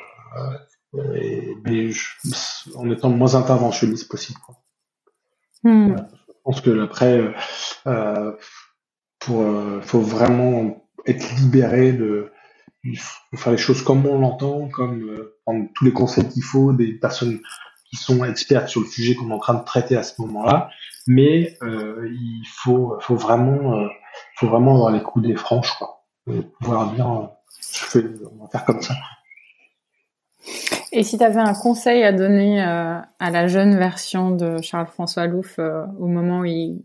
mais 1.64 1.90
en 2.74 2.90
étant 2.90 3.08
le 3.08 3.16
moins 3.16 3.34
interventionniste 3.34 4.08
possible. 4.08 4.38
Quoi. 4.44 4.56
Hmm. 5.62 5.96
je 6.28 6.32
pense 6.44 6.60
que 6.60 6.84
après, 6.84 7.34
euh, 7.86 8.32
pour, 9.18 9.42
euh, 9.42 9.80
faut 9.82 10.00
vraiment 10.00 10.88
être 11.06 11.34
libéré 11.36 11.92
de, 11.92 12.30
il 12.84 12.98
faut 12.98 13.36
faire 13.36 13.52
les 13.52 13.58
choses 13.58 13.82
comme 13.82 14.06
on 14.06 14.20
l'entend, 14.20 14.68
comme 14.68 15.08
euh, 15.08 15.36
prendre 15.44 15.66
tous 15.74 15.84
les 15.84 15.92
conseils 15.92 16.28
qu'il 16.28 16.44
faut 16.44 16.72
des 16.72 16.92
personnes 16.94 17.40
sont 17.96 18.24
expertes 18.24 18.68
sur 18.68 18.80
le 18.80 18.86
sujet 18.86 19.14
qu'on 19.14 19.30
est 19.30 19.34
en 19.34 19.38
train 19.38 19.54
de 19.54 19.64
traiter 19.64 19.96
à 19.96 20.02
ce 20.02 20.20
moment-là. 20.22 20.70
Mais 21.06 21.56
euh, 21.62 22.08
il 22.10 22.44
faut, 22.46 22.96
faut 23.00 23.16
vraiment, 23.16 23.78
euh, 23.78 23.88
faut 24.36 24.48
vraiment 24.48 24.74
avoir 24.74 24.90
les 24.90 25.02
coups 25.02 25.34
franches, 25.36 25.72
quoi, 25.78 26.04
et 26.30 26.42
pouvoir 26.60 26.92
dire, 26.92 27.06
on 27.06 28.42
va 28.42 28.48
faire 28.50 28.64
comme 28.64 28.82
ça. 28.82 28.94
Et 30.92 31.02
si 31.02 31.18
tu 31.18 31.24
avais 31.24 31.40
un 31.40 31.52
conseil 31.52 32.04
à 32.04 32.12
donner 32.12 32.62
euh, 32.62 32.98
à 33.18 33.30
la 33.30 33.48
jeune 33.48 33.76
version 33.76 34.30
de 34.30 34.62
Charles-François 34.62 35.26
Louf 35.26 35.58
euh, 35.58 35.84
au 35.98 36.06
moment 36.06 36.40
où 36.40 36.44
il, 36.44 36.84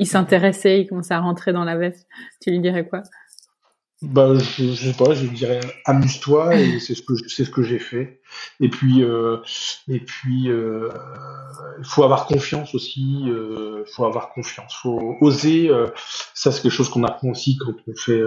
il, 0.00 0.06
s'intéressait, 0.06 0.80
il 0.80 0.88
commençait 0.88 1.14
à 1.14 1.20
rentrer 1.20 1.52
dans 1.52 1.64
la 1.64 1.76
veste, 1.76 2.08
tu 2.40 2.50
lui 2.50 2.60
dirais 2.60 2.84
quoi? 2.84 3.02
Bah, 4.12 4.34
je, 4.34 4.64
je, 4.64 4.90
sais 4.90 4.96
pas, 4.96 5.14
je 5.14 5.26
dirais 5.26 5.60
amuse-toi 5.84 6.54
et 6.56 6.78
c'est 6.80 6.94
ce 6.94 7.02
que 7.02 7.14
c'est 7.28 7.44
ce 7.44 7.50
que 7.50 7.62
j'ai 7.62 7.78
fait. 7.78 8.20
Et 8.60 8.68
puis 8.68 9.02
euh, 9.02 9.38
et 9.88 10.00
puis 10.00 10.48
euh, 10.48 10.88
il 11.78 11.84
faut 11.84 12.04
avoir 12.04 12.26
confiance 12.26 12.74
aussi. 12.74 13.22
Il 13.24 13.30
euh, 13.30 13.84
faut 13.94 14.04
avoir 14.04 14.30
confiance. 14.32 14.74
Faut 14.82 15.16
oser. 15.20 15.70
ça 16.34 16.52
c'est 16.52 16.62
quelque 16.62 16.72
chose 16.72 16.88
qu'on 16.88 17.04
apprend 17.04 17.30
aussi 17.30 17.56
quand 17.58 17.74
on 17.86 17.94
fait 17.94 18.22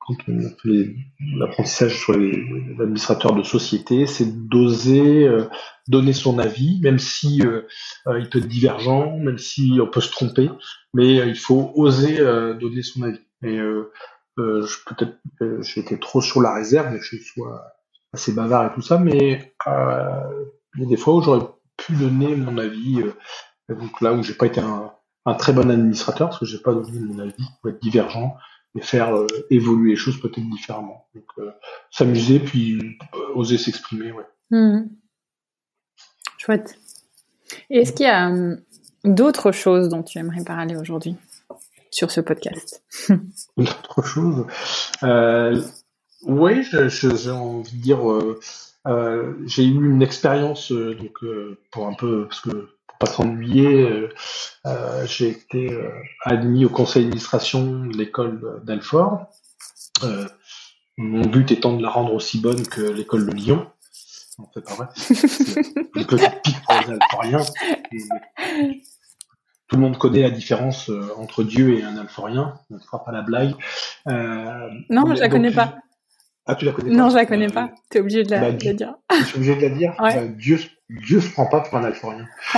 quand 0.00 0.32
on 0.32 0.40
fait 0.62 0.94
l'apprentissage 1.36 1.98
sur 1.98 2.16
les, 2.16 2.32
administrateurs 2.80 3.34
de 3.34 3.42
société, 3.42 4.06
c'est 4.06 4.48
d'oser 4.48 5.26
euh, 5.26 5.44
donner 5.88 6.12
son 6.12 6.38
avis, 6.38 6.80
même 6.80 6.98
si 6.98 7.42
euh, 7.42 7.62
euh, 8.06 8.18
il 8.18 8.28
peut 8.28 8.38
être 8.38 8.48
divergent, 8.48 9.18
même 9.18 9.38
si 9.38 9.78
on 9.80 9.86
peut 9.86 10.00
se 10.00 10.10
tromper, 10.10 10.48
mais 10.94 11.16
il 11.28 11.36
faut 11.36 11.72
oser 11.74 12.18
donner 12.60 12.82
son 12.82 13.02
avis. 13.02 13.20
Et 13.42 13.58
je 14.36 14.76
peut-être 14.86 15.16
j'ai 15.62 15.80
été 15.80 15.98
trop 15.98 16.20
sur 16.20 16.40
la 16.40 16.54
réserve, 16.54 16.96
je 17.00 17.16
suis 17.16 17.42
assez 18.12 18.32
bavard 18.32 18.70
et 18.70 18.74
tout 18.74 18.82
ça, 18.82 18.98
mais 18.98 19.54
il 19.66 20.80
y 20.80 20.84
a 20.84 20.88
des 20.88 20.96
fois 20.96 21.14
où 21.14 21.22
j'aurais 21.22 21.46
pu 21.76 21.94
donner 21.94 22.36
mon 22.36 22.58
avis, 22.58 23.02
donc 23.68 24.00
là 24.00 24.12
où 24.12 24.22
j'ai 24.22 24.34
pas 24.34 24.46
été 24.46 24.60
un, 24.60 24.92
très 25.34 25.52
bon 25.52 25.70
administrateur, 25.70 26.28
parce 26.28 26.40
que 26.40 26.46
j'ai 26.46 26.58
pas 26.58 26.72
donné 26.72 26.98
mon 26.98 27.18
avis, 27.20 27.44
pour 27.60 27.70
être 27.70 27.80
divergent, 27.80 28.36
et 28.76 28.80
faire 28.80 29.14
euh, 29.16 29.26
évoluer 29.50 29.90
les 29.90 29.96
choses 29.96 30.20
peut-être 30.20 30.48
différemment. 30.48 31.08
Donc 31.14 31.24
euh, 31.38 31.50
s'amuser 31.90 32.38
puis 32.38 32.78
euh, 32.78 33.34
oser 33.34 33.58
s'exprimer, 33.58 34.12
ouais. 34.12 34.26
Mmh. 34.50 34.88
Chouette. 36.38 36.78
Et 37.68 37.78
est-ce 37.78 37.92
qu'il 37.92 38.06
y 38.06 38.08
a 38.08 38.32
d'autres 39.04 39.52
choses 39.52 39.88
dont 39.88 40.02
tu 40.02 40.18
aimerais 40.18 40.44
parler 40.44 40.76
aujourd'hui? 40.76 41.16
Sur 41.90 42.10
ce 42.10 42.20
podcast 42.20 42.82
D'autres 43.56 44.02
choses 44.02 44.46
euh, 45.02 45.60
Oui, 46.22 46.62
j'ai 46.62 47.30
envie 47.30 47.76
de 47.76 47.82
dire, 47.82 48.10
euh, 48.10 49.36
j'ai 49.46 49.64
eu 49.64 49.90
une 49.90 50.02
expérience 50.02 50.72
donc 50.72 51.18
pour 51.70 51.86
un 51.86 51.94
peu 51.94 52.26
parce 52.28 52.40
que 52.40 52.68
pas 53.00 53.06
s'ennuyer. 53.06 53.90
Euh, 53.90 54.08
euh, 54.66 55.06
j'ai 55.06 55.30
été 55.30 55.72
euh, 55.72 55.90
admis 56.24 56.64
au 56.64 56.68
conseil 56.68 57.04
d'administration 57.04 57.86
de 57.86 57.96
l'école 57.96 58.60
d'Alfort. 58.62 59.26
mon 60.96 61.22
but 61.22 61.50
étant 61.50 61.76
de 61.76 61.82
la 61.82 61.88
rendre 61.88 62.14
aussi 62.14 62.38
bonne 62.40 62.64
que 62.66 62.82
l'école 62.82 63.26
de 63.26 63.32
Lyon. 63.32 63.66
En 64.38 64.48
fait, 64.54 64.60
pas 64.60 64.74
vrai. 64.74 64.86
une 65.96 66.06
petite 66.06 66.42
pique 66.42 66.62
pour 66.64 66.74
les 66.80 66.90
Alforiens. 66.92 67.46
Tout 69.70 69.76
le 69.76 69.82
monde 69.82 69.96
connaît 69.98 70.22
la 70.22 70.30
différence 70.30 70.90
entre 71.16 71.44
Dieu 71.44 71.78
et 71.78 71.84
un 71.84 71.96
Alforien. 71.96 72.54
On 72.70 72.74
ne 72.74 72.80
fera 72.80 73.04
pas 73.04 73.12
la 73.12 73.22
blague. 73.22 73.54
non, 74.06 75.14
je 75.14 75.20
la 75.20 75.28
connais 75.28 75.52
pas. 75.52 75.76
Ah, 76.46 76.56
tu 76.56 76.64
la 76.64 76.72
connais 76.72 76.90
pas 76.90 76.96
Non, 76.96 77.10
je 77.10 77.14
la 77.14 77.26
connais 77.26 77.48
pas. 77.48 77.70
Tu 77.90 77.98
es 77.98 78.00
obligé 78.00 78.24
de 78.24 78.30
la, 78.30 78.40
bah, 78.40 78.52
dire. 78.52 78.94
Je 79.12 79.24
suis 79.24 79.36
obligé 79.36 79.54
de 79.54 79.60
la 79.60 79.68
dire. 79.68 79.94
Ouais. 80.00 80.14
Bah, 80.14 80.26
Dieu, 80.26 80.58
Dieu 80.88 81.20
se 81.20 81.30
prend 81.30 81.46
pas 81.46 81.60
pour 81.60 81.78
un 81.78 81.84
alforien. 81.84 82.26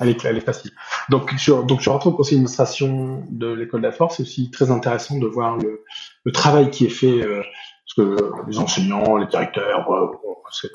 elle, 0.00 0.08
est, 0.08 0.24
elle 0.24 0.38
est 0.38 0.42
facile. 0.44 0.70
Donc, 1.10 1.34
je, 1.36 1.52
donc, 1.52 1.80
je 1.80 1.90
rentre 1.90 2.06
au 2.06 2.12
conseil 2.12 2.36
d'administration 2.36 3.22
de 3.28 3.52
l'école 3.52 3.82
d'Alfort. 3.82 4.12
C'est 4.12 4.22
aussi 4.22 4.50
très 4.50 4.70
intéressant 4.70 5.18
de 5.18 5.26
voir 5.26 5.56
le, 5.56 5.84
le 6.24 6.32
travail 6.32 6.70
qui 6.70 6.86
est 6.86 6.90
fait, 6.90 7.22
euh, 7.22 7.42
parce 7.42 8.08
que 8.08 8.16
les 8.48 8.58
enseignants, 8.58 9.16
les 9.16 9.26
directeurs, 9.26 9.90
euh, 9.90 10.06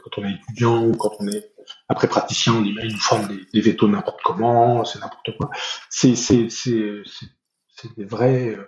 quand 0.03 0.21
on 0.21 0.25
est 0.25 0.33
étudiant 0.33 0.85
ou 0.85 0.95
quand 0.95 1.13
on 1.19 1.27
est 1.27 1.52
après 1.89 2.07
praticien, 2.07 2.53
on 2.53 2.63
ils 2.63 2.75
nous 2.75 2.99
forment 2.99 3.27
des, 3.27 3.45
des 3.53 3.61
vétos 3.61 3.87
n'importe 3.87 4.21
comment, 4.23 4.83
c'est 4.85 4.99
n'importe 4.99 5.35
quoi. 5.37 5.49
C'est, 5.89 6.13
des 7.97 8.05
vrais, 8.05 8.49
euh, 8.49 8.67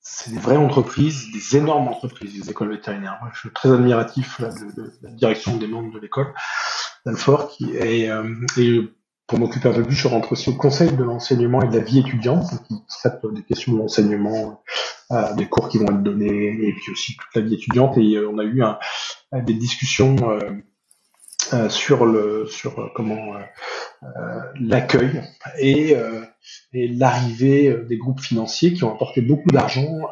c'est 0.00 0.32
des 0.32 0.38
vraies 0.38 0.56
entreprises, 0.56 1.30
des 1.32 1.56
énormes 1.56 1.88
entreprises, 1.88 2.34
les 2.34 2.50
écoles 2.50 2.70
vétérinaires. 2.70 3.20
Je 3.34 3.40
suis 3.40 3.50
très 3.52 3.70
admiratif 3.70 4.40
de, 4.40 4.92
la 5.02 5.10
direction 5.10 5.56
des 5.56 5.66
membres 5.66 5.92
de 5.92 5.98
l'école 5.98 6.32
d'Alfort 7.04 7.48
qui 7.50 7.76
est 7.76 8.08
et 8.56 8.88
pour 9.28 9.38
m'occuper 9.38 9.68
un 9.68 9.74
peu 9.74 9.82
plus, 9.82 9.94
je 9.94 10.08
rentre 10.08 10.32
aussi 10.32 10.48
au 10.48 10.54
conseil 10.54 10.90
de 10.90 11.04
l'enseignement 11.04 11.60
et 11.60 11.68
de 11.68 11.76
la 11.76 11.84
vie 11.84 11.98
étudiante, 11.98 12.46
qui 12.66 12.74
traite 12.88 13.20
des 13.34 13.42
questions 13.42 13.74
de 13.74 13.78
l'enseignement, 13.78 14.62
euh, 15.12 15.34
des 15.34 15.46
cours 15.46 15.68
qui 15.68 15.76
vont 15.76 15.84
être 15.84 16.02
donnés, 16.02 16.58
et 16.66 16.72
puis 16.72 16.90
aussi 16.92 17.14
toute 17.14 17.34
la 17.34 17.42
vie 17.42 17.54
étudiante. 17.54 17.98
Et 17.98 18.16
euh, 18.16 18.30
on 18.32 18.38
a 18.38 18.44
eu 18.44 18.62
des 19.44 19.52
discussions 19.52 20.16
euh, 21.52 21.64
euh 21.64 21.68
sur 21.68 22.06
le 22.06 22.46
sur 22.46 22.78
euh, 22.78 22.88
comment 22.94 23.34
l'accueil 24.60 25.22
et, 25.58 25.96
et 26.72 26.88
l'arrivée 26.88 27.76
des 27.88 27.96
groupes 27.96 28.20
financiers 28.20 28.72
qui 28.72 28.84
ont 28.84 28.94
apporté 28.94 29.20
beaucoup 29.20 29.48
d'argent 29.48 30.08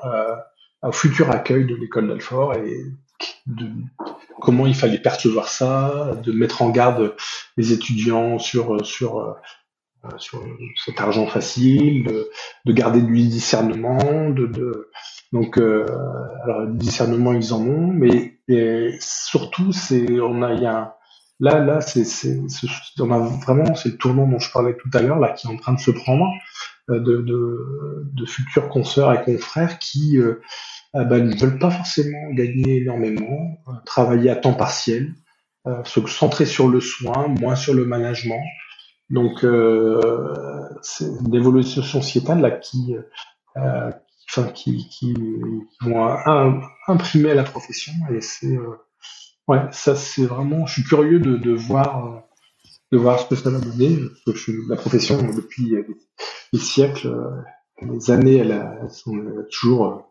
au 0.83 0.93
futur 0.93 1.31
accueil 1.31 1.67
de 1.67 1.77
l'école 1.77 2.09
d'Alfort 2.09 2.55
et 2.55 2.77
de 3.47 3.67
comment 4.41 4.67
il 4.67 4.75
fallait 4.75 4.99
percevoir 4.99 5.49
ça, 5.49 6.13
de 6.23 6.33
mettre 6.33 6.63
en 6.63 6.71
garde 6.71 7.15
les 7.57 7.73
étudiants 7.73 8.39
sur 8.39 8.85
sur 8.85 9.19
euh, 10.07 10.09
sur 10.19 10.43
cet 10.85 11.01
argent 11.01 11.27
facile, 11.27 12.05
de, 12.05 12.31
de 12.65 12.73
garder 12.73 13.01
du 13.01 13.15
discernement, 13.29 14.31
de, 14.31 14.47
de 14.47 14.91
donc 15.33 15.59
euh, 15.59 15.87
alors 16.45 16.67
discernement 16.69 17.33
ils 17.33 17.53
en 17.53 17.61
ont, 17.63 17.87
mais 17.89 18.39
surtout 19.01 19.73
c'est 19.73 20.21
on 20.21 20.43
a 20.43 20.53
il 20.55 20.63
y 20.63 20.67
a 20.67 20.96
là 21.41 21.61
là 21.61 21.81
c'est 21.81 22.05
c'est 22.05 22.39
on 22.99 23.11
a 23.11 23.19
vraiment 23.19 23.75
c'est 23.75 23.91
le 23.91 23.97
tournant 23.99 24.27
dont 24.27 24.39
je 24.39 24.51
parlais 24.51 24.77
tout 24.77 24.91
à 24.95 25.03
l'heure 25.03 25.19
là 25.19 25.33
qui 25.33 25.47
est 25.47 25.51
en 25.51 25.57
train 25.57 25.75
de 25.75 25.81
se 25.81 25.91
prendre 25.91 26.27
euh, 26.91 27.01
de 27.01 27.21
de, 27.21 28.11
de 28.13 28.27
futurs 28.27 28.69
consoeurs 28.69 29.13
et 29.13 29.23
confrères 29.23 29.79
qui 29.79 30.19
euh, 30.19 30.41
ah 30.99 31.05
bah, 31.05 31.19
ne 31.19 31.37
veulent 31.37 31.59
pas 31.59 31.71
forcément 31.71 32.31
gagner 32.33 32.79
énormément, 32.79 33.59
euh, 33.69 33.73
travailler 33.85 34.31
à 34.31 34.37
temps 34.37 34.55
partiel, 34.55 35.13
euh, 35.67 35.85
se 35.85 36.01
centrer 36.07 36.47
sur 36.47 36.69
le 36.69 36.81
soin, 36.81 37.29
moins 37.29 37.55
sur 37.55 37.75
le 37.75 37.85
management. 37.85 38.41
Donc, 39.11 39.45
euh, 39.45 40.01
c'est 40.81 41.05
une 41.05 41.35
évolution 41.35 41.83
sociétale 41.83 42.41
là 42.41 42.51
qui, 42.51 42.97
euh, 43.59 43.91
enfin, 44.31 44.49
qui, 44.49 44.89
qui, 44.89 45.15
vont 45.83 46.17
imprimer 46.89 47.33
à 47.33 47.35
la 47.35 47.45
profession. 47.45 47.93
Et 48.11 48.23
c'est, 48.23 48.59
ouais, 49.49 49.61
ça 49.73 49.97
c'est 49.97 50.27
vraiment. 50.27 50.67
Je 50.67 50.75
suis 50.75 50.85
curieux 50.85 51.21
de, 51.21 51.37
de 51.37 51.53
voir, 51.53 52.23
de 52.93 52.99
voir 52.99 53.21
ce 53.21 53.27
que 53.27 53.37
ça 53.37 53.51
va 53.51 53.59
donner. 53.59 53.99
Parce 54.25 54.39
que 54.39 54.53
je, 54.53 54.69
la 54.69 54.77
profession 54.77 55.17
depuis 55.23 55.75
des 56.53 56.59
siècles, 56.59 57.15
les 57.83 58.11
années, 58.11 58.37
elle, 58.37 58.53
a, 58.53 58.77
elles 58.83 58.91
sont 58.91 59.17
toujours 59.51 60.07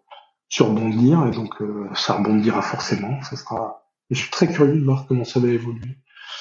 surbondir 0.49 1.25
et 1.27 1.31
donc 1.31 1.61
euh, 1.61 1.89
ça 1.95 2.13
rebondira 2.13 2.61
forcément. 2.61 3.21
Ça 3.23 3.35
sera. 3.35 3.83
je 4.09 4.19
suis 4.19 4.31
très 4.31 4.47
curieux 4.47 4.79
de 4.79 4.85
voir 4.85 5.05
comment 5.07 5.25
ça 5.25 5.39
va 5.39 5.47
évoluer. 5.47 5.97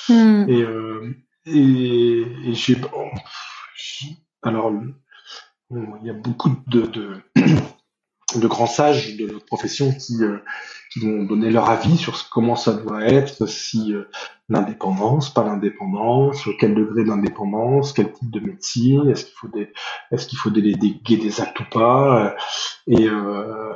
Hmm. 0.09 0.47
Et, 0.49 0.63
euh, 0.63 1.15
et, 1.47 2.23
et 2.45 2.55
j'ai 2.55 2.77
alors 4.43 4.73
il 5.71 6.07
y 6.07 6.11
a 6.11 6.15
beaucoup 6.15 6.51
de, 6.67 6.83
de, 6.83 7.23
de 8.37 8.47
grands 8.47 8.67
sages 8.67 9.17
de 9.17 9.27
notre 9.27 9.47
profession 9.47 9.93
qui 9.93 10.23
euh, 10.23 10.39
qui 10.95 11.01
vont 11.01 11.25
donner 11.25 11.51
leur 11.51 11.69
avis 11.69 11.97
sur 11.97 12.29
comment 12.31 12.55
ça 12.55 12.73
doit 12.73 13.05
être, 13.05 13.47
si 13.47 13.93
euh, 13.93 14.05
l'indépendance, 14.49 15.35
pas 15.35 15.43
l'indépendance, 15.43 16.49
quel 16.61 16.77
degré 16.77 17.05
d'indépendance, 17.05 17.93
quel 17.93 18.13
type 18.13 18.31
de 18.31 18.39
médecine, 18.39 19.11
est-ce 19.11 19.25
qu'il 19.25 19.35
faut 19.35 19.49
des, 19.49 19.73
est-ce 20.13 20.29
qu'il 20.29 20.39
faut 20.39 20.51
déléguer 20.51 21.17
des 21.17 21.41
actes 21.41 21.59
ou 21.59 21.65
pas, 21.73 22.37
et 22.87 23.09
euh, 23.09 23.73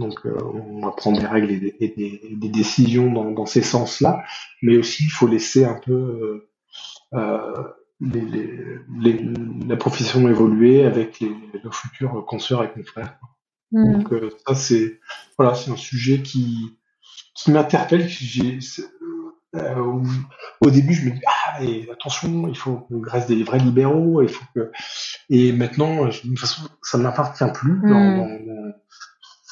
donc 0.00 0.26
euh, 0.26 0.36
on 0.42 0.84
va 0.84 0.90
prendre 0.90 1.20
des 1.20 1.26
règles 1.26 1.52
et 1.52 1.94
des, 1.96 2.48
décisions 2.48 3.12
dans, 3.12 3.46
ces 3.46 3.62
sens-là, 3.62 4.24
mais 4.60 4.76
aussi 4.76 5.04
il 5.04 5.10
faut 5.10 5.28
laisser 5.28 5.64
un 5.64 5.78
peu 5.78 6.48
euh, 7.14 7.64
la 8.00 9.76
profession 9.76 10.28
évoluer 10.28 10.84
avec 10.84 11.20
les, 11.20 11.32
nos 11.62 11.70
futurs 11.70 12.24
consoeurs 12.26 12.64
et 12.64 12.72
confrères. 12.72 13.20
Mm. 13.72 13.92
Donc 13.92 14.12
euh, 14.12 14.30
ça 14.46 14.54
c'est 14.54 15.00
voilà 15.38 15.54
c'est 15.54 15.70
un 15.70 15.76
sujet 15.76 16.22
qui 16.22 16.76
qui 17.34 17.50
m'interpelle. 17.50 18.08
au 20.60 20.70
début, 20.70 20.94
je 20.94 21.06
me 21.06 21.10
dis 21.10 21.20
ah 21.26 21.58
attention, 21.92 22.48
il 22.48 22.56
faut 22.56 22.76
qu'on 22.76 23.00
reste 23.02 23.28
des 23.28 23.42
vrais 23.42 23.58
libéraux, 23.58 24.22
il 24.22 24.28
faut 24.28 24.44
que 24.54 24.70
et 25.28 25.52
maintenant 25.52 26.06
de 26.06 26.12
toute 26.12 26.38
façon 26.38 26.62
ça 26.82 26.98
ne 26.98 27.02
m'appartient 27.04 27.44
plus 27.54 27.80
mm 27.82 28.72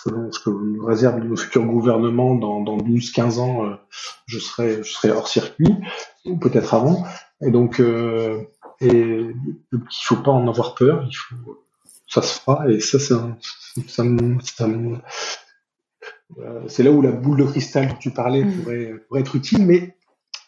selon 0.04 0.30
ce 0.32 0.40
que 0.40 0.50
nous 0.50 0.84
réserve 0.84 1.18
nos 1.18 1.36
futurs 1.36 1.64
gouvernements 1.64 2.34
dans, 2.34 2.60
dans 2.60 2.78
12-15 2.78 3.38
ans, 3.38 3.66
euh, 3.66 3.74
je 4.26 4.38
serai 4.38 4.82
je 4.82 4.92
serai 4.92 5.10
hors 5.10 5.28
circuit 5.28 5.74
ou 6.24 6.38
peut-être 6.38 6.74
avant. 6.74 7.04
Et 7.40 7.50
donc 7.50 7.80
euh, 7.80 8.42
et 8.80 9.26
il 9.72 9.80
faut 10.04 10.16
pas 10.16 10.30
en 10.30 10.46
avoir 10.48 10.74
peur, 10.74 11.04
il 11.08 11.14
faut 11.14 11.64
ça 12.06 12.22
se 12.22 12.40
fera 12.40 12.70
et 12.70 12.80
ça 12.80 12.98
c'est 12.98 13.14
ça, 13.86 14.02
euh, 16.38 16.62
c'est 16.66 16.82
là 16.82 16.90
où 16.90 17.00
la 17.02 17.12
boule 17.12 17.38
de 17.38 17.44
cristal 17.44 17.88
dont 17.88 17.94
tu 17.94 18.10
parlais 18.10 18.44
mm. 18.44 18.62
pourrait, 18.62 18.94
pourrait 19.06 19.20
être 19.20 19.36
utile, 19.36 19.64
mais 19.64 19.96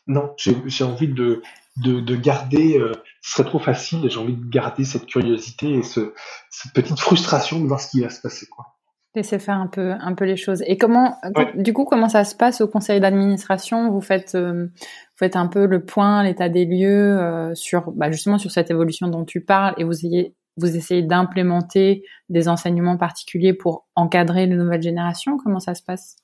non, 0.07 0.35
j'ai 0.37 0.85
envie 0.85 1.09
de, 1.09 1.43
de, 1.77 2.01
de 2.01 2.17
garder, 2.17 2.79
euh, 2.79 2.93
ce 3.23 3.33
serait 3.33 3.49
trop 3.49 3.59
facile, 3.59 4.11
j'ai 4.11 4.19
envie 4.19 4.37
de 4.37 4.49
garder 4.49 4.85
cette 4.85 5.07
curiosité 5.07 5.71
et 5.75 5.83
ce, 5.83 6.13
cette 6.51 6.73
petite 6.73 6.99
frustration 6.99 7.61
de 7.61 7.67
voir 7.67 7.81
ce 7.81 7.91
qui 7.91 8.01
va 8.01 8.11
se 8.11 8.21
passer. 8.21 8.47
Quoi. 8.47 8.67
Laissez 9.15 9.41
faire 9.41 9.57
un 9.57 9.67
peu, 9.67 9.93
un 9.93 10.15
peu 10.15 10.25
les 10.25 10.37
choses. 10.37 10.63
Et 10.67 10.79
comment, 10.79 11.19
du 11.57 11.73
coup, 11.73 11.85
comment 11.85 12.09
ça 12.09 12.25
se 12.25 12.37
passe 12.37 12.61
au 12.61 12.69
conseil 12.69 13.01
d'administration? 13.01 13.91
Vous 13.91 14.01
faites, 14.01 14.37
euh, 14.37 14.67
vous 14.67 15.17
faites 15.17 15.35
un 15.35 15.49
peu 15.49 15.67
le 15.67 15.85
point, 15.85 16.23
l'état 16.23 16.49
des 16.49 16.65
lieux 16.65 17.19
euh, 17.19 17.53
sur, 17.57 17.91
bah, 17.91 18.13
justement, 18.13 18.39
sur 18.39 18.53
cette 18.53 18.71
évolution 18.71 19.09
dont 19.09 19.25
tu 19.25 19.41
parles, 19.41 19.75
et 19.79 19.85
vous 19.85 20.07
ayez, 20.07 20.37
vous 20.61 20.77
essayez 20.77 21.03
d'implémenter 21.03 22.05
des 22.29 22.49
enseignements 22.49 22.97
particuliers 22.97 23.55
pour 23.55 23.87
encadrer 23.95 24.47
les 24.47 24.57
nouvelles 24.57 24.83
générations? 24.83 25.39
Comment 25.39 25.61
ça 25.61 25.75
se 25.75 25.83
passe? 25.83 26.17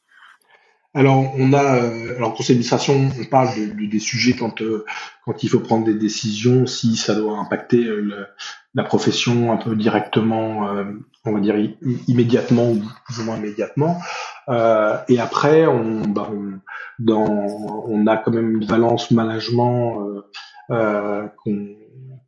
Alors, 0.97 1.30
on 1.37 1.53
a, 1.53 1.76
euh, 1.76 2.16
alors 2.16 2.32
conseil 2.32 2.57
d'administration, 2.57 3.11
on 3.20 3.24
parle 3.26 3.49
de, 3.55 3.87
des 3.87 3.99
sujets 3.99 4.32
quand 4.32 4.62
euh, 4.62 4.87
quand 5.26 5.43
il 5.43 5.51
faut 5.51 5.61
prendre 5.61 5.84
des 5.84 5.93
décisions, 5.93 6.64
si 6.64 6.97
ça 6.97 7.14
doit 7.14 7.39
impacter 7.39 7.84
euh, 7.84 8.26
la 8.74 8.82
profession 8.82 9.53
un 9.53 9.59
peu 9.59 9.76
directement, 9.76 10.68
on 11.24 11.32
va 11.32 11.41
dire 11.41 11.57
immédiatement 12.09 12.70
ou 12.70 12.80
plus 13.05 13.20
ou 13.20 13.24
moins 13.24 13.37
immédiatement. 13.37 13.99
et 15.09 15.18
après, 15.18 15.66
on, 15.66 16.03
bah, 16.03 16.30
on, 17.09 18.07
a 18.07 18.16
quand 18.18 18.32
même 18.32 18.51
une 18.57 18.66
valence 18.66 19.11
management 19.11 20.22
qu'on 20.68 21.76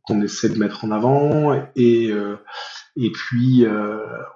qu'on 0.09 0.21
essaie 0.21 0.49
de 0.49 0.57
mettre 0.57 0.83
en 0.83 0.91
avant 0.91 1.53
et 1.75 2.11
et 2.95 3.11
puis 3.11 3.65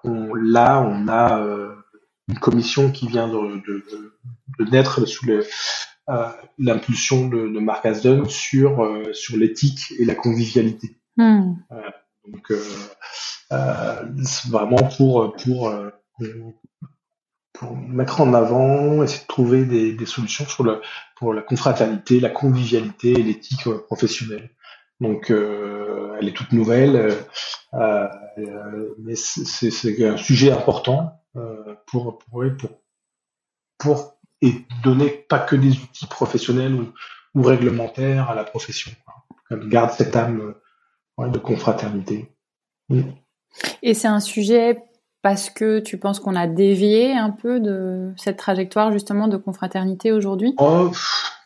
on, 0.04 0.34
là, 0.36 0.82
on 0.82 1.08
a 1.08 1.44
une 2.30 2.40
commission 2.40 2.92
qui 2.92 3.08
vient 3.08 3.28
de, 3.28 3.62
de, 3.68 3.84
de 4.60 4.72
naître 4.72 5.06
sous 5.06 5.26
euh, 6.10 6.30
l'impulsion 6.58 7.28
de, 7.28 7.48
de, 7.48 7.60
Marc 7.60 7.86
Asden 7.86 8.26
sur, 8.28 8.84
euh, 8.84 9.14
sur 9.14 9.38
l'éthique 9.38 9.94
et 10.00 10.06
la 10.06 10.16
convivialité. 10.16 10.98
Hmm. 11.18 11.54
Euh, 11.72 11.90
donc, 12.28 12.54
vraiment 14.50 14.90
pour, 14.98 15.36
pour, 15.36 15.74
pour 17.54 17.78
mettre 17.78 18.22
en 18.22 18.34
avant, 18.34 19.04
essayer 19.04 19.22
de 19.22 19.28
trouver 19.28 19.66
des, 19.66 19.94
des 19.94 20.06
solutions 20.06 20.46
sur 20.46 20.64
le, 20.64 20.82
pour 21.18 21.34
la 21.34 21.42
confraternité, 21.42 22.20
la 22.20 22.30
convivialité 22.30 23.12
et 23.12 23.24
l'éthique 23.24 23.70
professionnelle. 23.88 24.50
Donc, 25.00 25.32
euh, 25.32 26.16
elle 26.20 26.28
est 26.28 26.34
toute 26.34 26.52
nouvelle, 26.52 27.14
euh, 27.74 28.08
mais 29.00 29.16
c'est 29.16 30.06
un 30.06 30.18
sujet 30.18 30.52
important 30.52 31.22
euh, 31.36 31.76
pour, 31.88 32.20
pour, 32.20 32.44
pour, 33.78 34.18
et 34.42 34.54
donner 34.84 35.10
pas 35.10 35.40
que 35.40 35.56
des 35.56 35.72
outils 35.72 36.08
professionnels 36.08 36.74
ou, 36.74 36.94
ou 37.36 37.44
réglementaires 37.44 38.30
à 38.30 38.36
la 38.36 38.44
profession. 38.44 38.92
Elle 39.50 39.68
garde 39.68 39.92
cette 39.92 40.16
âme 40.16 40.56
de 41.20 41.38
confraternité. 41.38 42.30
Et 43.82 43.94
c'est 43.94 44.08
un 44.08 44.20
sujet 44.20 44.78
parce 45.22 45.50
que 45.50 45.80
tu 45.80 45.98
penses 45.98 46.20
qu'on 46.20 46.36
a 46.36 46.48
dévié 46.48 47.14
un 47.14 47.32
peu 47.32 47.60
de 47.60 48.14
cette 48.18 48.38
trajectoire 48.38 48.92
justement 48.92 49.28
de 49.28 49.38
confraternité 49.38 50.12
aujourd'hui? 50.12 50.54
Oh, 50.58 50.92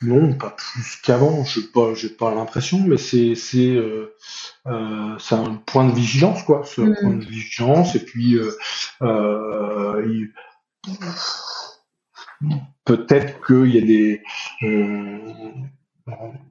Non, 0.01 0.33
pas 0.33 0.51
plus 0.51 0.97
qu'avant. 1.03 1.43
Je 1.43 1.59
n'ai 1.59 1.67
pas, 1.67 1.93
j'ai 1.95 2.09
pas 2.09 2.33
l'impression, 2.33 2.79
mais 2.79 2.97
c'est 2.97 3.35
c'est 3.35 3.75
euh, 3.75 4.15
euh, 4.67 5.15
c'est 5.19 5.35
un 5.35 5.55
point 5.65 5.87
de 5.87 5.93
vigilance 5.93 6.43
quoi. 6.43 6.63
C'est 6.65 6.83
un 6.83 6.93
point 6.93 7.11
mm. 7.11 7.19
de 7.19 7.25
vigilance 7.25 7.95
et 7.95 8.03
puis 8.03 8.35
euh, 8.35 8.51
euh 9.01 10.27
peut-être 12.85 13.45
qu'il 13.45 13.75
y 13.75 13.77
a 13.77 13.81
des 13.81 14.21
on, 14.61 15.53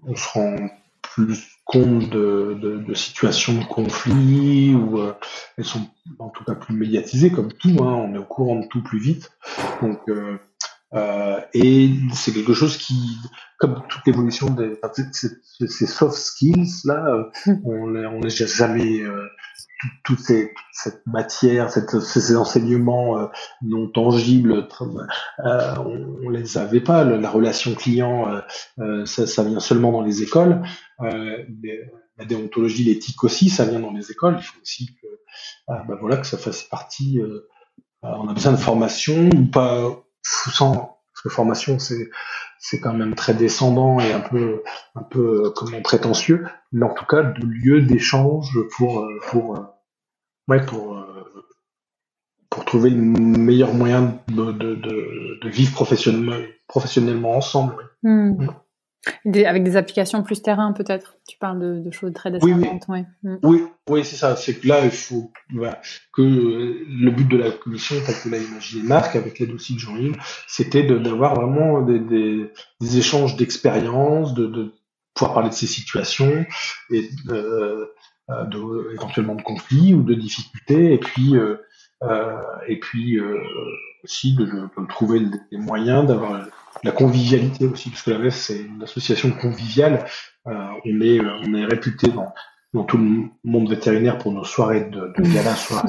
on 0.03 0.17
se 0.17 0.29
rend 0.29 0.57
plus 1.01 1.49
compte 1.65 2.11
de, 2.11 2.59
de, 2.61 2.77
de, 2.79 2.95
situations 2.95 3.59
de 3.59 3.65
conflit 3.65 4.75
ou 4.75 5.01
euh, 5.01 5.15
elles 5.57 5.65
sont 5.65 5.87
en 6.19 6.29
tout 6.29 6.45
cas 6.45 6.55
plus 6.55 6.75
médiatisées 6.75 7.31
comme 7.31 7.53
tout. 7.53 7.77
Hein, 7.81 7.95
on 7.95 8.15
est 8.15 8.19
au 8.19 8.25
courant 8.25 8.57
de 8.57 8.67
tout 8.67 8.83
plus 8.83 8.99
vite. 8.99 9.31
Donc 9.81 10.01
euh, 10.09 10.39
euh, 10.97 11.41
et 11.55 11.91
c'est 12.15 12.33
quelque 12.33 12.55
chose 12.55 12.77
qui, 12.77 12.95
comme 13.59 13.83
toute 13.89 14.07
l'évolution 14.07 14.51
des 14.51 14.79
ces 15.13 15.87
soft 15.87 16.17
skills 16.17 16.83
là, 16.85 17.31
on 17.65 17.95
on 17.95 18.21
n'est 18.21 18.31
jamais 18.31 19.03
toute 20.05 20.21
cette 20.21 21.07
matière, 21.07 21.71
cette, 21.71 22.01
ces 22.01 22.37
enseignements 22.37 23.19
euh, 23.19 23.27
non 23.63 23.89
tangibles, 23.89 24.69
euh, 24.81 25.75
on, 25.79 26.17
on, 26.25 26.29
les 26.31 26.59
avait 26.59 26.81
pas. 26.81 27.05
La 27.05 27.31
relation 27.31 27.75
client, 27.75 28.29
euh, 28.29 28.41
euh, 28.81 29.07
ça, 29.07 29.27
ça, 29.27 29.45
vient 29.45 29.61
seulement 29.61 29.93
dans 29.93 30.03
les 30.03 30.23
écoles. 30.23 30.63
la 31.01 32.25
déontologie, 32.25 32.85
l'éthique 32.85 33.23
aussi, 33.25 33.51
ça 33.51 33.65
vient 33.65 33.81
dans 33.81 33.93
les 33.93 34.11
écoles. 34.11 34.37
Il 34.39 34.45
faut 34.45 34.61
aussi 34.63 34.87
que, 34.87 35.07
bah 35.69 35.99
voilà, 36.01 36.17
que 36.17 36.27
ça 36.27 36.39
fasse 36.39 36.63
partie. 36.63 37.21
on 38.03 38.29
a 38.29 38.33
besoin 38.33 38.53
de 38.53 38.59
formation 38.59 39.29
ou 39.29 39.47
pas 39.47 40.06
sans 40.53 40.99
parce 41.13 41.23
que 41.23 41.29
formation 41.29 41.79
c'est 41.79 42.11
c'est 42.59 42.81
quand 42.81 42.93
même 42.93 43.15
très 43.15 43.35
descendant 43.35 44.01
et 44.01 44.13
un 44.13 44.21
peu 44.21 44.63
un 44.95 45.03
peu 45.03 45.51
comment 45.57 45.81
prétentieux 45.83 46.47
mais 46.73 46.85
en 46.85 46.95
tout 46.95 47.07
cas 47.07 47.23
de 47.23 47.47
lieu 47.47 47.83
d'échange 47.83 48.59
pour 48.77 49.07
pour 49.29 49.77
ouais, 50.49 50.65
pour, 50.65 50.97
euh, 50.97 51.45
pour 52.51 52.65
trouver 52.65 52.91
le 52.91 52.97
meilleur 52.97 53.75
moyen 53.75 54.21
de, 54.29 54.53
de, 54.53 54.75
de, 54.75 55.39
de 55.43 55.49
vivre 55.49 55.73
professionnellement, 55.73 56.37
professionnellement 56.69 57.37
ensemble. 57.37 57.75
Hmm. 58.03 58.45
Mm. 58.45 58.49
Des, 59.25 59.45
avec 59.45 59.63
des 59.63 59.77
applications 59.77 60.23
plus 60.23 60.43
terrain 60.43 60.73
peut-être. 60.73 61.17
Tu 61.29 61.39
parles 61.39 61.61
de, 61.61 61.81
de 61.81 61.91
choses 61.91 62.13
très 62.13 62.31
descendantes. 62.31 62.85
Oui, 62.89 63.01
oui. 63.23 63.31
Mm. 63.31 63.39
oui, 63.43 63.65
oui 63.89 64.05
c'est 64.05 64.17
ça. 64.17 64.37
C'est 64.37 64.55
que 64.55 64.69
là, 64.69 64.85
il 64.85 64.91
faut 64.91 65.31
voilà, 65.53 65.81
que 66.13 66.23
le 66.23 67.11
but 67.11 67.29
de 67.29 67.37
la 67.37 67.51
commission, 67.51 67.97
tel 68.05 68.15
que 68.23 68.29
l'a 68.29 68.39
imaginé 68.39 68.83
Marc, 68.83 69.17
avec 69.17 69.39
l'aide 69.39 69.53
aussi 69.53 69.75
de 69.75 69.79
Jean-Yves, 69.79 70.17
c'était 70.47 70.83
d'avoir 70.83 71.35
vraiment 71.35 71.83
des, 71.83 72.01
des, 72.01 72.51
des 72.81 72.99
échanges 72.99 73.37
d'expériences, 73.37 74.35
de, 74.35 74.47
de 74.47 74.75
pouvoir 75.15 75.35
parler 75.35 75.49
de 75.51 75.55
ces 75.55 75.67
situations 75.67 76.45
et 76.91 77.09
euh, 77.31 77.87
euh, 78.29 78.45
de, 78.47 78.93
éventuellement 78.95 79.37
de 79.37 79.43
conflits 79.43 79.95
ou 79.95 80.03
de 80.03 80.15
difficultés, 80.15 80.95
et 80.95 80.99
puis 80.99 81.37
euh, 81.37 81.57
euh, 82.03 82.43
et 82.67 82.81
puis 82.81 83.21
aussi 84.03 84.35
de, 84.35 84.45
de, 84.45 84.87
trouver 84.89 85.23
les 85.53 85.59
moyens 85.59 86.05
d'avoir 86.07 86.45
la 86.85 86.93
convivialité 86.93 87.67
aussi, 87.67 87.91
parce 87.91 88.03
que 88.03 88.11
la 88.11 88.19
VEF 88.19 88.35
c'est 88.35 88.59
une 88.59 88.83
association 88.83 89.31
conviviale. 89.33 90.07
on 90.45 91.01
est 91.01 91.21
on 91.21 91.55
est 91.55 91.65
réputé 91.65 92.09
dans 92.09 92.33
dans 92.75 92.85
tout 92.85 92.99
le 92.99 93.31
monde 93.45 93.71
vétérinaire 93.71 94.19
pour 94.19 94.33
nos 94.33 94.45
soirées 94.45 94.85
de, 94.85 95.13
de 95.17 95.35
gala, 95.35 95.55
soirées 95.55 95.89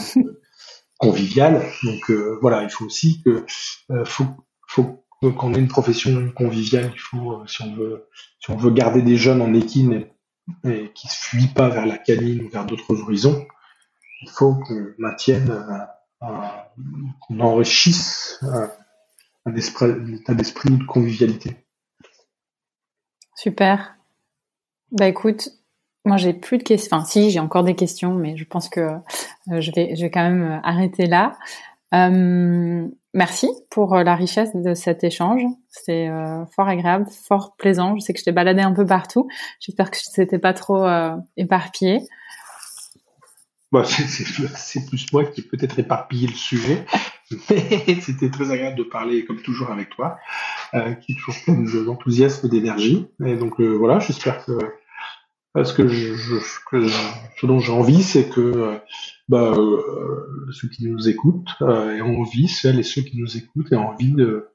conviviales. 0.98 1.64
Donc 1.84 2.12
voilà, 2.42 2.64
il 2.64 2.70
faut 2.70 2.86
aussi 2.86 3.22
que 3.24 3.46
faut 4.06 4.26
faut 4.68 5.04
qu'on 5.22 5.54
ait 5.54 5.60
une 5.60 5.68
profession 5.68 6.32
conviviale. 6.32 6.92
Il 6.94 7.00
faut 7.00 7.46
si 7.48 7.62
on 7.64 7.76
veut 7.76 8.08
si 8.40 8.52
on 8.52 8.58
veut 8.58 8.72
garder 8.72 9.02
des 9.02 9.18
jeunes 9.18 9.42
en 9.42 9.54
équine 9.54 10.06
et 10.64 10.92
qui 10.94 11.08
ne 11.08 11.12
se 11.12 11.18
fuit 11.18 11.48
pas 11.48 11.70
vers 11.70 11.86
la 11.86 11.98
canine 11.98 12.44
ou 12.44 12.50
vers 12.50 12.66
d'autres 12.66 13.02
horizons, 13.02 13.46
il 14.22 14.30
faut 14.30 14.56
qu'on 14.56 14.94
maintienne, 14.98 15.52
qu'on 16.20 17.40
enrichisse 17.40 18.40
un, 19.48 20.14
état 20.14 20.34
d'esprit 20.34 20.70
de 20.70 20.84
convivialité. 20.84 21.56
Super. 23.36 23.96
Bah 24.92 25.08
écoute, 25.08 25.50
moi 26.06 26.18
j'ai 26.18 26.34
plus 26.34 26.58
de 26.58 26.64
questions. 26.64 26.98
Enfin, 26.98 27.06
si, 27.06 27.30
j'ai 27.32 27.40
encore 27.40 27.64
des 27.64 27.76
questions, 27.76 28.14
mais 28.14 28.38
je 28.38 28.46
pense 28.46 28.70
que 28.70 28.82
euh, 28.82 29.62
je 29.62 29.72
vais, 29.72 29.96
je 29.96 30.02
vais 30.02 30.12
quand 30.12 30.24
même 30.24 30.62
arrêter 30.64 31.06
là. 31.06 31.38
Euh, 31.94 32.88
merci 33.14 33.50
pour 33.70 33.96
euh, 33.96 34.04
la 34.04 34.16
richesse 34.16 34.56
de 34.56 34.74
cet 34.74 35.04
échange. 35.04 35.42
C'est 35.70 36.08
euh, 36.08 36.46
fort 36.56 36.68
agréable, 36.68 37.08
fort 37.10 37.56
plaisant. 37.58 37.96
Je 37.96 38.02
sais 38.02 38.14
que 38.14 38.20
je 38.20 38.26
t'ai 38.26 38.32
baladé 38.32 38.62
un 38.62 38.74
peu 38.74 38.86
partout. 38.86 39.28
J'espère 39.60 39.92
que 39.92 39.98
c'était 40.00 40.40
pas 40.40 40.54
trop 40.54 40.86
euh, 40.86 41.16
éparpillé. 41.36 42.02
Bon, 43.72 43.84
c'est 44.56 44.86
plus 44.86 45.12
moi 45.12 45.26
qui 45.26 45.42
ai 45.42 45.44
peut-être 45.44 45.78
éparpillé 45.80 46.28
le 46.28 46.36
sujet, 46.36 46.86
c'était 48.02 48.30
très 48.30 48.52
agréable 48.52 48.78
de 48.78 48.84
parler, 48.84 49.26
comme 49.26 49.42
toujours, 49.42 49.72
avec 49.72 49.90
toi, 49.90 50.18
qui 51.02 51.12
est 51.12 51.16
toujours 51.16 51.36
plein 51.44 51.84
d'enthousiasme 51.84 52.48
et 52.48 52.50
d'énergie. 52.50 53.08
Et 53.26 53.36
donc 53.36 53.60
voilà, 53.60 54.00
j'espère 54.00 54.46
que 54.46 54.54
parce 55.58 55.74
que, 55.74 55.88
je, 55.88 56.14
ce 56.16 57.46
dont 57.48 57.60
j'ai 57.60 57.72
envie, 57.72 58.04
c'est 58.04 58.30
que 58.30 58.80
bah, 59.28 59.54
euh, 59.58 60.48
ceux 60.52 60.68
qui 60.68 60.88
nous 60.88 61.10
écoutent 61.10 61.56
euh, 61.64 61.96
aient 61.96 62.02
envie, 62.02 62.48
celles 62.48 62.80
et 62.80 62.84
ceux 62.84 63.02
qui 63.02 63.18
nous 63.18 63.38
écoutent 63.38 63.72
aient 63.72 63.76
envie 63.76 64.12
de, 64.12 64.52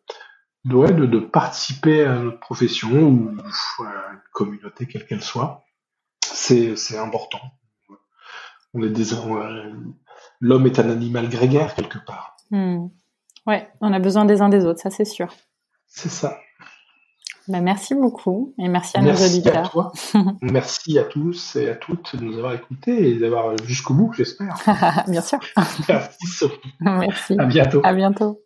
de, 0.64 1.18
participer 1.18 2.05
à 2.05 2.20
notre 2.20 2.39
profession 2.39 3.09
ou 3.09 3.37
à 3.85 4.12
une 4.12 4.20
communauté 4.33 4.87
quelle 4.87 5.05
qu'elle 5.05 5.23
soit. 5.23 5.64
C'est, 6.23 6.97
important. 6.97 7.41
On 8.73 8.83
est 8.85 8.95
l'homme 10.41 10.66
est 10.66 10.79
un 10.79 10.89
animal 10.89 11.29
grégaire 11.29 11.75
quelque 11.75 11.99
part. 11.99 12.32
Hmm. 12.53 12.88
Ouais, 13.46 13.68
on 13.80 13.92
a 13.92 13.98
besoin 13.98 14.24
des 14.24 14.40
uns 14.40 14.48
des 14.48 14.64
autres, 14.64 14.80
ça 14.80 14.90
c'est 14.90 15.05
sûr. 15.05 15.28
C'est 15.86 16.11
ça. 16.11 16.38
Bah, 17.48 17.61
merci 17.61 17.94
beaucoup 17.94 18.55
et 18.59 18.68
merci 18.68 18.96
à 18.96 19.03
nos 19.03 19.14
auditeurs. 19.14 19.92
merci 20.42 20.98
à 20.98 21.05
tous 21.05 21.57
et 21.57 21.68
à 21.70 21.74
toutes 21.74 22.14
de 22.14 22.24
nous 22.24 22.38
avoir 22.38 22.55
écoutés 22.55 23.11
et 23.11 23.18
d'avoir 23.18 23.57
jusqu'au 23.64 23.94
bout, 23.94 24.12
j'espère. 24.12 24.57
Bien 25.09 25.20
sûr. 25.20 25.40
Merci 25.88 26.26
Sophie. 26.26 26.74
Merci. 26.80 27.36
À 27.38 27.46
bientôt. 27.46 27.80
À 27.82 27.94
bientôt. 27.94 28.40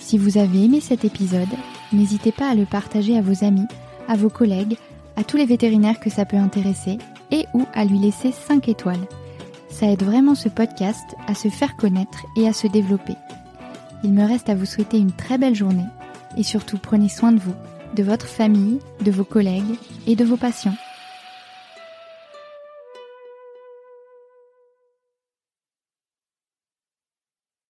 Si 0.00 0.18
vous 0.18 0.36
avez 0.36 0.64
aimé 0.64 0.80
cet 0.80 1.04
épisode, 1.04 1.48
n'hésitez 1.92 2.30
pas 2.30 2.50
à 2.50 2.54
le 2.54 2.66
partager 2.66 3.16
à 3.16 3.22
vos 3.22 3.42
amis, 3.42 3.66
à 4.06 4.16
vos 4.16 4.28
collègues, 4.28 4.76
à 5.16 5.24
tous 5.24 5.38
les 5.38 5.46
vétérinaires 5.46 5.98
que 5.98 6.10
ça 6.10 6.26
peut 6.26 6.36
intéresser 6.36 6.98
et 7.30 7.46
ou 7.54 7.64
à 7.72 7.86
lui 7.86 7.98
laisser 7.98 8.32
5 8.32 8.68
étoiles. 8.68 9.06
Ça 9.74 9.90
aide 9.90 10.04
vraiment 10.04 10.36
ce 10.36 10.48
podcast 10.48 11.16
à 11.26 11.34
se 11.34 11.48
faire 11.48 11.76
connaître 11.76 12.24
et 12.36 12.46
à 12.46 12.52
se 12.52 12.68
développer. 12.68 13.16
Il 14.04 14.12
me 14.12 14.24
reste 14.24 14.48
à 14.48 14.54
vous 14.54 14.66
souhaiter 14.66 14.98
une 14.98 15.10
très 15.10 15.36
belle 15.36 15.56
journée 15.56 15.86
et 16.36 16.44
surtout 16.44 16.78
prenez 16.78 17.08
soin 17.08 17.32
de 17.32 17.40
vous, 17.40 17.56
de 17.96 18.04
votre 18.04 18.26
famille, 18.26 18.78
de 19.04 19.10
vos 19.10 19.24
collègues 19.24 19.76
et 20.06 20.14
de 20.14 20.24
vos 20.24 20.36
patients. 20.36 20.76